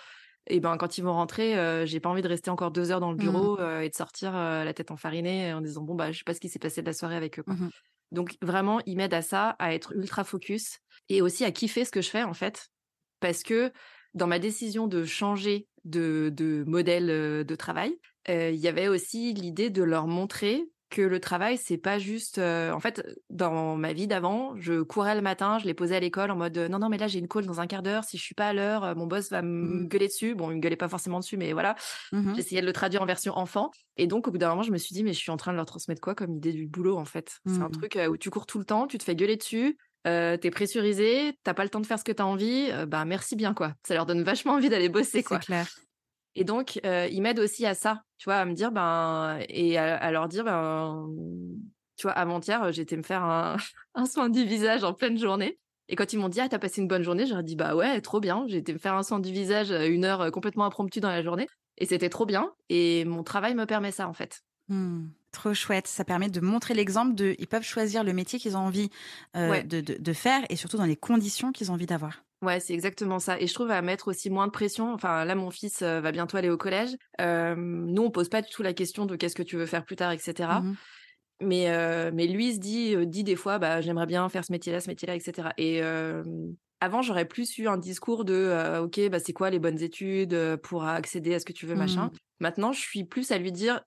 Et 0.49 0.61
ben, 0.61 0.77
quand 0.77 0.99
ils 0.99 1.03
vont 1.05 1.13
rentrer, 1.13 1.59
euh, 1.59 1.85
j'ai 1.87 2.01
pas 2.01 2.09
envie 2.09 2.23
de 2.23 2.29
rester 2.29 2.51
encore 2.51 2.71
deux 2.71 2.91
heures 2.91 3.01
dans 3.01 3.11
le 3.11 3.17
Mmh. 3.17 3.25
bureau 3.33 3.59
euh, 3.61 3.81
et 3.81 3.89
de 3.91 3.95
sortir 3.95 4.35
euh, 4.37 4.65
la 4.65 4.73
tête 4.75 4.91
enfarinée 4.91 5.53
en 5.53 5.61
disant, 5.61 5.83
bon, 5.83 5.95
bah, 5.95 6.11
je 6.13 6.19
sais 6.19 6.25
pas 6.25 6.35
ce 6.35 6.41
qui 6.41 6.49
s'est 6.49 6.59
passé 6.59 6.81
de 6.81 6.87
la 6.87 6.93
soirée 6.93 7.17
avec 7.17 7.39
eux. 7.39 7.43
quoi. 7.43 7.55
Mhm. 7.55 7.71
Donc, 8.11 8.37
vraiment, 8.41 8.81
ils 8.87 8.97
m'aident 8.97 9.15
à 9.15 9.23
ça, 9.23 9.51
à 9.59 9.75
être 9.75 9.93
ultra 9.95 10.25
focus 10.25 10.79
et 11.09 11.21
aussi 11.21 11.45
à 11.45 11.51
kiffer 11.53 11.85
ce 11.85 11.91
que 11.91 12.01
je 12.01 12.09
fais, 12.09 12.23
en 12.23 12.35
fait. 12.35 12.69
Parce 13.21 13.43
que 13.43 13.73
dans 14.15 14.27
ma 14.27 14.39
décision 14.39 14.87
de 14.87 15.05
changer 15.05 15.69
de, 15.85 16.31
de 16.35 16.65
modèle 16.67 17.45
de 17.45 17.55
travail, 17.55 17.99
il 18.29 18.55
y 18.57 18.69
avait 18.69 18.89
aussi 18.89 19.35
l'idée 19.35 19.71
de 19.71 19.83
leur 19.83 20.07
montrer 20.07 20.65
que 20.91 21.03
le 21.03 21.21
travail, 21.21 21.59
c'est 21.59 21.77
pas 21.79 21.99
juste. 21.99 22.39
euh, 22.39 22.73
en 22.73 22.81
fait, 22.81 23.03
dans 23.31 23.77
ma 23.77 23.93
vie 23.93 24.07
d'avant, 24.07 24.55
je 24.57 24.83
courais 24.83 25.15
le 25.15 25.21
matin, 25.21 25.59
je 25.59 25.67
les 25.67 25.75
posais 25.75 25.97
à 25.97 26.01
l'école 26.01 26.31
en 26.31 26.37
mode 26.37 26.57
euh, 26.59 26.69
non, 26.69 26.79
non, 26.79 26.89
mais 26.89 26.99
là, 26.99 27.07
j'ai 27.09 27.19
une 27.19 27.29
call 27.29 27.47
dans 27.47 27.61
un 27.61 27.67
quart 27.67 27.83
d'heure. 27.83 28.05
Si 28.05 28.17
je 28.19 28.23
suis 28.23 28.35
pas 28.35 28.49
à 28.49 28.53
l'heure, 28.53 28.85
euh, 28.85 28.95
mon 28.95 29.07
boss 29.07 29.31
va 29.31 29.43
me 29.43 29.83
Mhm. 29.83 29.89
gueuler 29.89 30.09
dessus. 30.09 30.35
Bon, 30.35 30.51
il 30.51 30.57
me 30.57 30.61
gueulait 30.61 30.77
pas 30.77 30.89
forcément 30.89 31.21
dessus, 31.21 31.37
mais 31.37 31.53
voilà. 31.53 31.75
Mhm. 32.13 32.35
J'essayais 32.37 32.61
de 32.61 32.67
le 32.67 32.73
traduire 32.73 33.03
en 33.03 33.07
version 33.07 33.37
enfant. 33.37 33.71
Et 33.97 34.07
donc, 34.07 34.29
au 34.29 34.31
bout 34.31 34.39
d'un 34.39 34.49
moment, 34.51 34.63
je 34.63 34.73
me 34.73 34.79
suis 34.79 34.95
dit, 34.95 35.05
mais 35.05 35.13
je 35.13 35.19
suis 35.19 35.31
en 35.31 35.37
train 35.37 35.53
de 35.53 35.57
leur 35.57 35.67
transmettre 35.67 36.01
quoi 36.01 36.15
comme 36.15 36.37
idée 36.37 36.53
du 36.53 36.67
boulot, 36.67 36.97
en 36.97 37.05
fait? 37.05 37.39
C'est 37.47 37.63
un 37.63 37.67
Mhm. 37.67 37.71
truc 37.71 37.99
où 38.11 38.17
tu 38.17 38.31
cours 38.31 38.47
tout 38.47 38.59
le 38.59 38.65
temps, 38.65 38.87
tu 38.87 38.99
te 38.99 39.05
fais 39.05 39.15
gueuler 39.17 39.37
dessus, 39.37 39.77
t'es 40.05 40.51
pressurisé, 40.51 41.35
t'as 41.45 41.55
pas 41.55 41.65
le 41.65 41.71
temps 41.71 41.81
de 41.81 41.87
faire 41.87 41.99
ce 41.99 42.05
que 42.05 42.13
t'as 42.13 42.25
envie. 42.25 42.71
bah, 42.87 43.05
merci 43.05 43.37
bien, 43.37 43.55
quoi. 43.55 43.75
Ça 43.87 43.95
leur 43.95 44.07
donne 44.07 44.23
vachement 44.23 44.55
envie 44.55 44.69
d'aller 44.69 44.89
bosser, 44.89 45.23
quoi. 45.23 45.39
C'est 45.41 45.47
clair. 45.47 45.67
Et 46.39 46.45
donc, 46.45 46.79
euh, 46.85 47.09
ils 47.11 47.21
m'aident 47.21 47.41
aussi 47.41 47.67
à 47.67 47.75
ça, 47.75 48.03
tu 48.17 48.25
vois, 48.27 48.37
à 48.37 48.45
me 48.45 48.53
dire, 48.55 48.71
ben, 48.73 49.39
et 49.49 49.77
à, 49.79 49.97
à 49.97 50.11
leur 50.13 50.29
dire, 50.29 50.45
ben, 50.45 51.09
tu 51.97 52.03
vois, 52.05 52.13
avant-hier, 52.13 52.63
euh, 52.65 52.73
j'étais 52.73 52.97
me 52.97 53.03
faire 53.03 53.25
un, 53.25 53.57
un 53.95 54.07
soin 54.07 54.29
du 54.29 54.45
visage 54.45 54.85
en 54.85 54.95
pleine 54.95 55.19
journée. 55.19 55.59
Et 55.89 55.97
quand 55.97 56.13
ils 56.13 56.19
m'ont 56.19 56.29
dit, 56.29 56.41
ah, 56.41 56.49
t'as 56.49 56.59
passé 56.59 56.81
une 56.83 56.89
bonne 56.89 57.03
journée, 57.03 57.27
j'aurais 57.27 57.43
dit, 57.43 57.57
bah 57.57 57.75
ouais, 57.75 58.01
trop 58.03 58.21
bien. 58.21 58.45
J'ai 58.47 58.59
été 58.59 58.73
me 58.73 58.79
faire 58.79 58.95
un 58.95 59.03
soin 59.03 59.19
du 59.21 59.33
visage 59.33 59.71
euh, 59.73 59.89
une 59.89 60.05
heure 60.05 60.31
complètement 60.31 60.65
impromptue 60.67 61.01
dans 61.01 61.09
la 61.09 61.23
journée. 61.23 61.49
Et 61.79 61.87
c'était 61.87 62.09
trop 62.11 62.27
bien. 62.27 62.53
Et 62.69 63.05
mon 63.05 63.23
travail 63.23 63.55
me 63.55 63.65
permet 63.65 63.91
ça, 63.91 64.07
en 64.09 64.13
fait. 64.13 64.43
Hmm, 64.69 65.07
Trop 65.33 65.55
chouette. 65.55 65.87
Ça 65.87 66.05
permet 66.05 66.29
de 66.29 66.41
montrer 66.41 66.75
l'exemple 66.75 67.15
de. 67.15 67.35
Ils 67.39 67.47
peuvent 67.47 67.63
choisir 67.63 68.05
le 68.05 68.13
métier 68.13 68.39
qu'ils 68.39 68.57
ont 68.57 68.61
envie 68.61 68.91
euh, 69.37 69.51
Ouais. 69.51 69.63
de, 69.65 69.81
de- 69.81 69.97
de 69.99 70.13
faire 70.13 70.43
et 70.51 70.57
surtout 70.57 70.77
dans 70.77 70.85
les 70.85 70.97
conditions 70.97 71.53
qu'ils 71.53 71.71
ont 71.71 71.75
envie 71.75 71.87
d'avoir. 71.87 72.23
Ouais, 72.41 72.61
c'est 72.61 72.73
exactement 72.73 73.19
ça. 73.19 73.41
Et 73.41 73.47
je 73.47 73.55
trouve 73.55 73.71
à 73.71 73.83
mettre 73.83 74.09
aussi 74.09 74.31
moins 74.31 74.47
de 74.47 74.53
pression. 74.53 74.93
Enfin, 74.93 75.25
là, 75.25 75.35
mon 75.35 75.51
fils 75.51 75.83
euh, 75.83 76.01
va 76.01 76.13
bientôt 76.13 76.37
aller 76.37 76.51
au 76.51 76.57
collège. 76.57 76.91
Euh, 77.21 77.57
nous, 77.57 78.03
on 78.03 78.11
pose 78.11 78.29
pas 78.29 78.43
du 78.43 78.51
tout 78.51 78.63
la 78.63 78.73
question 78.73 79.07
de 79.07 79.17
qu'est-ce 79.17 79.35
que 79.35 79.43
tu 79.43 79.57
veux 79.57 79.67
faire 79.67 79.85
plus 79.85 79.97
tard, 79.97 80.13
etc. 80.13 80.61
Mhm. 80.63 80.77
Mais, 81.41 81.71
euh, 81.71 82.11
mais 82.13 82.27
lui 82.27 82.49
il 82.49 82.55
se 82.55 82.59
dit, 82.59 82.97
dit 83.07 83.23
des 83.23 83.37
fois, 83.37 83.59
bah, 83.59 83.81
j'aimerais 83.81 84.07
bien 84.07 84.29
faire 84.29 84.45
ce 84.45 84.51
métier-là, 84.51 84.81
ce 84.81 84.89
métier-là, 84.89 85.15
etc. 85.15 85.49
Et 85.57 85.81
avant, 86.81 87.03
j'aurais 87.03 87.27
plus 87.27 87.59
eu 87.59 87.69
un 87.69 87.77
discours 87.77 88.25
de, 88.25 88.81
ok, 88.81 89.09
bah, 89.09 89.19
c'est 89.21 89.33
quoi 89.33 89.51
les 89.51 89.59
bonnes 89.59 89.81
études 89.81 90.57
pour 90.63 90.85
accéder 90.85 91.35
à 91.35 91.41
ce 91.41 91.45
que 91.45 91.53
tu 91.53 91.67
veux, 91.67 91.77
machin? 91.77 92.05
Mhm. 92.07 92.11
Maintenant, 92.41 92.73
je 92.73 92.81
suis 92.81 93.05
plus 93.05 93.31
à 93.31 93.39
lui 93.39 93.53
dire, 93.53 93.83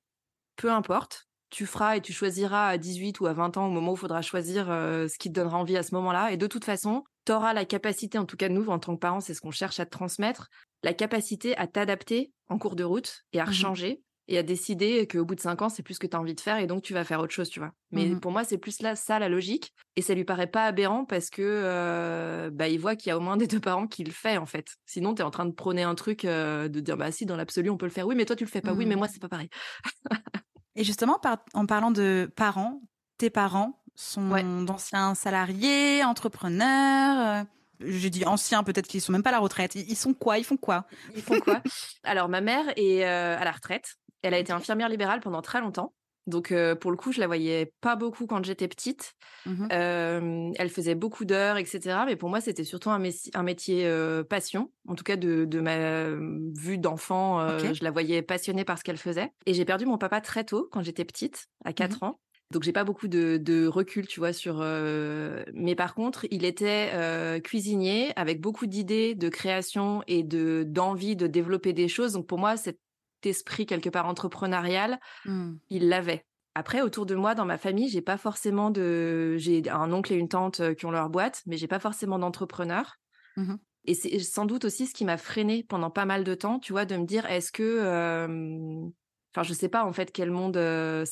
peu 0.55 0.71
importe, 0.71 1.27
tu 1.51 1.65
feras 1.65 1.97
et 1.97 2.01
tu 2.01 2.13
choisiras 2.13 2.67
à 2.67 2.77
18 2.77 3.19
ou 3.19 3.27
à 3.27 3.33
20 3.33 3.57
ans 3.57 3.67
au 3.67 3.69
moment 3.69 3.91
où 3.91 3.95
il 3.95 3.99
faudra 3.99 4.21
choisir 4.21 4.71
euh, 4.71 5.07
ce 5.07 5.17
qui 5.19 5.29
te 5.29 5.33
donnera 5.33 5.57
envie 5.57 5.77
à 5.77 5.83
ce 5.83 5.93
moment-là. 5.95 6.31
Et 6.31 6.37
de 6.37 6.47
toute 6.47 6.65
façon, 6.65 7.03
tu 7.25 7.31
auras 7.31 7.53
la 7.53 7.65
capacité, 7.65 8.17
en 8.17 8.25
tout 8.25 8.37
cas 8.37 8.49
nous, 8.49 8.67
en 8.69 8.79
tant 8.79 8.95
que 8.95 8.99
parents, 8.99 9.19
c'est 9.19 9.33
ce 9.33 9.41
qu'on 9.41 9.51
cherche 9.51 9.79
à 9.79 9.85
te 9.85 9.91
transmettre, 9.91 10.49
la 10.83 10.93
capacité 10.93 11.55
à 11.57 11.67
t'adapter 11.67 12.31
en 12.49 12.57
cours 12.57 12.75
de 12.75 12.83
route 12.83 13.23
et 13.33 13.39
à 13.39 13.43
Mhm. 13.43 13.49
rechanger 13.49 14.01
et 14.27 14.37
à 14.37 14.43
décider 14.43 15.07
qu'au 15.07 15.25
bout 15.25 15.35
de 15.35 15.41
5 15.41 15.61
ans, 15.61 15.67
c'est 15.69 15.83
plus 15.83 15.95
ce 15.95 15.99
que 15.99 16.07
tu 16.07 16.15
as 16.15 16.19
envie 16.19 16.35
de 16.35 16.39
faire 16.41 16.57
et 16.57 16.65
donc 16.67 16.83
tu 16.83 16.93
vas 16.93 17.03
faire 17.03 17.19
autre 17.19 17.33
chose, 17.33 17.49
tu 17.49 17.59
vois. 17.59 17.71
Mais 17.91 18.05
Mhm. 18.05 18.19
pour 18.21 18.31
moi, 18.31 18.43
c'est 18.43 18.57
plus 18.57 18.81
là, 18.81 18.95
ça 18.95 19.19
la 19.19 19.27
logique. 19.29 19.73
Et 19.97 20.01
ça 20.01 20.13
lui 20.13 20.23
paraît 20.23 20.47
pas 20.49 20.65
aberrant 20.65 21.03
parce 21.05 21.29
que 21.29 21.41
euh, 21.41 22.49
bah, 22.51 22.69
il 22.69 22.79
voit 22.79 22.95
qu'il 22.95 23.09
y 23.09 23.11
a 23.11 23.17
au 23.17 23.19
moins 23.19 23.35
des 23.45 23.47
deux 23.47 23.59
parents 23.59 23.87
qui 23.87 24.03
le 24.05 24.11
fait, 24.11 24.37
en 24.37 24.45
fait. 24.45 24.75
Sinon, 24.85 25.13
tu 25.13 25.21
es 25.21 25.25
en 25.25 25.31
train 25.31 25.45
de 25.45 25.51
prôner 25.51 25.83
un 25.83 25.95
truc, 25.95 26.23
euh, 26.23 26.69
de 26.69 26.79
dire, 26.79 26.95
bah 26.97 27.11
si, 27.11 27.25
dans 27.25 27.35
l'absolu, 27.35 27.69
on 27.69 27.77
peut 27.77 27.87
le 27.87 27.91
faire. 27.91 28.07
Oui, 28.07 28.15
mais 28.15 28.25
toi, 28.25 28.35
tu 28.37 28.45
le 28.45 28.49
fais 28.49 28.61
pas. 28.61 28.73
Oui, 28.73 28.85
mais 28.85 28.95
moi, 28.95 29.07
c'est 29.09 29.21
pas 29.21 29.27
pareil. 29.29 29.49
Et 30.75 30.83
justement, 30.83 31.19
par- 31.19 31.43
en 31.53 31.65
parlant 31.65 31.91
de 31.91 32.31
parents, 32.35 32.81
tes 33.17 33.29
parents 33.29 33.80
sont 33.95 34.29
Ouais. 34.31 34.43
d'anciens 34.43 35.15
salariés, 35.15 36.03
entrepreneurs. 36.03 37.41
euh, 37.41 37.43
J'ai 37.83 38.09
dit 38.09 38.25
anciens, 38.25 38.63
peut-être 38.63 38.87
qu'ils 38.87 39.01
sont 39.01 39.11
même 39.11 39.23
pas 39.23 39.29
à 39.29 39.33
la 39.33 39.39
retraite. 39.39 39.75
Ils 39.75 39.95
sont 39.95 40.13
quoi? 40.13 40.37
Ils 40.37 40.43
font 40.43 40.57
quoi? 40.57 40.85
Ils 41.15 41.21
font 41.21 41.39
quoi? 41.39 41.61
Alors, 42.03 42.29
ma 42.29 42.41
mère 42.41 42.65
est 42.75 43.05
euh, 43.05 43.37
à 43.39 43.43
la 43.43 43.51
retraite. 43.51 43.95
Elle 44.21 44.33
a 44.35 44.37
été 44.39 44.53
infirmière 44.53 44.87
libérale 44.89 45.19
pendant 45.19 45.41
très 45.41 45.61
longtemps. 45.61 45.93
Donc, 46.27 46.51
euh, 46.51 46.75
pour 46.75 46.91
le 46.91 46.97
coup, 46.97 47.11
je 47.11 47.19
la 47.19 47.25
voyais 47.25 47.73
pas 47.81 47.95
beaucoup 47.95 48.27
quand 48.27 48.45
j'étais 48.45 48.67
petite. 48.67 49.13
Euh, 49.47 50.51
elle 50.55 50.69
faisait 50.69 50.93
beaucoup 50.93 51.25
d'heures, 51.25 51.57
etc. 51.57 52.03
Mais 52.05 52.15
pour 52.15 52.29
moi, 52.29 52.39
c'était 52.39 52.63
surtout 52.63 52.91
un, 52.91 52.99
métier 52.99 53.91
passion. 54.29 54.71
En 54.87 54.93
tout 54.93 55.03
cas, 55.03 55.15
de, 55.15 55.45
de 55.45 55.59
ma 55.59 56.11
vue 56.55 56.77
d'enfant, 56.77 57.57
je 57.57 57.83
la 57.83 57.89
voyais 57.89 58.21
passionnée 58.21 58.63
par 58.63 58.77
ce 58.77 58.83
qu'elle 58.83 58.97
faisait. 58.97 59.31
Et 59.47 59.55
j'ai 59.55 59.65
perdu 59.65 59.87
mon 59.87 59.97
papa 59.97 60.21
très 60.21 60.43
tôt, 60.43 60.69
quand 60.71 60.83
j'étais 60.83 61.05
petite, 61.05 61.47
à 61.65 61.73
4 61.73 62.03
ans. 62.03 62.19
Donc, 62.51 62.63
j'ai 62.63 62.73
pas 62.73 62.83
beaucoup 62.83 63.07
de, 63.07 63.37
de 63.37 63.65
recul, 63.67 64.07
tu 64.07 64.19
vois, 64.19 64.33
sur. 64.33 64.59
euh, 64.61 65.43
Mais 65.53 65.75
par 65.75 65.95
contre, 65.95 66.25
il 66.31 66.45
était 66.45 66.91
euh, 66.93 67.39
cuisinier 67.39 68.11
avec 68.15 68.41
beaucoup 68.41 68.67
d'idées 68.67 69.15
de 69.15 69.29
création 69.29 70.03
et 70.07 70.23
de 70.23 70.63
d'envie 70.67 71.15
de 71.15 71.27
développer 71.27 71.73
des 71.73 71.87
choses. 71.87 72.13
Donc, 72.13 72.27
pour 72.27 72.37
moi, 72.39 72.57
cet 72.57 72.79
esprit 73.23 73.65
quelque 73.65 73.89
part 73.89 74.07
entrepreneurial, 74.07 74.99
Hmm. 75.25 75.53
il 75.69 75.87
l'avait. 75.89 76.25
Après, 76.53 76.81
autour 76.81 77.05
de 77.05 77.15
moi, 77.15 77.33
dans 77.35 77.45
ma 77.45 77.57
famille, 77.57 77.87
j'ai 77.89 78.01
pas 78.01 78.17
forcément 78.17 78.69
de. 78.71 79.37
J'ai 79.37 79.69
un 79.69 79.91
oncle 79.93 80.11
et 80.11 80.17
une 80.17 80.27
tante 80.29 80.59
euh, 80.59 80.73
qui 80.73 80.85
ont 80.85 80.91
leur 80.91 81.09
boîte, 81.09 81.41
mais 81.45 81.57
j'ai 81.57 81.67
pas 81.67 81.79
forcément 81.79 82.19
d'entrepreneurs. 82.19 82.97
Mhm. 83.37 83.59
Et 83.85 83.95
c'est 83.95 84.19
sans 84.19 84.45
doute 84.45 84.65
aussi 84.65 84.85
ce 84.85 84.93
qui 84.93 85.05
m'a 85.05 85.17
freiné 85.17 85.63
pendant 85.63 85.89
pas 85.89 86.05
mal 86.05 86.23
de 86.23 86.35
temps, 86.35 86.59
tu 86.59 86.71
vois, 86.73 86.85
de 86.85 86.97
me 86.97 87.05
dire 87.05 87.25
est-ce 87.25 87.51
que. 87.51 87.63
euh, 87.63 88.87
Enfin, 89.33 89.43
je 89.43 89.53
sais 89.53 89.69
pas 89.69 89.85
en 89.85 89.93
fait 89.93 90.11
quel 90.11 90.29
monde 90.29 90.57
euh, 90.57 91.05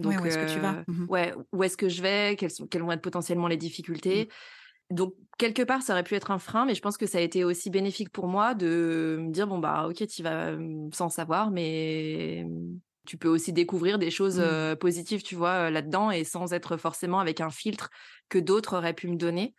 Ouais, 0.00 0.18
où 0.18 0.26
est-ce 0.26 0.38
que 0.38 0.44
tu 0.46 0.60
vas 0.60 0.84
Mhm. 0.88 1.06
Ouais, 1.08 1.34
où 1.52 1.62
est-ce 1.64 1.76
que 1.76 1.88
je 1.88 2.02
vais? 2.02 2.36
Quelles, 2.36 2.50
sont, 2.50 2.66
quelles 2.66 2.82
vont 2.82 2.92
être 2.92 3.02
potentiellement 3.02 3.48
les 3.48 3.56
difficultés? 3.56 4.28
Donc, 4.90 5.14
quelque 5.38 5.62
part, 5.62 5.82
ça 5.82 5.94
aurait 5.94 6.02
pu 6.04 6.14
être 6.14 6.30
un 6.30 6.38
frein, 6.38 6.66
mais 6.66 6.74
je 6.74 6.82
pense 6.82 6.96
que 6.98 7.06
ça 7.06 7.18
a 7.18 7.20
été 7.20 7.44
aussi 7.44 7.70
bénéfique 7.70 8.10
pour 8.10 8.26
moi 8.28 8.54
de 8.54 9.18
me 9.20 9.30
dire 9.32 9.46
bon, 9.46 9.58
bah, 9.58 9.86
ok, 9.88 10.06
tu 10.06 10.22
vas 10.22 10.48
euh, 10.50 10.88
sans 10.92 11.08
savoir, 11.08 11.50
mais 11.50 12.46
tu 13.06 13.16
peux 13.16 13.28
aussi 13.28 13.52
découvrir 13.52 13.98
des 13.98 14.10
choses 14.10 14.38
euh, 14.38 14.76
positives, 14.76 15.22
tu 15.22 15.34
vois, 15.34 15.70
là-dedans, 15.70 16.10
et 16.10 16.24
sans 16.24 16.52
être 16.52 16.76
forcément 16.76 17.20
avec 17.20 17.40
un 17.40 17.50
filtre 17.50 17.90
que 18.28 18.38
d'autres 18.38 18.76
auraient 18.76 18.94
pu 18.94 19.08
me 19.08 19.16
donner 19.16 19.54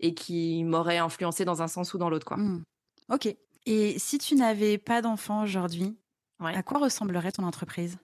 et 0.00 0.14
qui 0.14 0.64
m'aurait 0.64 0.98
influencé 0.98 1.44
dans 1.44 1.62
un 1.62 1.68
sens 1.68 1.94
ou 1.94 1.98
dans 1.98 2.10
l'autre, 2.10 2.26
quoi. 2.26 2.38
Ok. 3.10 3.28
Et 3.66 3.98
si 3.98 4.18
tu 4.18 4.34
n'avais 4.34 4.78
pas 4.78 5.02
d'enfant 5.02 5.42
aujourd'hui, 5.42 5.98
Ouais. 6.40 6.54
à 6.54 6.62
quoi 6.62 6.78
ressemblerait 6.78 7.32
ton 7.32 7.44
entreprise? 7.44 7.98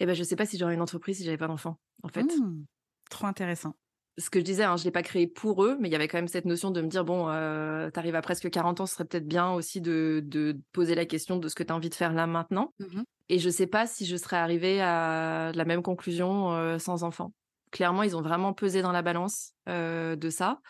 Et 0.00 0.06
ben, 0.06 0.14
je 0.14 0.22
sais 0.22 0.36
pas 0.36 0.46
si 0.46 0.58
j'aurais 0.58 0.74
une 0.74 0.82
entreprise 0.82 1.18
si 1.18 1.24
j'avais 1.24 1.38
pas 1.38 1.48
d'enfant, 1.48 1.78
en 2.02 2.08
fait. 2.08 2.22
Hmm. 2.22 2.64
Trop 3.10 3.26
intéressant. 3.26 3.74
ce 4.18 4.30
que 4.30 4.38
je 4.40 4.44
disais, 4.44 4.64
hein, 4.64 4.76
je 4.76 4.84
l'ai 4.84 4.90
pas 4.90 5.02
créé 5.02 5.26
pour 5.26 5.64
eux, 5.64 5.76
mais 5.80 5.88
il 5.88 5.92
y 5.92 5.94
avait 5.94 6.08
quand 6.08 6.18
même 6.18 6.28
cette 6.28 6.44
notion 6.44 6.70
de 6.70 6.80
me 6.80 6.88
dire 6.88 7.04
bon, 7.04 7.28
euh, 7.28 7.90
t'arrives 7.90 8.16
à 8.16 8.22
presque 8.22 8.50
40 8.50 8.80
ans, 8.80 8.86
ce 8.86 8.94
serait 8.94 9.04
peut-être 9.04 9.26
bien 9.26 9.50
aussi 9.52 9.80
de, 9.80 10.20
de 10.24 10.58
poser 10.72 10.94
la 10.94 11.06
question 11.06 11.36
de 11.38 11.48
ce 11.48 11.54
que 11.54 11.62
tu 11.62 11.72
as 11.72 11.76
envie 11.76 11.88
de 11.88 11.94
faire 11.94 12.12
là 12.12 12.26
maintenant. 12.26 12.74
Mhm. 12.80 13.04
Et 13.28 13.38
je 13.38 13.50
sais 13.50 13.66
pas 13.66 13.86
si 13.86 14.06
je 14.06 14.16
serais 14.16 14.36
arrivée 14.36 14.80
à 14.80 15.52
la 15.54 15.64
même 15.64 15.82
conclusion 15.82 16.52
euh, 16.52 16.78
sans 16.78 17.04
enfant. 17.04 17.32
Clairement, 17.70 18.02
ils 18.02 18.16
ont 18.16 18.22
vraiment 18.22 18.54
pesé 18.54 18.82
dans 18.82 18.92
la 18.92 19.02
balance 19.02 19.52
euh, 19.68 20.16
de 20.16 20.30
ça. 20.30 20.60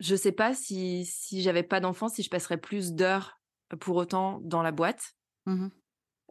Je 0.00 0.16
sais 0.16 0.32
pas 0.32 0.54
si 0.54 1.04
si 1.06 1.42
j'avais 1.42 1.62
pas 1.62 1.80
d'enfant, 1.80 2.08
si 2.08 2.22
je 2.22 2.30
passerais 2.30 2.58
plus 2.58 2.92
d'heures 2.92 3.40
pour 3.80 3.96
autant 3.96 4.40
dans 4.42 4.62
la 4.62 4.72
boîte. 4.72 5.14
Mhm. 5.46 5.70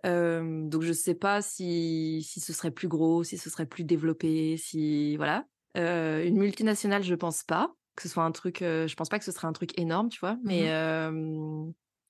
Euh, 0.06 0.68
donc 0.68 0.82
je 0.82 0.92
sais 0.92 1.16
pas 1.16 1.42
si 1.42 2.22
si 2.28 2.40
ce 2.42 2.52
serait 2.54 2.72
plus 2.72 2.88
gros, 2.90 3.24
si 3.24 3.38
ce 3.38 3.50
serait 3.50 3.66
plus 3.66 3.84
développé, 3.84 4.58
si 4.58 5.16
voilà. 5.18 5.46
Euh, 5.78 6.24
une 6.26 6.38
multinationale, 6.38 7.04
je 7.04 7.16
pense 7.16 7.44
pas 7.44 7.74
que 7.96 8.02
ce 8.04 8.10
soit 8.10 8.24
un 8.24 8.32
truc. 8.32 8.62
euh, 8.62 8.88
je 8.88 8.96
pense 8.96 9.10
pas 9.10 9.20
que 9.20 9.26
ce 9.26 9.32
serait 9.32 9.48
un 9.48 9.54
truc 9.54 9.78
énorme, 9.80 10.10
tu 10.10 10.20
vois. 10.20 10.38
Mais 10.44 10.72
euh, 10.72 11.12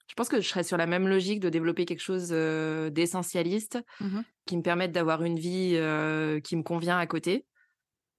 je 0.08 0.14
pense 0.16 0.30
que 0.30 0.42
je 0.42 0.48
serais 0.48 0.64
sur 0.64 0.78
la 0.78 0.88
même 0.88 1.08
logique 1.08 1.40
de 1.40 1.50
développer 1.50 1.86
quelque 1.86 2.02
chose 2.02 2.30
d'essentialiste 2.30 3.80
Mhm. 4.00 4.24
qui 4.46 4.58
me 4.58 4.64
permette 4.64 4.92
d'avoir 4.92 5.24
une 5.24 5.40
vie 5.40 5.78
qui 6.44 6.56
me 6.56 6.64
convient 6.64 6.98
à 6.98 7.08
côté. 7.08 7.48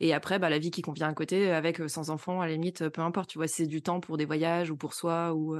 Et 0.00 0.12
après, 0.14 0.38
bah, 0.38 0.50
la 0.50 0.58
vie 0.58 0.70
qui 0.72 0.82
convient 0.82 1.08
à 1.08 1.14
côté, 1.14 1.50
avec 1.52 1.80
sans 1.88 2.10
enfant, 2.10 2.40
à 2.40 2.46
la 2.46 2.52
limite, 2.54 2.88
peu 2.90 3.02
importe. 3.02 3.30
Tu 3.30 3.38
vois, 3.38 3.48
si 3.48 3.56
c'est 3.62 3.66
du 3.66 3.82
temps 3.82 4.00
pour 4.00 4.16
des 4.16 4.24
voyages 4.26 4.70
ou 4.70 4.76
pour 4.76 4.94
soi, 4.94 5.34
ou 5.34 5.56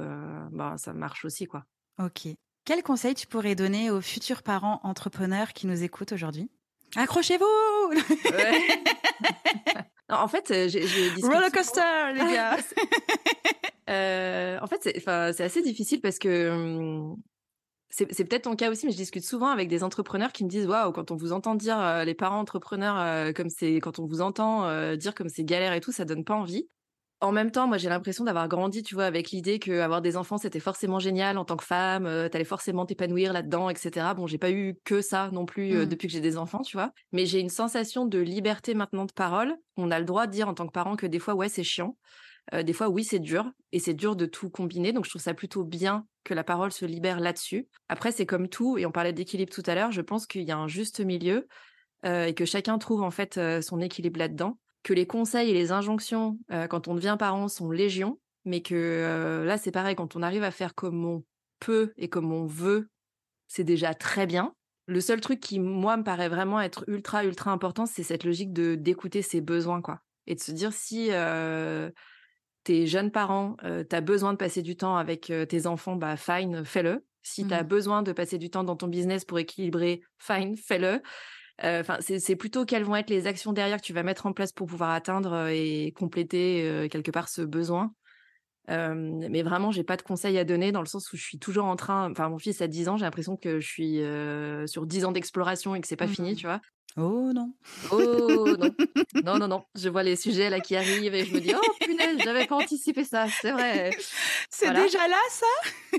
bah, 0.51 0.75
ça 0.77 0.93
marche 0.93 1.25
aussi, 1.25 1.45
quoi. 1.47 1.65
Ok. 1.97 2.37
Quel 2.65 2.81
conseil 2.81 3.13
tu 3.13 3.27
pourrais 3.27 3.53
donner 3.53 3.91
aux 3.91 4.01
futurs 4.01 4.41
parents 4.41 4.79
entrepreneurs 4.81 5.53
qui 5.53 5.67
nous 5.67 5.83
écoutent 5.83 6.13
aujourd'hui? 6.13 6.49
Accrochez-vous! 6.95 7.45
Non, 10.07 10.17
en 10.17 10.27
fait, 10.27 10.51
euh, 10.51 10.69
j'ai 10.69 10.85
Roller 11.23 11.51
coaster, 11.51 12.13
les 12.13 12.33
gars. 12.33 12.57
Euh, 13.87 14.57
en 14.63 14.65
fait, 14.65 14.81
c'est 14.81 15.43
assez 15.43 15.61
difficile 15.61 16.01
parce 16.01 16.17
que 16.17 16.49
hum, 16.49 17.17
c'est 17.91 18.07
peut-être 18.07 18.45
ton 18.45 18.55
cas 18.55 18.71
aussi, 18.71 18.87
mais 18.87 18.91
je 18.91 18.97
discute 18.97 19.23
souvent 19.23 19.49
avec 19.49 19.67
des 19.67 19.83
entrepreneurs 19.83 20.31
qui 20.31 20.43
me 20.43 20.49
disent 20.49 20.65
waouh, 20.65 20.91
quand 20.91 21.11
on 21.11 21.15
vous 21.15 21.33
entend 21.33 21.53
dire 21.53 21.79
euh, 21.79 22.03
les 22.03 22.15
parents 22.15 22.39
entrepreneurs 22.39 22.99
euh, 22.99 23.31
comme 23.31 23.49
c'est, 23.49 23.75
quand 23.75 23.99
on 23.99 24.07
vous 24.07 24.21
entend 24.21 24.95
dire 24.95 25.13
comme 25.13 25.29
c'est 25.29 25.43
galère 25.43 25.73
et 25.73 25.81
tout, 25.81 25.91
ça 25.91 26.03
donne 26.03 26.23
pas 26.23 26.33
envie. 26.33 26.67
En 27.21 27.31
même 27.31 27.49
temps, 27.49 27.67
moi 27.67 27.77
j'ai 27.77 27.89
l'impression 27.89 28.23
d'avoir 28.25 28.47
grandi, 28.47 28.83
tu 28.83 28.93
vois, 28.93 29.05
avec 29.05 29.31
l'idée 29.31 29.57
que 29.57 29.79
avoir 29.79 30.01
des 30.01 30.17
enfants 30.17 30.37
c'était 30.37 30.59
forcément 30.59 30.99
génial 30.99 31.37
en 31.37 31.45
tant 31.45 31.55
que 31.55 31.63
femme, 31.63 32.03
t'allais 32.29 32.43
forcément 32.43 32.85
t'épanouir 32.85 33.33
là-dedans, 33.33 33.69
etc. 33.69 34.07
Bon, 34.15 34.27
j'ai 34.27 34.37
pas 34.37 34.51
eu 34.51 34.77
que 34.83 35.01
ça 35.01 35.29
non 35.31 35.45
plus 35.45 35.73
Mmh. 35.73 35.85
depuis 35.85 36.07
que 36.07 36.13
j'ai 36.13 36.21
des 36.21 36.37
enfants, 36.37 36.61
tu 36.61 36.77
vois, 36.77 36.91
mais 37.11 37.25
j'ai 37.25 37.39
une 37.39 37.49
sensation 37.49 38.05
de 38.05 38.19
liberté 38.19 38.73
maintenant 38.73 39.05
de 39.05 39.13
parole. 39.13 39.55
On 39.77 39.91
a 39.91 39.99
le 39.99 40.05
droit 40.05 40.27
de 40.27 40.31
dire 40.31 40.49
en 40.49 40.53
tant 40.53 40.67
que 40.67 40.73
parent 40.73 40.95
que 40.95 41.07
des 41.07 41.19
fois 41.19 41.33
ouais 41.33 41.49
c'est 41.49 41.63
chiant, 41.63 41.97
euh, 42.53 42.63
des 42.63 42.73
fois, 42.73 42.89
oui, 42.89 43.03
c'est 43.03 43.19
dur 43.19 43.51
et 43.71 43.79
c'est 43.79 43.93
dur 43.93 44.15
de 44.15 44.25
tout 44.25 44.49
combiner. 44.49 44.93
Donc, 44.93 45.05
je 45.05 45.09
trouve 45.09 45.21
ça 45.21 45.33
plutôt 45.33 45.63
bien 45.63 46.05
que 46.23 46.33
la 46.33 46.43
parole 46.43 46.71
se 46.71 46.85
libère 46.85 47.19
là-dessus. 47.19 47.67
Après, 47.89 48.11
c'est 48.11 48.25
comme 48.25 48.49
tout, 48.49 48.77
et 48.77 48.85
on 48.85 48.91
parlait 48.91 49.13
d'équilibre 49.13 49.51
tout 49.51 49.63
à 49.65 49.75
l'heure. 49.75 49.91
Je 49.91 50.01
pense 50.01 50.27
qu'il 50.27 50.43
y 50.43 50.51
a 50.51 50.57
un 50.57 50.67
juste 50.67 50.99
milieu 50.99 51.47
euh, 52.05 52.25
et 52.25 52.33
que 52.33 52.45
chacun 52.45 52.77
trouve 52.77 53.01
en 53.01 53.11
fait 53.11 53.37
euh, 53.37 53.61
son 53.61 53.81
équilibre 53.81 54.19
là-dedans. 54.19 54.57
Que 54.85 54.93
les 54.93 55.07
conseils 55.07 55.49
et 55.49 55.53
les 55.53 55.71
injonctions 55.71 56.37
euh, 56.51 56.67
quand 56.67 56.87
on 56.87 56.93
devient 56.93 57.15
parent 57.17 57.47
sont 57.47 57.71
légion, 57.71 58.19
mais 58.45 58.61
que 58.61 58.75
euh, 58.75 59.43
là, 59.43 59.57
c'est 59.57 59.71
pareil. 59.71 59.95
Quand 59.95 60.15
on 60.15 60.21
arrive 60.21 60.43
à 60.43 60.51
faire 60.51 60.75
comme 60.75 61.03
on 61.03 61.23
peut 61.59 61.91
et 61.97 62.07
comme 62.07 62.31
on 62.31 62.45
veut, 62.45 62.89
c'est 63.47 63.63
déjà 63.63 63.95
très 63.95 64.27
bien. 64.27 64.53
Le 64.85 65.01
seul 65.01 65.21
truc 65.21 65.39
qui, 65.39 65.59
moi, 65.59 65.97
me 65.97 66.03
paraît 66.03 66.29
vraiment 66.29 66.61
être 66.61 66.83
ultra, 66.87 67.25
ultra 67.25 67.51
important, 67.51 67.87
c'est 67.87 68.03
cette 68.03 68.25
logique 68.25 68.53
de 68.53 68.75
d'écouter 68.75 69.23
ses 69.23 69.41
besoins, 69.41 69.81
quoi. 69.81 70.01
Et 70.27 70.35
de 70.35 70.39
se 70.39 70.51
dire 70.51 70.71
si 70.71 71.09
euh, 71.11 71.89
t'es 72.63 72.87
jeune 72.87 73.11
parent, 73.11 73.57
euh, 73.63 73.83
tu 73.89 73.95
as 73.95 74.01
besoin 74.01 74.33
de 74.33 74.37
passer 74.37 74.61
du 74.61 74.77
temps 74.77 74.97
avec 74.97 75.31
euh, 75.31 75.45
tes 75.45 75.67
enfants, 75.67 75.95
bah 75.95 76.17
fine, 76.17 76.63
fais-le. 76.65 77.05
Si 77.23 77.47
tu 77.47 77.53
as 77.55 77.63
Mhm. 77.63 77.67
besoin 77.67 78.03
de 78.03 78.11
passer 78.11 78.37
du 78.37 78.51
temps 78.51 78.63
dans 78.63 78.75
ton 78.75 78.87
business 78.87 79.25
pour 79.25 79.39
équilibrer, 79.39 80.01
fine, 80.19 80.55
fais-le. 80.55 81.01
Euh, 81.63 81.79
Enfin, 81.81 81.97
c'est 82.01 82.19
c'est 82.19 82.35
plutôt 82.35 82.65
quelles 82.65 82.83
vont 82.83 82.95
être 82.95 83.09
les 83.09 83.27
actions 83.27 83.53
derrière 83.53 83.77
que 83.77 83.85
tu 83.85 83.93
vas 83.93 84.03
mettre 84.03 84.25
en 84.25 84.33
place 84.33 84.51
pour 84.51 84.67
pouvoir 84.67 84.91
atteindre 84.91 85.33
euh, 85.33 85.47
et 85.53 85.93
compléter 85.95 86.67
euh, 86.67 86.87
quelque 86.89 87.11
part 87.11 87.29
ce 87.29 87.41
besoin. 87.41 87.93
Euh, 88.69 88.95
mais 88.95 89.43
vraiment, 89.43 89.71
j'ai 89.71 89.83
pas 89.83 89.97
de 89.97 90.01
conseils 90.03 90.37
à 90.39 90.45
donner 90.45 90.71
dans 90.71 90.81
le 90.81 90.87
sens 90.87 91.11
où 91.13 91.17
je 91.17 91.23
suis 91.23 91.39
toujours 91.39 91.65
en 91.65 91.75
train. 91.75 92.11
Enfin, 92.11 92.29
mon 92.29 92.39
fils 92.39 92.61
a 92.61 92.67
10 92.67 92.89
ans, 92.89 92.97
j'ai 92.97 93.05
l'impression 93.05 93.37
que 93.37 93.59
je 93.59 93.67
suis 93.67 94.01
sur 94.71 94.85
10 94.87 95.05
ans 95.05 95.11
d'exploration 95.11 95.75
et 95.75 95.81
que 95.81 95.87
c'est 95.87 95.95
pas 95.97 96.07
fini, 96.07 96.33
Mhm. 96.33 96.35
tu 96.35 96.47
vois. 96.47 96.61
Oh 96.97 97.31
non. 97.33 97.53
Oh 97.91 98.55
non, 98.57 98.73
non, 99.23 99.37
non, 99.37 99.47
non. 99.47 99.63
Je 99.75 99.89
vois 99.89 100.03
les 100.03 100.15
sujets 100.15 100.49
là 100.49 100.61
qui 100.61 100.75
arrivent 100.75 101.13
et 101.13 101.25
je 101.25 101.33
me 101.33 101.39
dis, 101.41 101.53
oh 101.53 101.73
punaise, 101.83 102.21
j'avais 102.23 102.45
pas 102.45 102.55
anticipé 102.55 103.03
ça, 103.03 103.27
c'est 103.41 103.51
vrai. 103.51 103.95
C'est 104.49 104.67
Voilà. 104.67 104.83
déjà 104.83 105.07
là, 105.07 105.17
ça? 105.29 105.45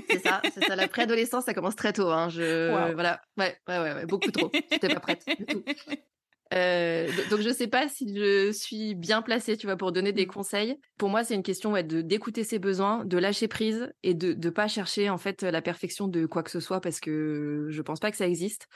C'est 0.09 0.19
ça, 0.19 0.41
c'est 0.53 0.61
ça. 0.61 0.75
La 0.75 0.87
préadolescence, 0.87 1.45
ça 1.45 1.53
commence 1.53 1.75
très 1.75 1.93
tôt. 1.93 2.09
Hein. 2.09 2.29
Je, 2.29 2.93
voilà, 2.93 3.21
ouais, 3.37 3.57
ouais, 3.67 3.77
ouais, 3.79 3.93
ouais, 3.93 4.05
beaucoup 4.05 4.31
trop. 4.31 4.49
J'étais 4.71 4.89
pas 4.89 4.99
prête 4.99 5.23
du 5.37 5.45
tout. 5.45 5.63
Euh, 6.53 7.11
do- 7.11 7.25
donc 7.25 7.41
je 7.41 7.51
sais 7.53 7.67
pas 7.67 7.89
si 7.89 8.15
je 8.15 8.51
suis 8.53 8.95
bien 8.95 9.21
placée, 9.21 9.57
tu 9.57 9.67
vois, 9.67 9.75
pour 9.75 9.91
donner 9.91 10.13
des 10.13 10.25
Mm. 10.25 10.29
conseils. 10.31 10.79
Pour 10.97 11.09
moi, 11.09 11.25
c'est 11.25 11.35
une 11.35 11.43
question 11.43 11.73
ouais, 11.73 11.83
de 11.83 12.01
d'écouter 12.01 12.45
ses 12.45 12.57
besoins, 12.57 13.03
de 13.03 13.17
lâcher 13.17 13.49
prise 13.49 13.91
et 14.03 14.13
de 14.13 14.31
de 14.33 14.49
pas 14.49 14.69
chercher 14.69 15.09
en 15.09 15.17
fait 15.17 15.43
la 15.43 15.61
perfection 15.61 16.07
de 16.07 16.25
quoi 16.25 16.43
que 16.43 16.51
ce 16.51 16.61
soit 16.61 16.79
parce 16.79 17.01
que 17.01 17.67
je 17.69 17.81
pense 17.81 17.99
pas 17.99 18.11
que 18.11 18.17
ça 18.17 18.27
existe. 18.27 18.67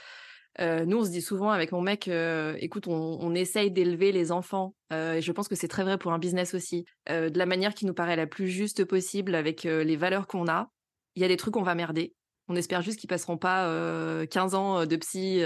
Euh, 0.60 0.86
nous, 0.86 0.98
on 0.98 1.06
se 1.06 1.10
dit 1.10 1.22
souvent 1.22 1.50
avec 1.50 1.72
mon 1.72 1.82
mec, 1.82 2.08
euh, 2.08 2.56
écoute, 2.60 2.88
on, 2.88 3.18
on 3.22 3.34
essaye 3.34 3.72
d'élever 3.72 4.12
les 4.12 4.32
enfants, 4.32 4.76
euh, 4.92 5.14
et 5.14 5.22
je 5.22 5.32
pense 5.32 5.48
que 5.48 5.56
c'est 5.56 5.68
très 5.68 5.84
vrai 5.84 5.98
pour 5.98 6.12
un 6.12 6.20
business 6.20 6.54
aussi, 6.54 6.86
de 7.08 7.38
la 7.38 7.46
manière 7.46 7.74
qui 7.74 7.86
nous 7.86 7.94
paraît 7.94 8.16
la 8.16 8.28
plus 8.28 8.48
juste 8.48 8.86
possible 8.86 9.36
avec 9.36 9.64
les 9.64 9.96
valeurs 9.96 10.28
qu'on 10.28 10.48
a. 10.48 10.70
Il 11.16 11.22
y 11.22 11.26
a 11.26 11.28
des 11.28 11.38
trucs 11.38 11.54
qu'on 11.54 11.64
va 11.64 11.76
merder. 11.76 12.14
On 12.48 12.56
espère 12.56 12.82
juste 12.82 13.00
qu'ils 13.00 13.08
passeront 13.08 13.38
pas 13.38 13.68
euh, 13.68 14.26
15 14.26 14.56
ans 14.56 14.86
de 14.86 14.96
psy, 14.98 15.42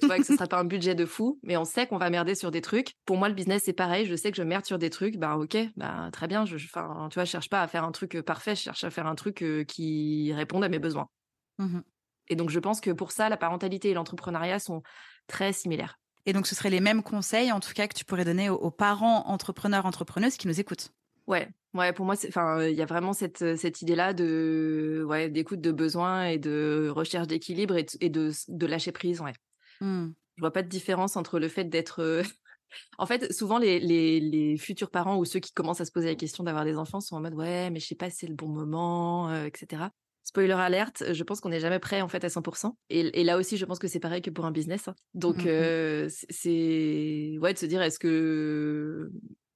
tu 0.00 0.06
vois, 0.06 0.18
que 0.18 0.24
ce 0.24 0.34
sera 0.34 0.46
pas 0.48 0.58
un 0.58 0.64
budget 0.64 0.94
de 0.94 1.06
fou, 1.06 1.40
mais 1.42 1.56
on 1.56 1.64
sait 1.64 1.86
qu'on 1.86 1.98
va 1.98 2.08
merder 2.10 2.34
sur 2.34 2.50
des 2.50 2.60
trucs. 2.60 2.94
Pour 3.04 3.16
moi, 3.16 3.28
le 3.28 3.34
business, 3.34 3.62
c'est 3.64 3.72
pareil. 3.72 4.06
Je 4.06 4.14
sais 4.14 4.30
que 4.30 4.36
je 4.36 4.42
merde 4.42 4.64
sur 4.64 4.78
des 4.78 4.90
trucs. 4.90 5.16
Bah, 5.16 5.36
ok, 5.36 5.56
bah, 5.76 6.08
très 6.12 6.28
bien. 6.28 6.44
Je, 6.44 6.54
enfin, 6.54 7.08
tu 7.10 7.14
vois, 7.14 7.24
je 7.24 7.30
cherche 7.30 7.48
pas 7.48 7.62
à 7.62 7.66
faire 7.66 7.84
un 7.84 7.92
truc 7.92 8.20
parfait. 8.22 8.54
Je 8.54 8.62
cherche 8.62 8.84
à 8.84 8.90
faire 8.90 9.06
un 9.06 9.16
truc 9.16 9.44
qui 9.66 10.32
réponde 10.32 10.62
à 10.62 10.68
mes 10.68 10.78
besoins. 10.78 11.08
Mhm. 11.58 11.82
Et 12.30 12.36
donc, 12.36 12.48
je 12.48 12.58
pense 12.58 12.80
que 12.80 12.90
pour 12.90 13.12
ça, 13.12 13.28
la 13.28 13.36
parentalité 13.36 13.90
et 13.90 13.94
l'entrepreneuriat 13.94 14.58
sont 14.58 14.82
très 15.26 15.52
similaires. 15.52 15.98
Et 16.24 16.32
donc, 16.32 16.46
ce 16.46 16.54
seraient 16.54 16.70
les 16.70 16.80
mêmes 16.80 17.02
conseils, 17.02 17.52
en 17.52 17.60
tout 17.60 17.72
cas, 17.74 17.86
que 17.88 17.94
tu 17.94 18.04
pourrais 18.06 18.24
donner 18.24 18.48
aux, 18.48 18.56
aux 18.56 18.70
parents 18.70 19.26
entrepreneurs, 19.28 19.84
entrepreneuses 19.84 20.36
qui 20.38 20.48
nous 20.48 20.58
écoutent? 20.60 20.90
Ouais, 21.26 21.48
ouais, 21.74 21.92
pour 21.92 22.06
moi, 22.06 22.16
enfin, 22.28 22.62
il 22.66 22.74
y 22.74 22.82
a 22.82 22.86
vraiment 22.86 23.12
cette, 23.12 23.42
euh, 23.42 23.56
cette 23.56 23.82
idée-là 23.82 24.12
de, 24.14 25.04
ouais, 25.06 25.28
d'écoute 25.28 25.60
de 25.60 25.70
besoins 25.70 26.24
et 26.26 26.38
de 26.38 26.90
recherche 26.92 27.28
d'équilibre 27.28 27.76
et, 27.76 27.84
de- 27.84 27.90
et 28.00 28.08
de, 28.10 28.32
de 28.48 28.66
lâcher 28.66 28.90
prise, 28.92 29.20
ouais. 29.20 29.32
Hmm. 29.80 30.10
Je 30.36 30.42
vois 30.42 30.52
pas 30.52 30.62
de 30.62 30.68
différence 30.68 31.16
entre 31.16 31.38
le 31.38 31.48
fait 31.48 31.64
d'être, 31.64 32.00
euh, 32.00 32.22
en 32.98 33.06
fait, 33.06 33.32
souvent 33.32 33.58
les, 33.58 33.80
les, 33.80 34.20
les 34.20 34.56
futurs 34.58 34.90
parents 34.90 35.18
ou 35.18 35.24
ceux 35.24 35.40
qui 35.40 35.52
commencent 35.52 35.80
à 35.80 35.84
se 35.84 35.92
poser 35.92 36.08
la 36.08 36.14
question 36.16 36.44
d'avoir 36.44 36.64
des 36.64 36.76
enfants 36.78 37.00
sont 37.00 37.16
en 37.16 37.20
mode, 37.20 37.34
ouais, 37.34 37.70
mais 37.70 37.80
je 37.80 37.86
sais 37.86 37.94
pas 37.94 38.10
si 38.10 38.18
c'est 38.18 38.26
le 38.28 38.34
bon 38.34 38.48
moment, 38.48 39.30
euh, 39.30 39.46
etc. 39.46 39.92
Spoiler 40.22 40.52
alerte, 40.52 41.02
je 41.12 41.22
pense 41.24 41.40
qu'on 41.40 41.48
n'est 41.48 41.60
jamais 41.60 41.78
prêt 41.78 42.00
en 42.02 42.08
fait 42.08 42.22
à 42.24 42.28
100%. 42.28 42.76
Et, 42.90 43.20
et 43.20 43.24
là 43.24 43.36
aussi, 43.38 43.56
je 43.56 43.64
pense 43.64 43.78
que 43.78 43.88
c'est 43.88 44.00
pareil 44.00 44.22
que 44.22 44.30
pour 44.30 44.44
un 44.44 44.52
business. 44.52 44.86
hein. 44.88 44.94
Donc, 45.14 45.38
Mhm. 45.38 45.46
euh, 45.48 46.08
c'est- 46.28 47.36
ouais 47.40 47.52
de 47.54 47.58
se 47.58 47.66
dire 47.66 47.82
est-ce 47.82 47.98
que 47.98 49.10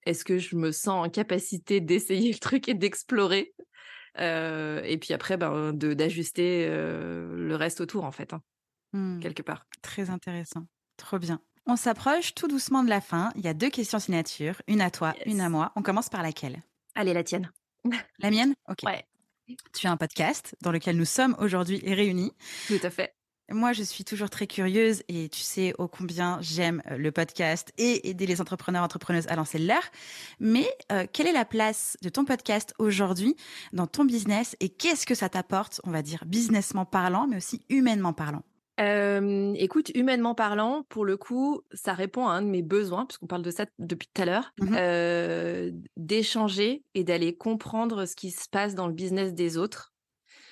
est-ce 0.07 0.25
que 0.25 0.39
je 0.39 0.57
me 0.57 0.71
sens 0.73 1.07
en 1.07 1.09
capacité 1.11 1.81
d'essayer 1.81 2.33
le 2.33 2.39
truc 2.39 2.69
et 2.69 2.75
d'explorer 2.75 3.55
Euh, 4.21 4.81
et 4.85 4.97
puis 4.97 5.13
après 5.13 5.37
ben 5.37 5.73
de 5.73 5.93
d'ajuster 5.93 6.67
euh, 6.69 7.35
le 7.35 7.57
reste 7.57 7.81
autour 7.81 8.05
en 8.05 8.13
fait 8.13 8.33
hein, 8.33 8.43
Hmm. 8.93 9.19
quelque 9.19 9.43
part. 9.43 9.67
Très 9.83 10.09
intéressant. 10.09 10.67
Trop 10.97 11.19
bien. 11.19 11.41
On 11.67 11.75
s'approche 11.75 12.33
tout 12.35 12.47
doucement 12.47 12.85
de 12.85 12.89
la 12.91 13.01
fin. 13.01 13.33
Il 13.35 13.41
y 13.45 13.49
a 13.49 13.55
deux 13.55 13.71
questions 13.71 13.99
signature, 13.99 14.63
une 14.69 14.81
à 14.81 14.91
toi, 14.93 15.15
Yes. 15.19 15.35
une 15.35 15.41
à 15.41 15.49
moi. 15.49 15.73
On 15.75 15.83
commence 15.83 16.09
par 16.11 16.23
laquelle? 16.23 16.63
Allez 16.95 17.13
la 17.13 17.25
tienne. 17.25 17.51
La 18.21 18.31
mienne? 18.31 18.55
Ok. 18.69 18.79
Ouais. 18.85 19.05
Tu 19.73 19.87
as 19.87 19.91
un 19.91 19.97
podcast 19.97 20.57
dans 20.63 20.73
lequel 20.73 20.97
nous 20.97 21.05
sommes 21.05 21.37
aujourd'hui 21.39 21.83
réunis. 21.85 22.33
Tout 22.69 22.81
à 22.83 22.91
fait. 22.91 23.15
Moi, 23.51 23.75
je 23.75 23.83
suis 23.83 24.05
toujours 24.05 24.31
très 24.31 24.47
curieuse 24.47 25.03
et 25.09 25.29
tu 25.29 25.41
sais 25.41 25.75
ô 25.77 25.87
combien 25.87 26.39
j'aime 26.41 26.83
euh, 26.91 26.97
le 26.97 27.13
podcast 27.13 27.73
et 27.77 28.09
aider 28.09 28.25
les 28.25 28.41
entrepreneurs 28.41 28.83
entrepreneuses 28.83 29.27
à 29.29 29.37
lancer 29.37 29.59
le 29.59 29.67
leur. 29.67 29.83
Mais 30.41 30.67
euh, 30.91 31.05
quelle 31.13 31.27
est 31.27 31.33
la 31.33 31.45
place 31.45 31.99
de 32.01 32.09
ton 32.09 32.25
podcast 32.25 32.73
aujourd'hui 32.79 33.37
dans 33.75 33.87
ton 33.87 34.07
business 34.07 34.57
et 34.61 34.71
qu'est-ce 34.71 35.05
que 35.05 35.15
ça 35.15 35.29
t'apporte, 35.29 35.83
on 35.85 35.91
va 35.91 36.01
dire, 36.01 36.25
businessment 36.25 36.87
parlant, 36.87 37.27
mais 37.27 37.37
aussi 37.37 37.61
humainement 37.69 38.15
parlant? 38.15 38.45
Euh, 38.81 39.55
écoute, 39.57 39.91
humainement 39.95 40.35
parlant, 40.35 40.85
pour 40.89 41.05
le 41.05 41.17
coup, 41.17 41.63
ça 41.73 41.93
répond 41.93 42.27
à 42.27 42.33
un 42.33 42.43
de 42.43 42.49
mes 42.49 42.63
besoins, 42.63 43.07
puisqu'on 43.07 43.27
parle 43.27 43.43
de 43.43 43.51
ça 43.51 43.67
depuis 43.79 44.09
tout 44.13 44.23
à 44.23 44.25
l'heure, 44.25 44.53
euh, 44.73 45.71
d'échanger 45.97 46.83
et 46.95 47.05
d'aller 47.05 47.37
comprendre 47.37 48.05
ce 48.07 48.17
qui 48.17 48.31
se 48.31 48.49
passe 48.49 48.75
dans 48.75 48.89
le 48.89 48.95
business 48.95 49.33
des 49.33 49.57
autres. 49.57 49.93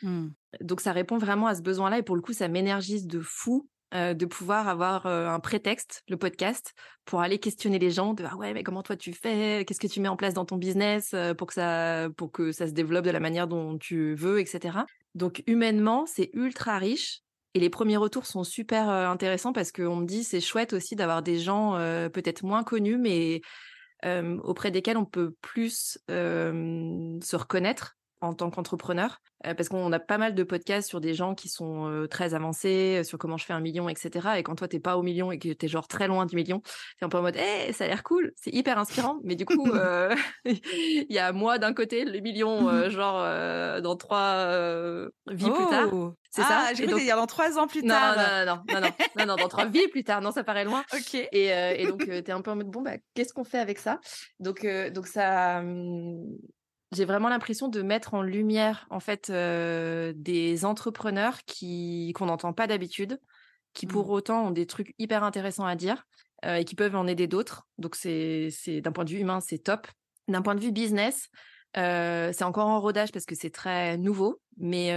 Hmm. 0.03 0.29
Donc 0.61 0.81
ça 0.81 0.93
répond 0.93 1.19
vraiment 1.19 1.47
à 1.47 1.55
ce 1.55 1.63
besoin-là 1.63 1.99
et 1.99 2.03
pour 2.03 2.17
le 2.17 2.23
coup, 2.23 2.33
ça 2.33 2.49
m'énergise 2.49 3.07
de 3.07 3.21
fou 3.21 3.69
euh, 3.95 4.15
de 4.15 4.25
pouvoir 4.25 4.69
avoir 4.69 5.07
un 5.07 5.41
prétexte, 5.41 6.03
le 6.09 6.17
podcast, 6.17 6.73
pour 7.05 7.21
aller 7.21 7.39
questionner 7.39 7.79
les 7.79 7.91
gens 7.91 8.15
de 8.15 8.25
ah 8.25 8.37
ouais 8.37 8.55
mais 8.55 8.63
comment 8.63 8.83
toi 8.83 8.97
tu 8.97 9.13
fais, 9.13 9.65
qu'est-ce 9.67 9.81
que 9.81 9.87
tu 9.87 10.01
mets 10.01 10.09
en 10.09 10.17
place 10.17 10.35
dans 10.35 10.45
ton 10.45 10.57
business 10.57 11.15
pour 11.37 11.49
que 11.49 11.55
ça 11.55 12.09
pour 12.17 12.33
que 12.33 12.53
ça 12.53 12.67
se 12.67 12.73
développe 12.73 13.05
de 13.05 13.11
la 13.11 13.21
manière 13.21 13.49
dont 13.49 13.77
tu 13.79 14.15
veux, 14.15 14.41
etc. 14.41 14.79
Donc 15.15 15.43
humainement, 15.47 16.07
c'est 16.07 16.31
ultra 16.33 16.79
riche. 16.79 17.22
Et 17.55 17.61
les 17.61 17.71
premiers 17.71 17.99
retours 17.99 18.27
sont 18.27 18.45
super 18.45 18.89
euh, 18.89 19.07
intéressants 19.07 19.53
parce 19.53 19.73
qu'on 19.73 19.97
me 19.97 20.07
dit 20.07 20.25
c'est 20.25 20.41
chouette 20.41 20.73
aussi 20.73 20.97
d'avoir 20.97 21.23
des 21.23 21.39
gens 21.39 21.77
euh, 21.77 22.09
peut-être 22.09 22.43
moins 22.45 22.65
connus 22.65 22.97
mais 22.97 23.43
euh, 24.05 24.39
auprès 24.39 24.71
desquels 24.71 24.97
on 24.97 25.05
peut 25.05 25.35
plus 25.43 25.99
se 26.09 27.37
reconnaître 27.37 27.97
en 28.25 28.35
tant 28.35 28.51
qu'entrepreneur 28.51 29.19
euh, 29.47 29.55
parce 29.55 29.69
qu'on 29.69 29.91
a 29.93 29.99
pas 29.99 30.19
mal 30.19 30.35
de 30.35 30.43
podcasts 30.43 30.89
sur 30.89 31.01
des 31.01 31.15
gens 31.15 31.35
qui 31.35 31.49
sont 31.49 31.89
euh, 31.89 32.07
très 32.07 32.35
avancés 32.35 33.01
euh, 33.01 33.05
sur 33.05 33.19
comment 33.19 33.37
je 33.37 33.45
fais 33.45 33.53
un 33.53 33.61
million 33.61 33.89
etc 33.89 34.29
et 34.37 34.43
quand 34.43 34.55
toi 34.55 34.69
t'es 34.69 34.81
pas 34.81 34.97
au 34.97 35.03
million 35.03 35.33
et 35.33 35.39
que 35.39 35.53
t'es 35.53 35.69
genre 35.69 35.89
très 35.89 36.09
loin 36.09 36.27
du 36.27 36.37
million 36.37 36.61
t'es 36.99 37.05
un 37.05 37.09
peu 37.09 37.19
en 37.19 37.23
mode 37.23 37.37
hey, 37.37 37.73
ça 37.73 37.85
a 37.85 37.89
l'air 37.89 38.03
cool 38.03 38.33
c'est 38.37 38.53
hyper 38.53 38.79
inspirant 38.79 39.19
mais 39.25 39.35
du 39.35 39.45
coup 39.45 39.67
euh, 39.75 40.15
il 40.45 41.07
y 41.11 41.19
a 41.19 41.33
moi 41.33 41.59
d'un 41.59 41.75
côté 41.75 42.05
le 42.05 42.21
million 42.21 42.69
euh, 42.69 42.91
genre 42.91 43.19
euh, 43.19 43.81
dans 43.81 43.97
trois 43.97 44.35
euh, 44.37 45.11
vies 45.29 45.51
plus 45.51 45.67
tard 45.67 45.89
Oh 45.93 46.15
c'est 46.35 46.41
ah, 46.47 46.69
ça 46.69 46.75
J'ai 46.75 46.85
Et 46.85 46.87
cru 46.87 46.95
donc- 46.95 47.03
dire 47.03 47.17
dans 47.17 47.27
trois 47.27 47.59
ans 47.59 47.67
plus 47.67 47.83
tard. 47.83 48.17
non, 48.17 48.23
non, 48.23 48.55
non, 48.55 48.63
non, 48.73 48.81
non, 48.81 48.89
non, 49.19 49.27
non, 49.27 49.37
dans 49.37 49.49
trois 49.49 49.67
vies 49.67 49.87
plus 49.89 50.03
tard. 50.03 50.23
Non, 50.23 50.31
ça 50.31 50.43
paraît 50.43 50.65
loin. 50.65 50.83
Ok. 50.95 51.15
Et, 51.15 51.53
euh, 51.53 51.75
et 51.77 51.87
donc, 51.87 51.99
tu 52.07 52.11
es 52.11 52.31
un 52.31 52.41
peu 52.41 52.51
en 52.51 52.57
mode, 52.57 52.69
bon, 52.69 52.81
bah, 52.81 52.93
qu'est-ce 53.13 53.35
qu'on 53.35 53.45
fait 53.45 53.59
avec 53.59 53.79
ça? 53.79 54.01
donc, 54.41 54.65
euh, 54.65 54.89
donc, 54.89 55.09
ça. 55.09 55.63
J'ai 56.93 57.07
vraiment 57.07 57.31
l'impression 57.31 57.69
de 57.69 57.81
mettre 57.81 58.13
en 58.13 58.23
lumière, 58.23 58.87
en 58.91 59.01
fait, 59.01 59.31
euh, 59.31 60.13
des 60.15 60.65
entrepreneurs 60.67 61.39
qui 61.47 62.13
qu'on 62.15 62.27
n'entend 62.27 62.53
pas 62.53 62.67
d'habitude, 62.67 63.19
qui 63.73 63.87
pour 63.87 64.09
Mm. 64.09 64.11
autant 64.11 64.47
ont 64.49 64.51
des 64.51 64.67
trucs 64.67 64.95
hyper 64.99 65.25
intéressants 65.25 65.65
à 65.65 65.75
dire 65.75 66.05
euh, 66.45 66.57
et 66.57 66.65
qui 66.67 66.75
peuvent 66.75 66.95
en 66.95 67.07
aider 67.07 67.27
d'autres. 67.27 67.67
Donc, 67.79 67.95
c'est 67.95 68.49
c'est 68.51 68.83
d'un 68.83 68.93
point 68.93 69.05
de 69.05 69.11
vue 69.11 69.21
humain, 69.21 69.41
c'est 69.41 69.59
top. 69.59 69.87
D'un 70.29 70.43
point 70.43 70.55
de 70.55 70.61
vue 70.61 70.71
business, 70.71 71.29
c'est 71.75 72.45
encore 72.45 72.67
en 72.69 72.81
rodage 72.81 73.11
parce 73.11 73.25
que 73.25 73.35
c'est 73.35 73.51
très 73.51 73.97
nouveau, 73.97 74.41
mais 74.59 74.95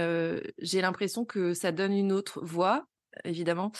j'ai 0.58 0.82
l'impression 0.82 1.24
que 1.24 1.54
ça 1.54 1.72
donne 1.72 1.94
une 1.94 2.12
autre 2.12 2.44
voix, 2.44 2.84
évidemment, 3.24 3.72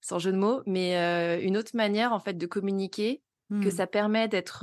sans 0.00 0.18
jeu 0.18 0.32
de 0.32 0.38
mots, 0.38 0.62
mais 0.66 0.96
une 1.42 1.56
autre 1.56 1.72
manière 1.74 2.12
en 2.12 2.18
fait 2.18 2.34
de 2.34 2.46
communiquer 2.46 3.22
que 3.60 3.68
Mmh. 3.68 3.70
ça 3.70 3.86
permet 3.86 4.28
d'être 4.28 4.60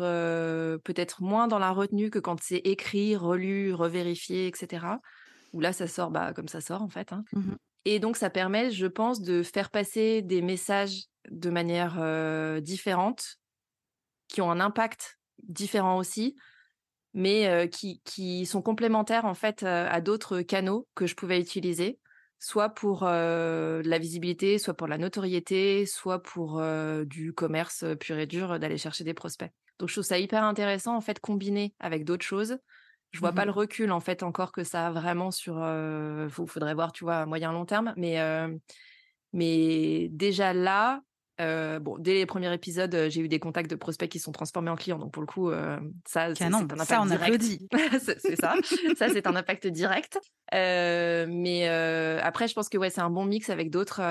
peut-être 0.83 1.21
moins 1.21 1.47
dans 1.47 1.59
la 1.59 1.71
retenue 1.71 2.09
que 2.09 2.19
quand 2.19 2.39
c'est 2.41 2.57
écrit, 2.63 3.15
relu, 3.15 3.73
revérifié, 3.73 4.47
etc. 4.47 5.01
Où 5.53 5.59
là, 5.59 5.73
ça 5.73 5.87
sort 5.87 6.11
bah, 6.11 6.33
comme 6.33 6.47
ça 6.47 6.61
sort 6.61 6.81
en 6.81 6.89
fait. 6.89 7.11
hein. 7.13 7.23
Mmh 7.33 7.53
Et 7.85 7.99
donc, 7.99 8.17
ça 8.17 8.29
permet, 8.29 8.71
je 8.71 8.87
pense, 8.87 9.21
de 9.21 9.43
faire 9.43 9.69
passer 9.71 10.21
des 10.21 10.41
messages 10.41 11.03
de 11.29 11.49
manière 11.49 11.99
différente, 12.61 13.37
qui 14.27 14.41
ont 14.41 14.51
un 14.51 14.59
impact 14.59 15.19
différent 15.43 15.97
aussi, 15.97 16.35
mais 17.13 17.69
qui, 17.71 18.01
qui 18.03 18.45
sont 18.45 18.61
complémentaires 18.61 19.25
en 19.25 19.33
fait 19.33 19.63
à 19.63 20.01
d'autres 20.01 20.41
canaux 20.41 20.87
que 20.95 21.07
je 21.07 21.15
pouvais 21.15 21.39
utiliser 21.39 21.99
soit 22.39 22.69
pour 22.69 23.03
la 23.05 23.99
visibilité, 23.99 24.57
soit 24.57 24.75
pour 24.75 24.87
la 24.87 24.97
notoriété, 24.97 25.85
soit 25.85 26.21
pour 26.21 26.61
du 27.05 27.33
commerce 27.33 27.85
pur 27.99 28.17
et 28.17 28.27
dur, 28.27 28.59
d'aller 28.59 28.77
chercher 28.77 29.03
des 29.03 29.13
prospects. 29.13 29.51
Donc 29.79 29.89
je 29.89 29.95
trouve 29.95 30.03
ça 30.05 30.19
hyper 30.19 30.43
intéressant 30.43 30.95
en 30.95 31.01
fait 31.01 31.19
combiné 31.19 31.75
avec 31.79 32.05
d'autres 32.05 32.25
choses. 32.25 32.57
Je 33.11 33.19
vois 33.19 33.31
Mmh 33.31 33.35
pas 33.35 33.45
le 33.45 33.51
recul 33.51 33.91
en 33.91 33.99
fait 34.01 34.23
encore 34.23 34.51
que 34.51 34.63
ça 34.63 34.87
a 34.87 34.91
vraiment 34.91 35.31
sur. 35.31 35.55
Il 35.57 36.29
faudrait 36.29 36.73
voir, 36.75 36.91
tu 36.91 37.03
vois, 37.03 37.17
à 37.21 37.25
moyen 37.25 37.51
long 37.51 37.65
terme, 37.65 37.93
mais 37.97 38.19
mais 39.33 40.07
déjà 40.09 40.53
là. 40.53 41.01
Bon, 41.39 41.97
dès 41.99 42.13
les 42.13 42.25
premiers 42.25 42.53
épisodes, 42.53 43.07
j'ai 43.09 43.21
eu 43.21 43.27
des 43.27 43.39
contacts 43.39 43.69
de 43.69 43.75
prospects 43.75 44.09
qui 44.09 44.19
sont 44.19 44.31
transformés 44.31 44.69
en 44.69 44.75
clients. 44.75 44.99
Donc 44.99 45.11
pour 45.11 45.21
le 45.21 45.27
coup, 45.27 45.51
ça, 46.05 46.33
c'est 46.35 46.45
un 46.45 46.53
impact 46.53 46.83
Ça, 46.83 47.01
on 47.01 47.05
direct. 47.05 47.43
c'est 47.99 48.19
c'est 48.19 48.35
ça. 48.35 48.55
ça, 48.97 49.09
c'est 49.09 49.27
un 49.27 49.35
impact 49.35 49.67
direct. 49.67 50.19
Euh, 50.53 51.25
mais 51.29 51.67
après, 51.67 52.47
je 52.47 52.53
pense 52.53 52.69
que 52.69 52.77
ouais, 52.77 52.89
c'est 52.89 53.01
un 53.01 53.09
bon 53.09 53.25
mix 53.25 53.49
avec 53.49 53.69
d'autres 53.69 54.01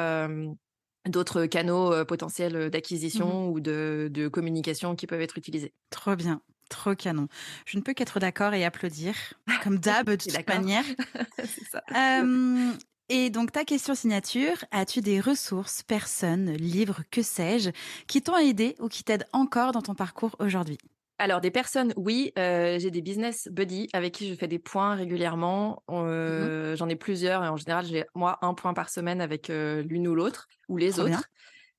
d'autres 1.06 1.44
canaux 1.46 2.04
potentiels 2.06 2.70
d'acquisition 2.70 3.50
ou 3.50 3.60
de, 3.60 4.08
de 4.10 4.28
communication 4.28 4.96
qui 4.96 5.06
peuvent 5.06 5.20
être 5.20 5.38
utilisés. 5.38 5.72
Trop 5.90 6.16
bien. 6.16 6.40
Trop 6.70 6.94
canon. 6.94 7.28
Je 7.66 7.76
ne 7.76 7.82
peux 7.82 7.92
qu'être 7.92 8.20
d'accord 8.20 8.54
et 8.54 8.64
applaudir, 8.64 9.14
comme 9.62 9.78
d'hab, 9.80 10.08
de 10.08 10.16
toute 10.16 10.48
manière. 10.48 10.84
c'est 11.38 11.64
ça. 11.64 11.82
Euh, 11.94 12.72
et 13.08 13.30
donc, 13.30 13.52
ta 13.52 13.64
question 13.64 13.94
signature, 13.94 14.64
as-tu 14.70 15.00
des 15.00 15.20
ressources, 15.20 15.82
personnes, 15.82 16.52
livres, 16.52 17.02
que 17.10 17.22
sais-je, 17.22 17.70
qui 18.08 18.22
t'ont 18.22 18.36
aidé 18.36 18.76
ou 18.80 18.88
qui 18.88 19.04
t'aident 19.04 19.26
encore 19.32 19.72
dans 19.72 19.82
ton 19.82 19.94
parcours 19.94 20.36
aujourd'hui? 20.38 20.78
Alors, 21.18 21.40
des 21.40 21.52
personnes, 21.52 21.92
oui, 21.96 22.32
euh, 22.38 22.78
j'ai 22.80 22.90
des 22.90 23.00
business 23.00 23.48
buddies 23.50 23.88
avec 23.92 24.12
qui 24.14 24.28
je 24.28 24.34
fais 24.34 24.48
des 24.48 24.58
points 24.58 24.96
régulièrement. 24.96 25.84
Euh, 25.88 26.74
J'en 26.74 26.88
ai 26.88 26.96
plusieurs 26.96 27.44
et 27.44 27.48
en 27.48 27.56
général, 27.56 27.86
j'ai 27.86 28.04
moi 28.16 28.38
un 28.42 28.52
point 28.54 28.74
par 28.74 28.90
semaine 28.90 29.20
avec 29.20 29.48
euh, 29.48 29.82
l'une 29.82 30.08
ou 30.08 30.14
l'autre 30.16 30.48
ou 30.68 30.76
les 30.76 30.98
Trop 30.98 30.98
autres. 30.98 31.26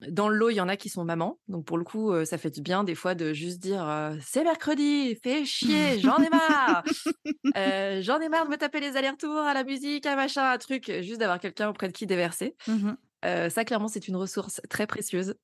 Dans 0.10 0.28
le 0.28 0.36
lot, 0.36 0.50
il 0.50 0.56
y 0.56 0.62
en 0.62 0.68
a 0.68 0.76
qui 0.76 0.90
sont 0.90 1.06
mamans. 1.06 1.40
Donc, 1.48 1.66
pour 1.66 1.78
le 1.78 1.84
coup, 1.84 2.12
euh, 2.12 2.26
ça 2.26 2.38
fait 2.38 2.50
du 2.50 2.62
bien 2.62 2.84
des 2.84 2.96
fois 2.96 3.16
de 3.16 3.34
juste 3.34 3.60
dire 3.60 3.88
euh, 3.88 4.16
c'est 4.22 4.44
mercredi, 4.44 5.18
fais 5.24 5.46
chier, 5.46 6.00
j'en 6.00 6.18
ai 6.18 6.30
marre. 6.30 6.84
Euh, 7.56 8.02
j'en 8.02 8.20
ai 8.20 8.28
marre 8.28 8.46
de 8.46 8.52
me 8.52 8.58
taper 8.58 8.82
les 8.82 8.98
allers-retours 8.98 9.38
à 9.38 9.54
la 9.54 9.64
musique, 9.64 10.06
à 10.06 10.16
machin, 10.18 10.44
à 10.44 10.58
truc, 10.58 10.92
juste 11.02 11.20
d'avoir 11.20 11.40
quelqu'un 11.40 11.70
auprès 11.70 11.88
de 11.88 11.94
qui 11.94 12.06
déverser. 12.06 12.56
Euh, 13.24 13.50
ça, 13.50 13.64
clairement, 13.64 13.88
c'est 13.88 14.08
une 14.10 14.18
ressource 14.18 14.62
très 14.70 14.88
précieuse. 14.88 15.36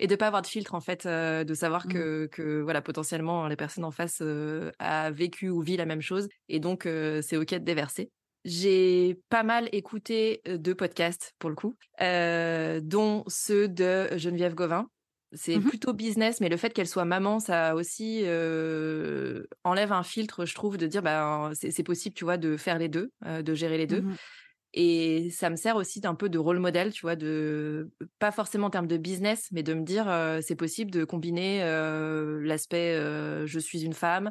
Et 0.00 0.06
de 0.06 0.14
pas 0.16 0.26
avoir 0.28 0.42
de 0.42 0.46
filtre, 0.46 0.74
en 0.74 0.80
fait, 0.80 1.06
euh, 1.06 1.44
de 1.44 1.54
savoir 1.54 1.86
Mmh. 1.86 1.92
que, 1.92 2.26
que, 2.32 2.60
voilà, 2.60 2.82
potentiellement, 2.82 3.46
les 3.48 3.56
personnes 3.56 3.84
en 3.84 3.90
face 3.90 4.18
euh, 4.20 4.70
a 4.78 5.10
vécu 5.10 5.48
ou 5.48 5.60
vit 5.60 5.76
la 5.76 5.86
même 5.86 6.02
chose. 6.02 6.28
Et 6.48 6.60
donc, 6.60 6.86
euh, 6.86 7.20
c'est 7.22 7.36
OK 7.36 7.50
de 7.50 7.58
déverser. 7.58 8.10
J'ai 8.44 9.20
pas 9.28 9.42
mal 9.42 9.68
écouté 9.72 10.40
euh, 10.48 10.58
de 10.58 10.72
podcasts, 10.72 11.34
pour 11.38 11.50
le 11.50 11.56
coup, 11.56 11.76
euh, 12.00 12.80
dont 12.82 13.24
ceux 13.28 13.68
de 13.68 14.08
Geneviève 14.16 14.54
Gauvin. 14.54 14.88
C'est 15.34 15.60
Mhm. 15.60 15.70
plutôt 15.70 15.92
business, 15.92 16.40
mais 16.40 16.48
le 16.48 16.56
fait 16.56 16.70
qu'elle 16.72 16.88
soit 16.88 17.04
maman, 17.04 17.38
ça 17.38 17.74
aussi 17.74 18.22
euh, 18.24 19.44
enlève 19.62 19.92
un 19.92 20.02
filtre, 20.02 20.46
je 20.46 20.54
trouve, 20.54 20.78
de 20.78 20.86
dire, 20.86 21.02
bah, 21.02 21.50
c'est 21.54 21.82
possible, 21.82 22.14
tu 22.14 22.24
vois, 22.24 22.38
de 22.38 22.56
faire 22.56 22.78
les 22.78 22.88
deux, 22.88 23.10
euh, 23.26 23.42
de 23.42 23.54
gérer 23.54 23.76
les 23.76 23.86
deux. 23.86 24.04
Mhm. 24.04 24.18
Et 24.80 25.28
ça 25.30 25.50
me 25.50 25.56
sert 25.56 25.74
aussi 25.74 25.98
d'un 26.00 26.14
peu 26.14 26.28
de 26.28 26.38
rôle 26.38 26.60
modèle, 26.60 26.92
tu 26.92 27.00
vois, 27.02 27.16
de 27.16 27.90
pas 28.20 28.30
forcément 28.30 28.68
en 28.68 28.70
termes 28.70 28.86
de 28.86 28.96
business, 28.96 29.48
mais 29.50 29.64
de 29.64 29.74
me 29.74 29.82
dire 29.82 30.08
euh, 30.08 30.38
c'est 30.40 30.54
possible 30.54 30.92
de 30.92 31.02
combiner 31.04 31.64
euh, 31.64 32.38
l'aspect 32.42 32.94
euh, 32.94 33.44
je 33.44 33.58
suis 33.58 33.82
une 33.84 33.92
femme, 33.92 34.30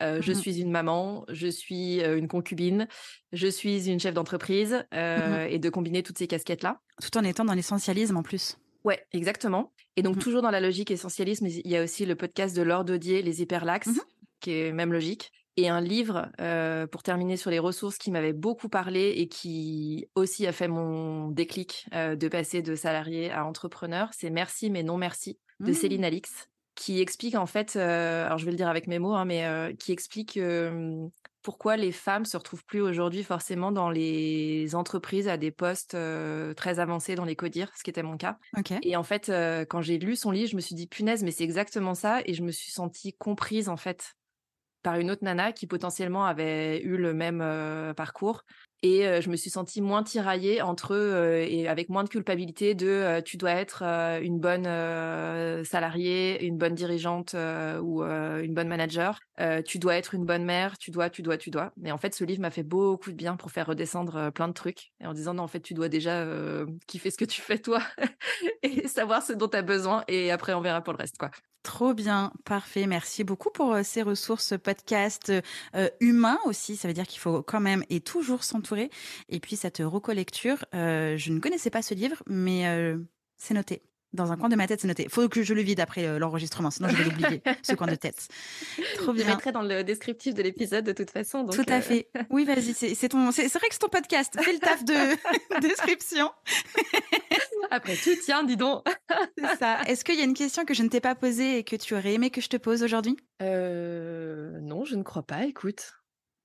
je 0.00 0.32
Mhm. 0.32 0.34
suis 0.34 0.60
une 0.60 0.70
maman, 0.70 1.24
je 1.28 1.48
suis 1.48 2.00
une 2.00 2.28
concubine, 2.28 2.86
je 3.32 3.48
suis 3.48 3.88
une 3.88 3.98
chef 3.98 4.14
d'entreprise, 4.14 4.84
euh, 4.94 5.46
et 5.46 5.58
de 5.58 5.68
combiner 5.68 6.04
toutes 6.04 6.18
ces 6.18 6.28
casquettes 6.28 6.62
là. 6.62 6.78
Tout 7.02 7.18
en 7.18 7.24
étant 7.24 7.44
dans 7.44 7.54
l'essentialisme 7.54 8.16
en 8.16 8.22
plus. 8.22 8.56
Ouais, 8.84 9.04
exactement. 9.12 9.72
Et 9.96 10.02
donc 10.02 10.16
Mhm. 10.16 10.22
toujours 10.22 10.42
dans 10.42 10.52
la 10.52 10.60
logique 10.60 10.92
essentialisme, 10.92 11.46
il 11.46 11.66
y 11.68 11.76
a 11.76 11.82
aussi 11.82 12.06
le 12.06 12.14
podcast 12.14 12.56
de 12.56 12.62
Laure 12.62 12.84
Daudier, 12.84 13.22
les 13.22 13.42
hyperlaxes, 13.42 14.00
qui 14.40 14.52
est 14.52 14.72
même 14.72 14.92
logique. 14.92 15.32
Et 15.60 15.68
un 15.68 15.80
livre, 15.80 16.30
euh, 16.40 16.86
pour 16.86 17.02
terminer 17.02 17.36
sur 17.36 17.50
les 17.50 17.58
ressources, 17.58 17.98
qui 17.98 18.12
m'avait 18.12 18.32
beaucoup 18.32 18.68
parlé 18.68 19.14
et 19.16 19.26
qui 19.26 20.08
aussi 20.14 20.46
a 20.46 20.52
fait 20.52 20.68
mon 20.68 21.32
déclic 21.32 21.86
euh, 21.92 22.14
de 22.14 22.28
passer 22.28 22.62
de 22.62 22.76
salarié 22.76 23.32
à 23.32 23.44
entrepreneur, 23.44 24.08
c'est 24.12 24.30
Merci 24.30 24.70
mais 24.70 24.84
non 24.84 24.96
merci 24.98 25.40
de 25.64 25.72
Mhm. 25.72 25.74
Céline 25.74 26.04
Alix, 26.04 26.48
qui 26.76 27.00
explique 27.00 27.34
en 27.34 27.46
fait, 27.46 27.74
euh, 27.74 28.24
alors 28.24 28.38
je 28.38 28.44
vais 28.44 28.52
le 28.52 28.56
dire 28.56 28.68
avec 28.68 28.86
mes 28.86 29.00
mots, 29.00 29.14
hein, 29.14 29.24
mais 29.24 29.74
qui 29.80 29.90
explique 29.90 30.38
pourquoi 31.42 31.76
les 31.76 31.90
femmes 31.90 32.24
se 32.24 32.36
retrouvent 32.36 32.64
plus 32.64 32.80
aujourd'hui 32.80 33.24
forcément 33.24 33.72
dans 33.72 33.90
les 33.90 34.76
entreprises 34.76 35.26
à 35.26 35.38
des 35.38 35.50
postes 35.50 35.96
très 36.56 36.78
avancés 36.78 37.16
dans 37.16 37.24
les 37.24 37.34
codir, 37.34 37.72
ce 37.76 37.82
qui 37.82 37.90
était 37.90 38.04
mon 38.04 38.16
cas. 38.16 38.38
Et 38.82 38.94
en 38.94 39.02
fait, 39.02 39.28
quand 39.68 39.82
j'ai 39.82 39.98
lu 39.98 40.14
son 40.14 40.30
livre, 40.30 40.50
je 40.50 40.54
me 40.56 40.60
suis 40.60 40.76
dit 40.76 40.86
punaise, 40.86 41.24
mais 41.24 41.32
c'est 41.32 41.42
exactement 41.42 41.94
ça, 41.94 42.20
et 42.26 42.34
je 42.34 42.44
me 42.44 42.52
suis 42.52 42.70
sentie 42.70 43.12
comprise 43.12 43.68
en 43.68 43.76
fait 43.76 44.14
par 44.82 44.96
une 44.96 45.10
autre 45.10 45.24
nana 45.24 45.52
qui 45.52 45.66
potentiellement 45.66 46.26
avait 46.26 46.80
eu 46.82 46.96
le 46.96 47.14
même 47.14 47.40
euh, 47.40 47.94
parcours. 47.94 48.44
Et 48.82 49.20
je 49.20 49.28
me 49.28 49.34
suis 49.34 49.50
sentie 49.50 49.80
moins 49.80 50.04
tiraillée 50.04 50.62
entre 50.62 50.94
euh, 50.94 51.44
et 51.48 51.66
avec 51.66 51.88
moins 51.88 52.04
de 52.04 52.08
culpabilité 52.08 52.74
de 52.74 53.20
tu 53.24 53.36
dois 53.36 53.52
être 53.52 53.82
une 54.22 54.38
bonne 54.38 54.64
salariée, 55.64 56.44
une 56.44 56.56
bonne 56.56 56.74
dirigeante 56.74 57.34
ou 57.34 58.02
une 58.02 58.54
bonne 58.54 58.68
manager. 58.68 59.18
Tu 59.64 59.78
dois 59.78 59.96
être 59.96 60.14
une 60.14 60.24
bonne 60.24 60.44
mère, 60.44 60.78
tu 60.78 60.90
dois, 60.90 61.10
tu 61.10 61.22
dois, 61.22 61.36
tu 61.36 61.50
dois. 61.50 61.72
Mais 61.76 61.90
en 61.90 61.98
fait, 61.98 62.14
ce 62.14 62.24
livre 62.24 62.40
m'a 62.40 62.50
fait 62.50 62.62
beaucoup 62.62 63.10
de 63.10 63.16
bien 63.16 63.36
pour 63.36 63.50
faire 63.50 63.66
redescendre 63.66 64.30
plein 64.32 64.48
de 64.48 64.52
trucs 64.52 64.92
en 65.04 65.12
disant 65.12 65.34
non, 65.34 65.42
en 65.44 65.48
fait, 65.48 65.60
tu 65.60 65.74
dois 65.74 65.88
déjà 65.88 66.24
kiffer 66.86 67.10
ce 67.10 67.18
que 67.18 67.24
tu 67.24 67.40
fais 67.40 67.58
toi 67.58 67.82
et 68.62 68.86
savoir 68.86 69.22
ce 69.22 69.32
dont 69.32 69.48
tu 69.48 69.56
as 69.56 69.62
besoin 69.62 70.04
et 70.08 70.30
après 70.30 70.54
on 70.54 70.60
verra 70.60 70.82
pour 70.82 70.92
le 70.92 70.98
reste 70.98 71.18
quoi. 71.18 71.30
Trop 71.64 71.92
bien, 71.92 72.32
parfait. 72.44 72.86
Merci 72.86 73.24
beaucoup 73.24 73.50
pour 73.50 73.76
ces 73.82 74.00
ressources 74.02 74.54
podcast 74.62 75.30
humains 76.00 76.38
aussi. 76.46 76.76
Ça 76.76 76.88
veut 76.88 76.94
dire 76.94 77.06
qu'il 77.06 77.20
faut 77.20 77.42
quand 77.42 77.60
même 77.60 77.84
et 77.90 78.00
toujours 78.00 78.44
s'entourer. 78.44 78.67
Et 79.28 79.40
puis 79.40 79.56
cette 79.56 79.78
recollecture, 79.78 80.64
euh, 80.74 81.16
je 81.16 81.32
ne 81.32 81.40
connaissais 81.40 81.70
pas 81.70 81.82
ce 81.82 81.94
livre, 81.94 82.22
mais 82.26 82.66
euh, 82.66 82.98
c'est 83.36 83.54
noté. 83.54 83.82
Dans 84.14 84.32
un 84.32 84.38
coin 84.38 84.48
de 84.48 84.56
ma 84.56 84.66
tête, 84.66 84.80
c'est 84.80 84.88
noté. 84.88 85.06
Faut 85.10 85.28
que 85.28 85.42
je 85.42 85.52
le 85.52 85.60
vide 85.60 85.80
après 85.80 86.06
euh, 86.06 86.18
l'enregistrement, 86.18 86.70
sinon 86.70 86.88
je 86.88 86.96
vais 86.96 87.04
l'oublier, 87.04 87.42
ce 87.62 87.74
coin 87.74 87.86
de 87.86 87.94
tête. 87.94 88.28
Trop 88.96 89.12
Je 89.14 89.22
bien. 89.22 89.26
mettrai 89.26 89.52
dans 89.52 89.60
le 89.60 89.84
descriptif 89.84 90.32
de 90.34 90.42
l'épisode 90.42 90.82
de 90.86 90.92
toute 90.92 91.10
façon. 91.10 91.44
donc, 91.44 91.54
Tout 91.54 91.64
à 91.68 91.82
fait. 91.82 92.08
Oui, 92.30 92.46
vas-y, 92.46 92.72
c'est 92.72 93.08
ton, 93.10 93.30
c'est 93.32 93.46
vrai 93.48 93.68
que 93.68 93.74
c'est 93.74 93.80
ton 93.80 93.88
podcast. 93.90 94.32
Fais 94.40 94.54
le 94.54 94.60
taf 94.60 94.82
de 94.82 95.60
description. 95.60 96.30
Après 97.70 97.96
tout, 97.96 98.16
tiens, 98.24 98.44
dis 98.44 98.56
donc. 98.56 98.82
C'est 99.36 99.56
ça. 99.58 99.82
Est-ce 99.86 100.04
qu'il 100.06 100.14
y 100.16 100.22
a 100.22 100.24
une 100.24 100.32
question 100.32 100.64
que 100.64 100.72
je 100.72 100.82
ne 100.82 100.88
t'ai 100.88 101.00
pas 101.00 101.14
posée 101.14 101.58
et 101.58 101.62
que 101.64 101.76
tu 101.76 101.94
aurais 101.94 102.14
aimé 102.14 102.30
que 102.30 102.40
je 102.40 102.48
te 102.48 102.56
pose 102.56 102.82
aujourd'hui? 102.82 103.14
Non, 103.42 104.86
je 104.86 104.94
ne 104.96 105.02
crois 105.02 105.22
pas. 105.22 105.44
Écoute. 105.44 105.97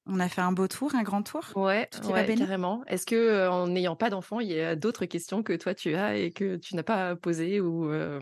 On 0.06 0.20
a 0.20 0.28
fait 0.28 0.42
un 0.42 0.52
beau 0.52 0.68
tour, 0.68 0.94
un 0.96 1.04
grand 1.04 1.24
tour. 1.24 1.44
Ouais, 1.56 1.90
ouais, 2.10 2.36
carrément. 2.36 2.84
Est-ce 2.88 3.06
que 3.06 3.16
euh, 3.16 3.52
en 3.52 3.68
n'ayant 3.68 3.96
pas 3.96 4.10
d'enfant, 4.10 4.42
il 4.42 4.52
y 4.52 4.60
a 4.60 4.76
d'autres 4.76 5.06
questions 5.06 5.44
que 5.44 5.54
toi 5.54 5.74
tu 5.74 5.96
as 5.96 6.18
et 6.18 6.32
que 6.32 6.58
tu 6.58 6.76
n'as 6.76 6.84
pas 6.84 7.16
posées 7.16 7.62
ou 7.62 7.90
euh, 7.90 8.20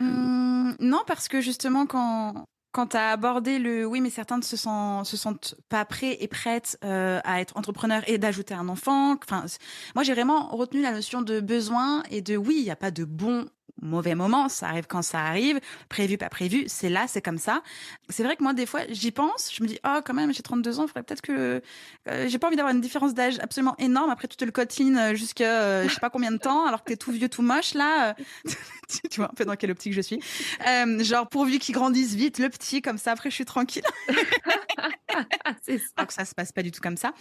Hum, 0.00 0.76
non, 0.78 1.02
parce 1.06 1.26
que 1.26 1.40
justement, 1.40 1.86
quand, 1.86 2.44
quand 2.72 2.88
tu 2.88 2.96
as 2.96 3.10
abordé 3.10 3.58
le 3.58 3.84
oui, 3.84 4.00
mais 4.00 4.10
certains 4.10 4.38
ne 4.38 4.42
se, 4.42 4.56
sentent, 4.56 5.06
se 5.06 5.16
sentent 5.16 5.56
pas 5.68 5.84
prêts 5.84 6.16
et 6.20 6.28
prêtes 6.28 6.78
euh, 6.84 7.20
à 7.24 7.40
être 7.40 7.56
entrepreneurs 7.56 8.02
et 8.06 8.18
d'ajouter 8.18 8.54
un 8.54 8.68
enfant. 8.68 9.14
Enfin, 9.14 9.44
moi, 9.96 10.04
j'ai 10.04 10.14
vraiment 10.14 10.48
retenu 10.48 10.82
la 10.82 10.92
notion 10.92 11.20
de 11.20 11.40
besoin 11.40 12.04
et 12.10 12.22
de 12.22 12.36
oui, 12.36 12.56
il 12.58 12.64
n'y 12.64 12.70
a 12.70 12.76
pas 12.76 12.92
de 12.92 13.04
bon 13.04 13.46
mauvais 13.82 14.14
moment, 14.14 14.48
ça 14.48 14.68
arrive 14.68 14.86
quand 14.86 15.02
ça 15.02 15.20
arrive, 15.20 15.60
prévu, 15.88 16.16
pas 16.16 16.28
prévu, 16.28 16.64
c'est 16.68 16.88
là, 16.88 17.06
c'est 17.08 17.20
comme 17.22 17.38
ça. 17.38 17.62
C'est 18.08 18.22
vrai 18.22 18.36
que 18.36 18.42
moi, 18.42 18.52
des 18.54 18.66
fois, 18.66 18.80
j'y 18.88 19.10
pense, 19.10 19.50
je 19.52 19.62
me 19.62 19.68
dis, 19.68 19.78
oh, 19.86 19.98
quand 20.04 20.14
même, 20.14 20.32
j'ai 20.32 20.42
32 20.42 20.78
ans, 20.78 20.84
il 20.84 20.88
faudrait 20.88 21.02
peut-être 21.02 21.22
que... 21.22 21.60
euh, 22.08 22.28
j'ai 22.28 22.38
pas 22.38 22.46
envie 22.46 22.56
d'avoir 22.56 22.74
une 22.74 22.80
différence 22.80 23.14
d'âge 23.14 23.38
absolument 23.40 23.74
énorme, 23.78 24.10
après 24.10 24.28
tu 24.28 24.36
te 24.36 24.44
le 24.44 24.52
cotines 24.52 25.14
jusqu'à 25.14 25.62
euh, 25.62 25.88
je 25.88 25.94
sais 25.94 26.00
pas 26.00 26.10
combien 26.10 26.30
de 26.30 26.38
temps, 26.38 26.66
alors 26.66 26.84
que 26.84 26.90
t'es 26.92 26.96
tout 26.96 27.12
vieux, 27.12 27.28
tout 27.28 27.42
moche, 27.42 27.74
là. 27.74 28.10
euh, 28.10 28.14
tu- 29.10 29.16
vois 29.20 29.30
un 29.30 29.34
peu 29.34 29.44
dans 29.44 29.56
quelle 29.56 29.70
optique 29.72 29.92
je 29.92 30.00
suis. 30.00 30.20
Euh, 30.68 31.02
genre, 31.02 31.28
pourvu 31.28 31.58
qu'il 31.58 31.74
grandisse 31.74 32.14
vite, 32.14 32.38
le 32.38 32.48
petit, 32.50 32.80
comme 32.80 32.98
ça, 32.98 33.12
après, 33.12 33.30
je 33.30 33.34
suis 33.34 33.44
tranquille. 33.44 33.82
c'est 35.62 35.78
ça. 35.78 36.06
Que 36.06 36.12
ça 36.12 36.24
se 36.24 36.34
passe 36.34 36.52
pas 36.52 36.62
du 36.62 36.70
tout 36.70 36.80
comme 36.80 36.96
ça. 36.96 37.12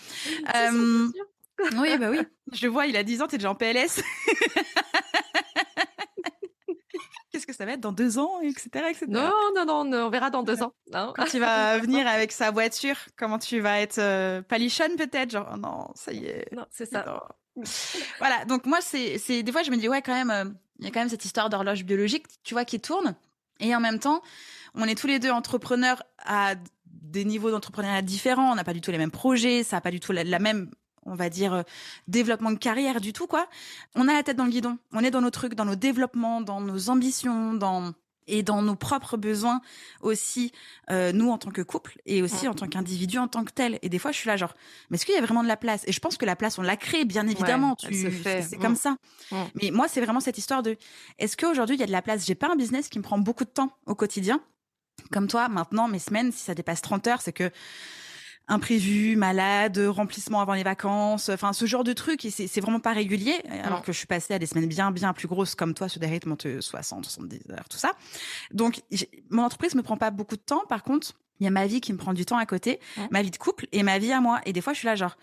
Euh, 0.55 1.07
sûr. 1.11 1.79
oui, 1.81 1.97
bah 1.97 2.09
oui. 2.09 2.19
Je 2.51 2.67
vois, 2.67 2.85
il 2.87 2.97
a 2.97 3.03
10 3.03 3.21
ans, 3.21 3.27
t'es 3.27 3.37
déjà 3.37 3.51
en 3.51 3.55
PLS. 3.55 4.01
Ça 7.63 7.67
va 7.67 7.71
être 7.75 7.79
dans 7.79 7.93
deux 7.93 8.19
ans, 8.19 8.41
etc. 8.41 8.67
etc. 8.89 9.05
Non, 9.07 9.31
non, 9.55 9.65
non, 9.85 10.05
on 10.05 10.09
verra 10.09 10.29
dans 10.29 10.43
deux 10.43 10.61
ans. 10.63 10.73
hein. 10.93 11.13
Quand 11.15 11.33
il 11.33 11.39
va 11.39 11.77
venir 11.79 12.05
avec 12.07 12.33
sa 12.33 12.51
voiture, 12.51 12.97
comment 13.15 13.39
tu 13.39 13.61
vas 13.61 13.79
être 13.79 13.99
euh, 13.99 14.41
palichonne 14.41 14.97
peut-être? 14.97 15.31
Genre, 15.31 15.49
oh 15.53 15.57
non, 15.57 15.87
ça 15.95 16.11
y 16.11 16.25
est. 16.25 16.51
Non, 16.53 16.65
c'est 16.69 16.85
ça. 16.85 17.05
Voilà, 18.19 18.43
donc 18.43 18.65
moi, 18.65 18.79
c'est, 18.81 19.17
c'est 19.17 19.43
des 19.43 19.51
fois, 19.53 19.63
je 19.63 19.71
me 19.71 19.77
dis, 19.77 19.87
ouais, 19.87 20.01
quand 20.01 20.13
même, 20.13 20.29
euh, 20.29 20.43
il 20.79 20.85
y 20.85 20.87
a 20.89 20.91
quand 20.91 20.99
même 20.99 21.07
cette 21.09 21.23
histoire 21.23 21.49
d'horloge 21.49 21.85
biologique, 21.85 22.25
tu 22.43 22.53
vois, 22.53 22.65
qui 22.65 22.81
tourne. 22.81 23.15
Et 23.61 23.73
en 23.73 23.79
même 23.79 23.99
temps, 23.99 24.21
on 24.75 24.83
est 24.83 24.95
tous 24.99 25.07
les 25.07 25.19
deux 25.19 25.31
entrepreneurs 25.31 26.03
à 26.25 26.55
des 26.85 27.23
niveaux 27.23 27.51
d'entrepreneuriat 27.51 28.01
différents. 28.01 28.51
On 28.51 28.55
n'a 28.55 28.65
pas 28.65 28.73
du 28.73 28.81
tout 28.81 28.91
les 28.91 28.97
mêmes 28.97 29.11
projets, 29.11 29.63
ça 29.63 29.77
n'a 29.77 29.81
pas 29.81 29.91
du 29.91 30.01
tout 30.01 30.11
la, 30.11 30.25
la 30.25 30.39
même, 30.39 30.69
on 31.05 31.15
va 31.15 31.29
dire, 31.29 31.53
euh, 31.53 31.63
développement 32.07 32.51
de 32.51 32.57
carrière 32.57 33.01
du 33.01 33.13
tout, 33.13 33.27
quoi. 33.27 33.47
On 33.95 34.07
a 34.07 34.13
la 34.13 34.23
tête 34.23 34.37
dans 34.37 34.45
le 34.45 34.51
guidon. 34.51 34.77
On 34.91 35.03
est 35.03 35.11
dans 35.11 35.21
nos 35.21 35.29
trucs, 35.31 35.55
dans 35.55 35.65
nos 35.65 35.75
développements, 35.75 36.41
dans 36.41 36.61
nos 36.61 36.89
ambitions, 36.89 37.53
dans 37.53 37.93
et 38.25 38.41
dans 38.41 38.61
nos 38.61 38.75
propres 38.75 39.17
besoins 39.17 39.59
aussi, 39.99 40.53
euh, 40.89 41.11
nous 41.11 41.29
en 41.29 41.37
tant 41.37 41.51
que 41.51 41.61
couple 41.61 41.97
et 42.05 42.21
aussi 42.21 42.47
en 42.47 42.53
tant 42.53 42.67
qu'individu 42.69 43.17
en 43.17 43.27
tant 43.27 43.43
que 43.43 43.51
tel. 43.51 43.79
Et 43.81 43.89
des 43.89 43.99
fois, 43.99 44.13
je 44.13 44.17
suis 44.17 44.29
là 44.29 44.37
genre, 44.37 44.53
mais 44.89 44.95
est-ce 44.95 45.05
qu'il 45.05 45.13
y 45.13 45.17
a 45.17 45.21
vraiment 45.21 45.43
de 45.43 45.47
la 45.49 45.57
place? 45.57 45.83
Et 45.87 45.91
je 45.91 45.99
pense 45.99 46.15
que 46.15 46.23
la 46.25 46.37
place, 46.37 46.57
on 46.57 46.61
l'a 46.61 46.77
créée, 46.77 47.03
bien 47.03 47.27
évidemment. 47.27 47.75
elle 47.83 47.89
tu, 47.89 48.21
c'est 48.23 48.57
Mm. 48.57 48.61
comme 48.61 48.75
ça. 48.77 48.95
Mais 49.61 49.71
moi, 49.71 49.89
c'est 49.89 49.99
vraiment 49.99 50.21
cette 50.21 50.37
histoire 50.37 50.63
de, 50.63 50.77
est-ce 51.19 51.35
qu'aujourd'hui 51.35 51.75
il 51.75 51.79
y 51.79 51.83
a 51.83 51.87
de 51.87 51.91
la 51.91 52.01
place? 52.01 52.25
J'ai 52.25 52.33
pas 52.35 52.49
un 52.49 52.55
business 52.55 52.87
qui 52.87 52.97
me 52.97 53.03
prend 53.03 53.17
beaucoup 53.19 53.43
de 53.43 53.49
temps 53.49 53.75
au 53.87 53.93
quotidien. 53.95 54.39
Comme 55.11 55.27
toi, 55.27 55.49
maintenant, 55.49 55.89
mes 55.89 55.99
semaines, 55.99 56.31
si 56.31 56.39
ça 56.45 56.55
dépasse 56.55 56.81
30 56.81 57.07
heures, 57.07 57.21
c'est 57.21 57.33
que 57.33 57.51
imprévu, 58.47 59.15
malade, 59.15 59.77
remplissement 59.77 60.41
avant 60.41 60.53
les 60.53 60.63
vacances, 60.63 61.29
enfin 61.29 61.53
ce 61.53 61.65
genre 61.65 61.83
de 61.83 61.93
trucs, 61.93 62.25
et 62.25 62.29
c'est 62.31 62.59
vraiment 62.61 62.79
pas 62.79 62.91
régulier, 62.91 63.35
alors 63.63 63.79
Mm. 63.79 63.83
que 63.83 63.91
je 63.93 63.97
suis 63.97 64.07
passée 64.07 64.33
à 64.33 64.39
des 64.39 64.45
semaines 64.45 64.67
bien, 64.67 64.91
bien 64.91 65.13
plus 65.13 65.27
grosses 65.27 65.55
comme 65.55 65.73
toi, 65.73 65.87
sur 65.89 65.99
des 65.99 66.07
rythmes 66.07 66.35
de 66.35 66.59
60, 66.59 67.05
70 67.05 67.51
heures, 67.51 67.69
tout 67.69 67.77
ça. 67.77 67.93
Donc, 68.51 68.81
mon 69.29 69.43
entreprise 69.43 69.75
me 69.75 69.81
prend 69.81 69.97
pas 69.97 70.11
beaucoup 70.11 70.35
de 70.35 70.41
temps, 70.41 70.63
par 70.67 70.83
contre, 70.83 71.13
il 71.39 71.45
y 71.45 71.47
a 71.47 71.51
ma 71.51 71.65
vie 71.67 71.81
qui 71.81 71.93
me 71.93 71.97
prend 71.97 72.13
du 72.13 72.25
temps 72.25 72.37
à 72.37 72.45
côté, 72.45 72.79
ma 73.11 73.21
vie 73.21 73.31
de 73.31 73.37
couple 73.37 73.65
et 73.71 73.81
ma 73.83 73.97
vie 73.97 74.11
à 74.11 74.21
moi. 74.21 74.39
Et 74.45 74.53
des 74.53 74.61
fois, 74.61 74.73
je 74.73 74.79
suis 74.79 74.85
là 74.85 74.95
genre, 74.95 75.17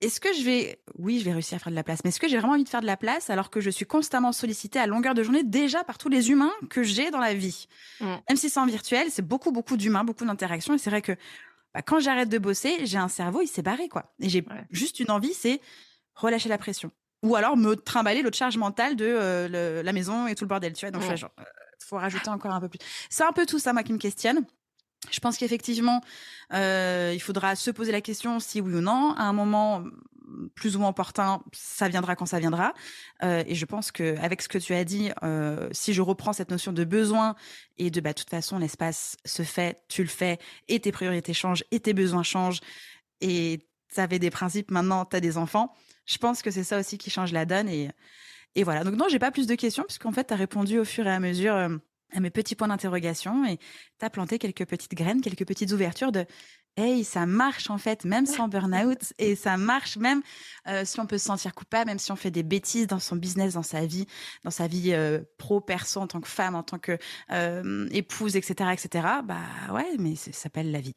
est-ce 0.00 0.18
que 0.18 0.32
je 0.34 0.42
vais, 0.42 0.78
oui, 0.98 1.20
je 1.20 1.24
vais 1.24 1.32
réussir 1.32 1.56
à 1.56 1.58
faire 1.60 1.70
de 1.70 1.76
la 1.76 1.84
place, 1.84 2.00
mais 2.02 2.08
est-ce 2.08 2.18
que 2.18 2.28
j'ai 2.28 2.36
vraiment 2.38 2.54
envie 2.54 2.64
de 2.64 2.68
faire 2.68 2.80
de 2.80 2.86
la 2.86 2.96
place 2.96 3.30
alors 3.30 3.48
que 3.50 3.60
je 3.60 3.70
suis 3.70 3.86
constamment 3.86 4.32
sollicitée 4.32 4.78
à 4.80 4.86
longueur 4.86 5.14
de 5.14 5.22
journée 5.22 5.44
déjà 5.44 5.84
par 5.84 5.96
tous 5.96 6.08
les 6.08 6.30
humains 6.30 6.50
que 6.68 6.82
j'ai 6.82 7.10
dans 7.10 7.20
la 7.20 7.32
vie? 7.34 7.68
Mm. 8.00 8.06
Même 8.28 8.36
si 8.36 8.50
c'est 8.50 8.58
en 8.58 8.66
virtuel, 8.66 9.06
c'est 9.10 9.22
beaucoup, 9.26 9.52
beaucoup 9.52 9.76
d'humains, 9.76 10.02
beaucoup 10.02 10.24
d'interactions. 10.24 10.74
Et 10.74 10.78
c'est 10.78 10.90
vrai 10.90 11.00
que 11.02 11.12
bah, 11.74 11.82
quand 11.82 11.98
j'arrête 12.00 12.28
de 12.28 12.38
bosser, 12.38 12.86
j'ai 12.86 12.98
un 12.98 13.08
cerveau, 13.08 13.42
il 13.42 13.48
s'est 13.48 13.62
barré, 13.62 13.88
quoi. 13.88 14.14
Et 14.20 14.28
j'ai 14.28 14.40
Ouais. 14.48 14.64
juste 14.70 15.00
une 15.00 15.10
envie, 15.10 15.34
c'est 15.34 15.60
relâcher 16.14 16.48
la 16.48 16.58
pression. 16.58 16.90
Ou 17.22 17.36
alors 17.36 17.56
me 17.56 17.74
trimballer 17.74 18.22
l'autre 18.22 18.36
charge 18.36 18.56
mentale 18.56 18.96
de 18.96 19.04
euh, 19.06 19.48
le- 19.48 19.82
la 19.82 19.92
maison 19.92 20.26
et 20.26 20.34
tout 20.34 20.44
le 20.44 20.48
bordel, 20.48 20.72
tu 20.74 20.86
vois. 20.86 20.90
Donc, 20.92 21.02
je 21.02 21.16
genre, 21.16 21.30
euh, 21.40 21.44
faut 21.80 21.96
rajouter 21.96 22.28
encore 22.30 22.52
un 22.52 22.60
peu 22.60 22.68
plus. 22.68 22.78
C'est 23.10 23.24
un 23.24 23.32
peu 23.32 23.46
tout 23.46 23.58
ça, 23.58 23.72
moi, 23.72 23.82
qui 23.82 23.92
me 23.92 23.98
questionne. 23.98 24.44
Je 25.10 25.20
pense 25.20 25.36
qu'effectivement, 25.36 26.00
euh, 26.52 27.12
il 27.14 27.20
faudra 27.20 27.56
se 27.56 27.70
poser 27.70 27.92
la 27.92 28.00
question 28.00 28.40
si 28.40 28.60
oui 28.60 28.74
ou 28.74 28.80
non. 28.80 29.12
À 29.16 29.24
un 29.24 29.32
moment 29.32 29.84
plus 30.54 30.76
ou 30.76 30.78
moins 30.78 30.90
opportun, 30.90 31.42
ça 31.52 31.88
viendra 31.88 32.16
quand 32.16 32.26
ça 32.26 32.38
viendra. 32.38 32.74
Euh, 33.22 33.44
et 33.46 33.54
je 33.54 33.64
pense 33.66 33.92
que 33.92 34.16
avec 34.18 34.42
ce 34.42 34.48
que 34.48 34.58
tu 34.58 34.74
as 34.74 34.84
dit, 34.84 35.10
euh, 35.22 35.68
si 35.72 35.92
je 35.92 36.02
reprends 36.02 36.32
cette 36.32 36.50
notion 36.50 36.72
de 36.72 36.84
besoin 36.84 37.34
et 37.78 37.90
de 37.90 38.00
bah 38.00 38.14
toute 38.14 38.30
façon 38.30 38.58
l'espace 38.58 39.16
se 39.24 39.42
fait, 39.42 39.82
tu 39.88 40.02
le 40.02 40.08
fais, 40.08 40.38
et 40.68 40.80
tes 40.80 40.92
priorités 40.92 41.34
changent, 41.34 41.64
et 41.70 41.80
tes 41.80 41.94
besoins 41.94 42.22
changent, 42.22 42.60
et 43.20 43.66
tu 43.92 44.00
avais 44.00 44.18
des 44.18 44.30
principes, 44.30 44.70
maintenant 44.70 45.04
tu 45.04 45.16
as 45.16 45.20
des 45.20 45.36
enfants. 45.36 45.74
Je 46.06 46.18
pense 46.18 46.42
que 46.42 46.50
c'est 46.50 46.64
ça 46.64 46.78
aussi 46.78 46.98
qui 46.98 47.10
change 47.10 47.32
la 47.32 47.46
donne. 47.46 47.68
Et, 47.68 47.90
et 48.54 48.64
voilà. 48.64 48.84
Donc 48.84 48.94
non, 48.94 49.06
j'ai 49.08 49.18
pas 49.18 49.30
plus 49.30 49.46
de 49.46 49.54
questions, 49.54 49.84
puisqu'en 49.84 50.12
fait, 50.12 50.26
tu 50.26 50.34
as 50.34 50.36
répondu 50.36 50.78
au 50.78 50.84
fur 50.84 51.06
et 51.06 51.12
à 51.12 51.20
mesure 51.20 51.54
euh, 51.54 51.76
à 52.12 52.20
mes 52.20 52.30
petits 52.30 52.54
points 52.54 52.68
d'interrogation, 52.68 53.44
et 53.46 53.58
tu 53.58 54.04
as 54.04 54.10
planté 54.10 54.38
quelques 54.38 54.66
petites 54.66 54.94
graines, 54.94 55.20
quelques 55.20 55.46
petites 55.46 55.72
ouvertures 55.72 56.12
de 56.12 56.26
Hey, 56.76 57.04
ça 57.04 57.24
marche 57.24 57.70
en 57.70 57.78
fait, 57.78 58.04
même 58.04 58.26
sans 58.26 58.48
burn-out, 58.48 59.12
et 59.18 59.36
ça 59.36 59.56
marche 59.56 59.96
même 59.96 60.22
euh, 60.66 60.84
si 60.84 60.98
on 60.98 61.06
peut 61.06 61.18
se 61.18 61.26
sentir 61.26 61.54
coupable, 61.54 61.86
même 61.86 62.00
si 62.00 62.10
on 62.10 62.16
fait 62.16 62.32
des 62.32 62.42
bêtises 62.42 62.88
dans 62.88 62.98
son 62.98 63.14
business, 63.14 63.54
dans 63.54 63.62
sa 63.62 63.86
vie, 63.86 64.06
dans 64.42 64.50
sa 64.50 64.66
vie 64.66 64.92
euh, 64.92 65.20
pro, 65.38 65.60
perso, 65.60 66.00
en 66.00 66.08
tant 66.08 66.20
que 66.20 66.28
femme, 66.28 66.56
en 66.56 66.64
tant 66.64 66.80
que 66.80 66.98
euh, 67.30 67.88
épouse, 67.92 68.34
etc., 68.36 68.72
etc. 68.72 69.06
Bah 69.24 69.38
ouais, 69.72 69.96
mais 69.98 70.16
ça 70.16 70.32
s'appelle 70.32 70.72
la 70.72 70.80
vie. 70.80 70.96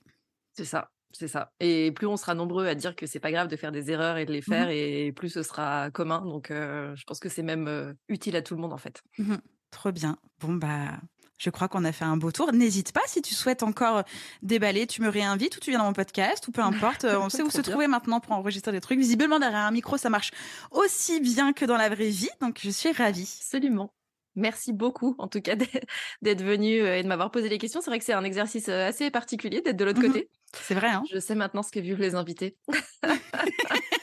C'est 0.53 0.65
ça, 0.65 0.89
c'est 1.11 1.27
ça. 1.27 1.51
Et 1.59 1.91
plus 1.91 2.07
on 2.07 2.17
sera 2.17 2.33
nombreux 2.33 2.65
à 2.65 2.73
dire 2.73 2.95
que 2.95 3.05
c'est 3.05 3.19
pas 3.19 3.31
grave 3.31 3.47
de 3.47 3.55
faire 3.55 3.71
des 3.71 3.91
erreurs 3.91 4.17
et 4.17 4.25
de 4.25 4.33
les 4.33 4.39
Mmh 4.39 4.43
faire, 4.49 4.69
et 4.69 5.11
plus 5.15 5.29
ce 5.29 5.43
sera 5.43 5.91
commun. 5.91 6.21
Donc, 6.25 6.47
je 6.49 7.03
pense 7.05 7.19
que 7.19 7.29
c'est 7.29 7.43
même 7.43 7.95
utile 8.07 8.35
à 8.35 8.41
tout 8.41 8.55
le 8.55 8.61
monde 8.61 8.73
en 8.73 8.77
fait. 8.77 9.03
Mhm. 9.19 9.37
Trop 9.69 9.91
bien. 9.91 10.17
Bon, 10.39 10.53
bah, 10.53 10.99
je 11.37 11.49
crois 11.49 11.67
qu'on 11.67 11.85
a 11.85 11.91
fait 11.91 12.05
un 12.05 12.17
beau 12.17 12.31
tour. 12.31 12.51
N'hésite 12.53 12.91
pas 12.91 13.01
si 13.07 13.21
tu 13.21 13.33
souhaites 13.35 13.63
encore 13.63 14.03
déballer, 14.41 14.87
tu 14.87 15.01
me 15.01 15.09
réinvites 15.09 15.55
ou 15.57 15.59
tu 15.59 15.69
viens 15.71 15.79
dans 15.79 15.85
mon 15.85 15.93
podcast 15.93 16.47
ou 16.47 16.51
peu 16.51 16.61
importe. 16.61 17.03
On 17.21 17.29
sait 17.29 17.43
où 17.43 17.49
se 17.49 17.61
bien. 17.61 17.71
trouver 17.71 17.87
maintenant 17.87 18.19
pour 18.19 18.33
enregistrer 18.33 18.71
des 18.71 18.81
trucs. 18.81 18.99
Visiblement, 18.99 19.39
derrière 19.39 19.59
un 19.59 19.71
micro, 19.71 19.97
ça 19.97 20.09
marche 20.09 20.31
aussi 20.71 21.19
bien 21.19 21.53
que 21.53 21.65
dans 21.65 21.77
la 21.77 21.89
vraie 21.89 22.09
vie. 22.09 22.29
Donc, 22.41 22.59
je 22.61 22.69
suis 22.69 22.91
ravie. 22.91 23.31
Absolument. 23.41 23.93
Merci 24.35 24.71
beaucoup, 24.71 25.15
en 25.17 25.27
tout 25.27 25.41
cas, 25.41 25.55
d'être- 25.55 25.85
d'être 26.21 26.43
venu 26.43 26.81
euh, 26.81 26.97
et 26.99 27.03
de 27.03 27.07
m'avoir 27.07 27.31
posé 27.31 27.49
les 27.49 27.57
questions. 27.57 27.81
C'est 27.81 27.89
vrai 27.89 27.97
que 27.99 28.05
c'est 28.05 28.13
un 28.13 28.23
exercice 28.23 28.69
euh, 28.69 28.87
assez 28.87 29.09
particulier 29.09 29.61
d'être 29.61 29.77
de 29.77 29.83
l'autre 29.85 29.99
Mhm. 29.99 30.07
côté. 30.07 30.29
C'est 30.53 30.75
vrai, 30.75 30.89
hein 30.89 31.03
Je 31.11 31.19
sais 31.19 31.33
maintenant 31.35 31.63
ce 31.63 31.71
que 31.71 31.79
vivent 31.79 31.99
les 31.99 32.13
invités. 32.15 32.55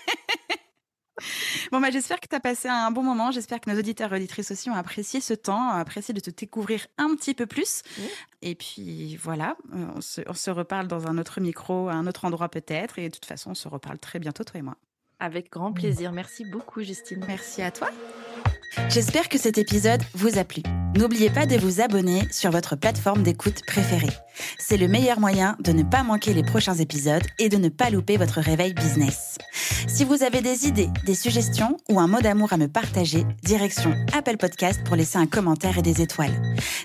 Bon, 1.72 1.80
bah, 1.80 1.90
j'espère 1.90 2.20
que 2.20 2.28
tu 2.28 2.34
as 2.34 2.40
passé 2.40 2.68
un 2.68 2.90
bon 2.90 3.02
moment. 3.02 3.30
J'espère 3.30 3.60
que 3.60 3.70
nos 3.70 3.78
auditeurs 3.78 4.12
et 4.12 4.16
auditrices 4.16 4.50
aussi 4.50 4.70
ont 4.70 4.74
apprécié 4.74 5.20
ce 5.20 5.34
temps, 5.34 5.70
ont 5.70 5.78
apprécié 5.78 6.14
de 6.14 6.20
te 6.20 6.30
découvrir 6.30 6.86
un 6.98 7.14
petit 7.14 7.34
peu 7.34 7.46
plus. 7.46 7.82
Oui. 7.98 8.08
Et 8.42 8.54
puis, 8.54 9.16
voilà, 9.16 9.56
euh, 9.74 9.86
on 9.96 10.00
se, 10.00 10.20
on 10.26 10.34
se 10.34 10.50
reparle 10.50 10.88
dans 10.88 11.06
un 11.06 11.18
autre 11.18 11.40
micro, 11.40 11.88
à 11.88 11.94
un 11.94 12.06
autre 12.06 12.24
endroit 12.24 12.48
peut-être. 12.48 12.98
Et 12.98 13.08
de 13.08 13.14
toute 13.14 13.26
façon, 13.26 13.50
on 13.50 13.54
se 13.54 13.68
reparle 13.68 13.98
très 13.98 14.18
bientôt, 14.18 14.44
toi 14.44 14.58
et 14.58 14.62
moi. 14.62 14.76
Avec 15.20 15.50
grand 15.50 15.72
plaisir. 15.72 16.12
Merci 16.12 16.44
beaucoup, 16.44 16.82
Justine. 16.82 17.24
Merci 17.26 17.62
à 17.62 17.70
toi. 17.70 17.90
J'espère 18.88 19.28
que 19.28 19.38
cet 19.38 19.58
épisode 19.58 20.02
vous 20.14 20.38
a 20.38 20.44
plu. 20.44 20.62
N'oubliez 20.96 21.30
pas 21.30 21.46
de 21.46 21.56
vous 21.56 21.80
abonner 21.80 22.22
sur 22.30 22.50
votre 22.50 22.76
plateforme 22.76 23.22
d'écoute 23.22 23.62
préférée. 23.66 24.12
C'est 24.58 24.76
le 24.76 24.86
meilleur 24.86 25.18
moyen 25.18 25.56
de 25.60 25.72
ne 25.72 25.82
pas 25.82 26.02
manquer 26.04 26.32
les 26.32 26.44
prochains 26.44 26.74
épisodes 26.74 27.22
et 27.38 27.48
de 27.48 27.56
ne 27.56 27.68
pas 27.68 27.90
louper 27.90 28.16
votre 28.16 28.40
réveil 28.40 28.74
business. 28.74 29.38
Si 29.88 30.04
vous 30.04 30.22
avez 30.22 30.40
des 30.40 30.66
idées, 30.66 30.90
des 31.04 31.14
suggestions 31.14 31.76
ou 31.88 31.98
un 31.98 32.06
mot 32.06 32.20
d'amour 32.20 32.52
à 32.52 32.56
me 32.56 32.68
partager, 32.68 33.24
direction 33.42 33.94
Apple 34.16 34.36
Podcast 34.36 34.82
pour 34.84 34.96
laisser 34.96 35.18
un 35.18 35.26
commentaire 35.26 35.78
et 35.78 35.82
des 35.82 36.00
étoiles. 36.00 36.34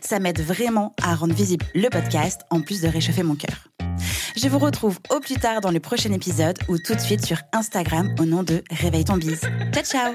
Ça 0.02 0.20
m'aide 0.20 0.42
vraiment 0.42 0.96
à 1.02 1.16
rendre 1.16 1.34
visible 1.34 1.66
le 1.76 1.90
podcast 1.90 2.42
en 2.50 2.62
plus 2.62 2.82
de 2.82 2.88
réchauffer 2.88 3.24
mon 3.24 3.36
cœur. 3.36 3.68
Je 4.36 4.48
vous 4.48 4.60
retrouve 4.60 5.00
au 5.10 5.20
plus 5.20 5.36
tard 5.36 5.62
dans 5.62 5.72
le 5.72 5.80
prochain 5.80 6.12
épisode 6.14 6.58
ou 6.68 6.78
tout 6.78 6.96
de 6.96 7.00
suite 7.00 7.26
sur 7.26 7.38
Instagram 7.54 8.16
au 8.20 8.26
nom 8.26 8.44
de 8.44 8.64
Réveille 8.72 9.06
ton 9.06 9.18
bise. 9.18 9.42
Ciao 9.74 9.84
ciao 9.84 10.14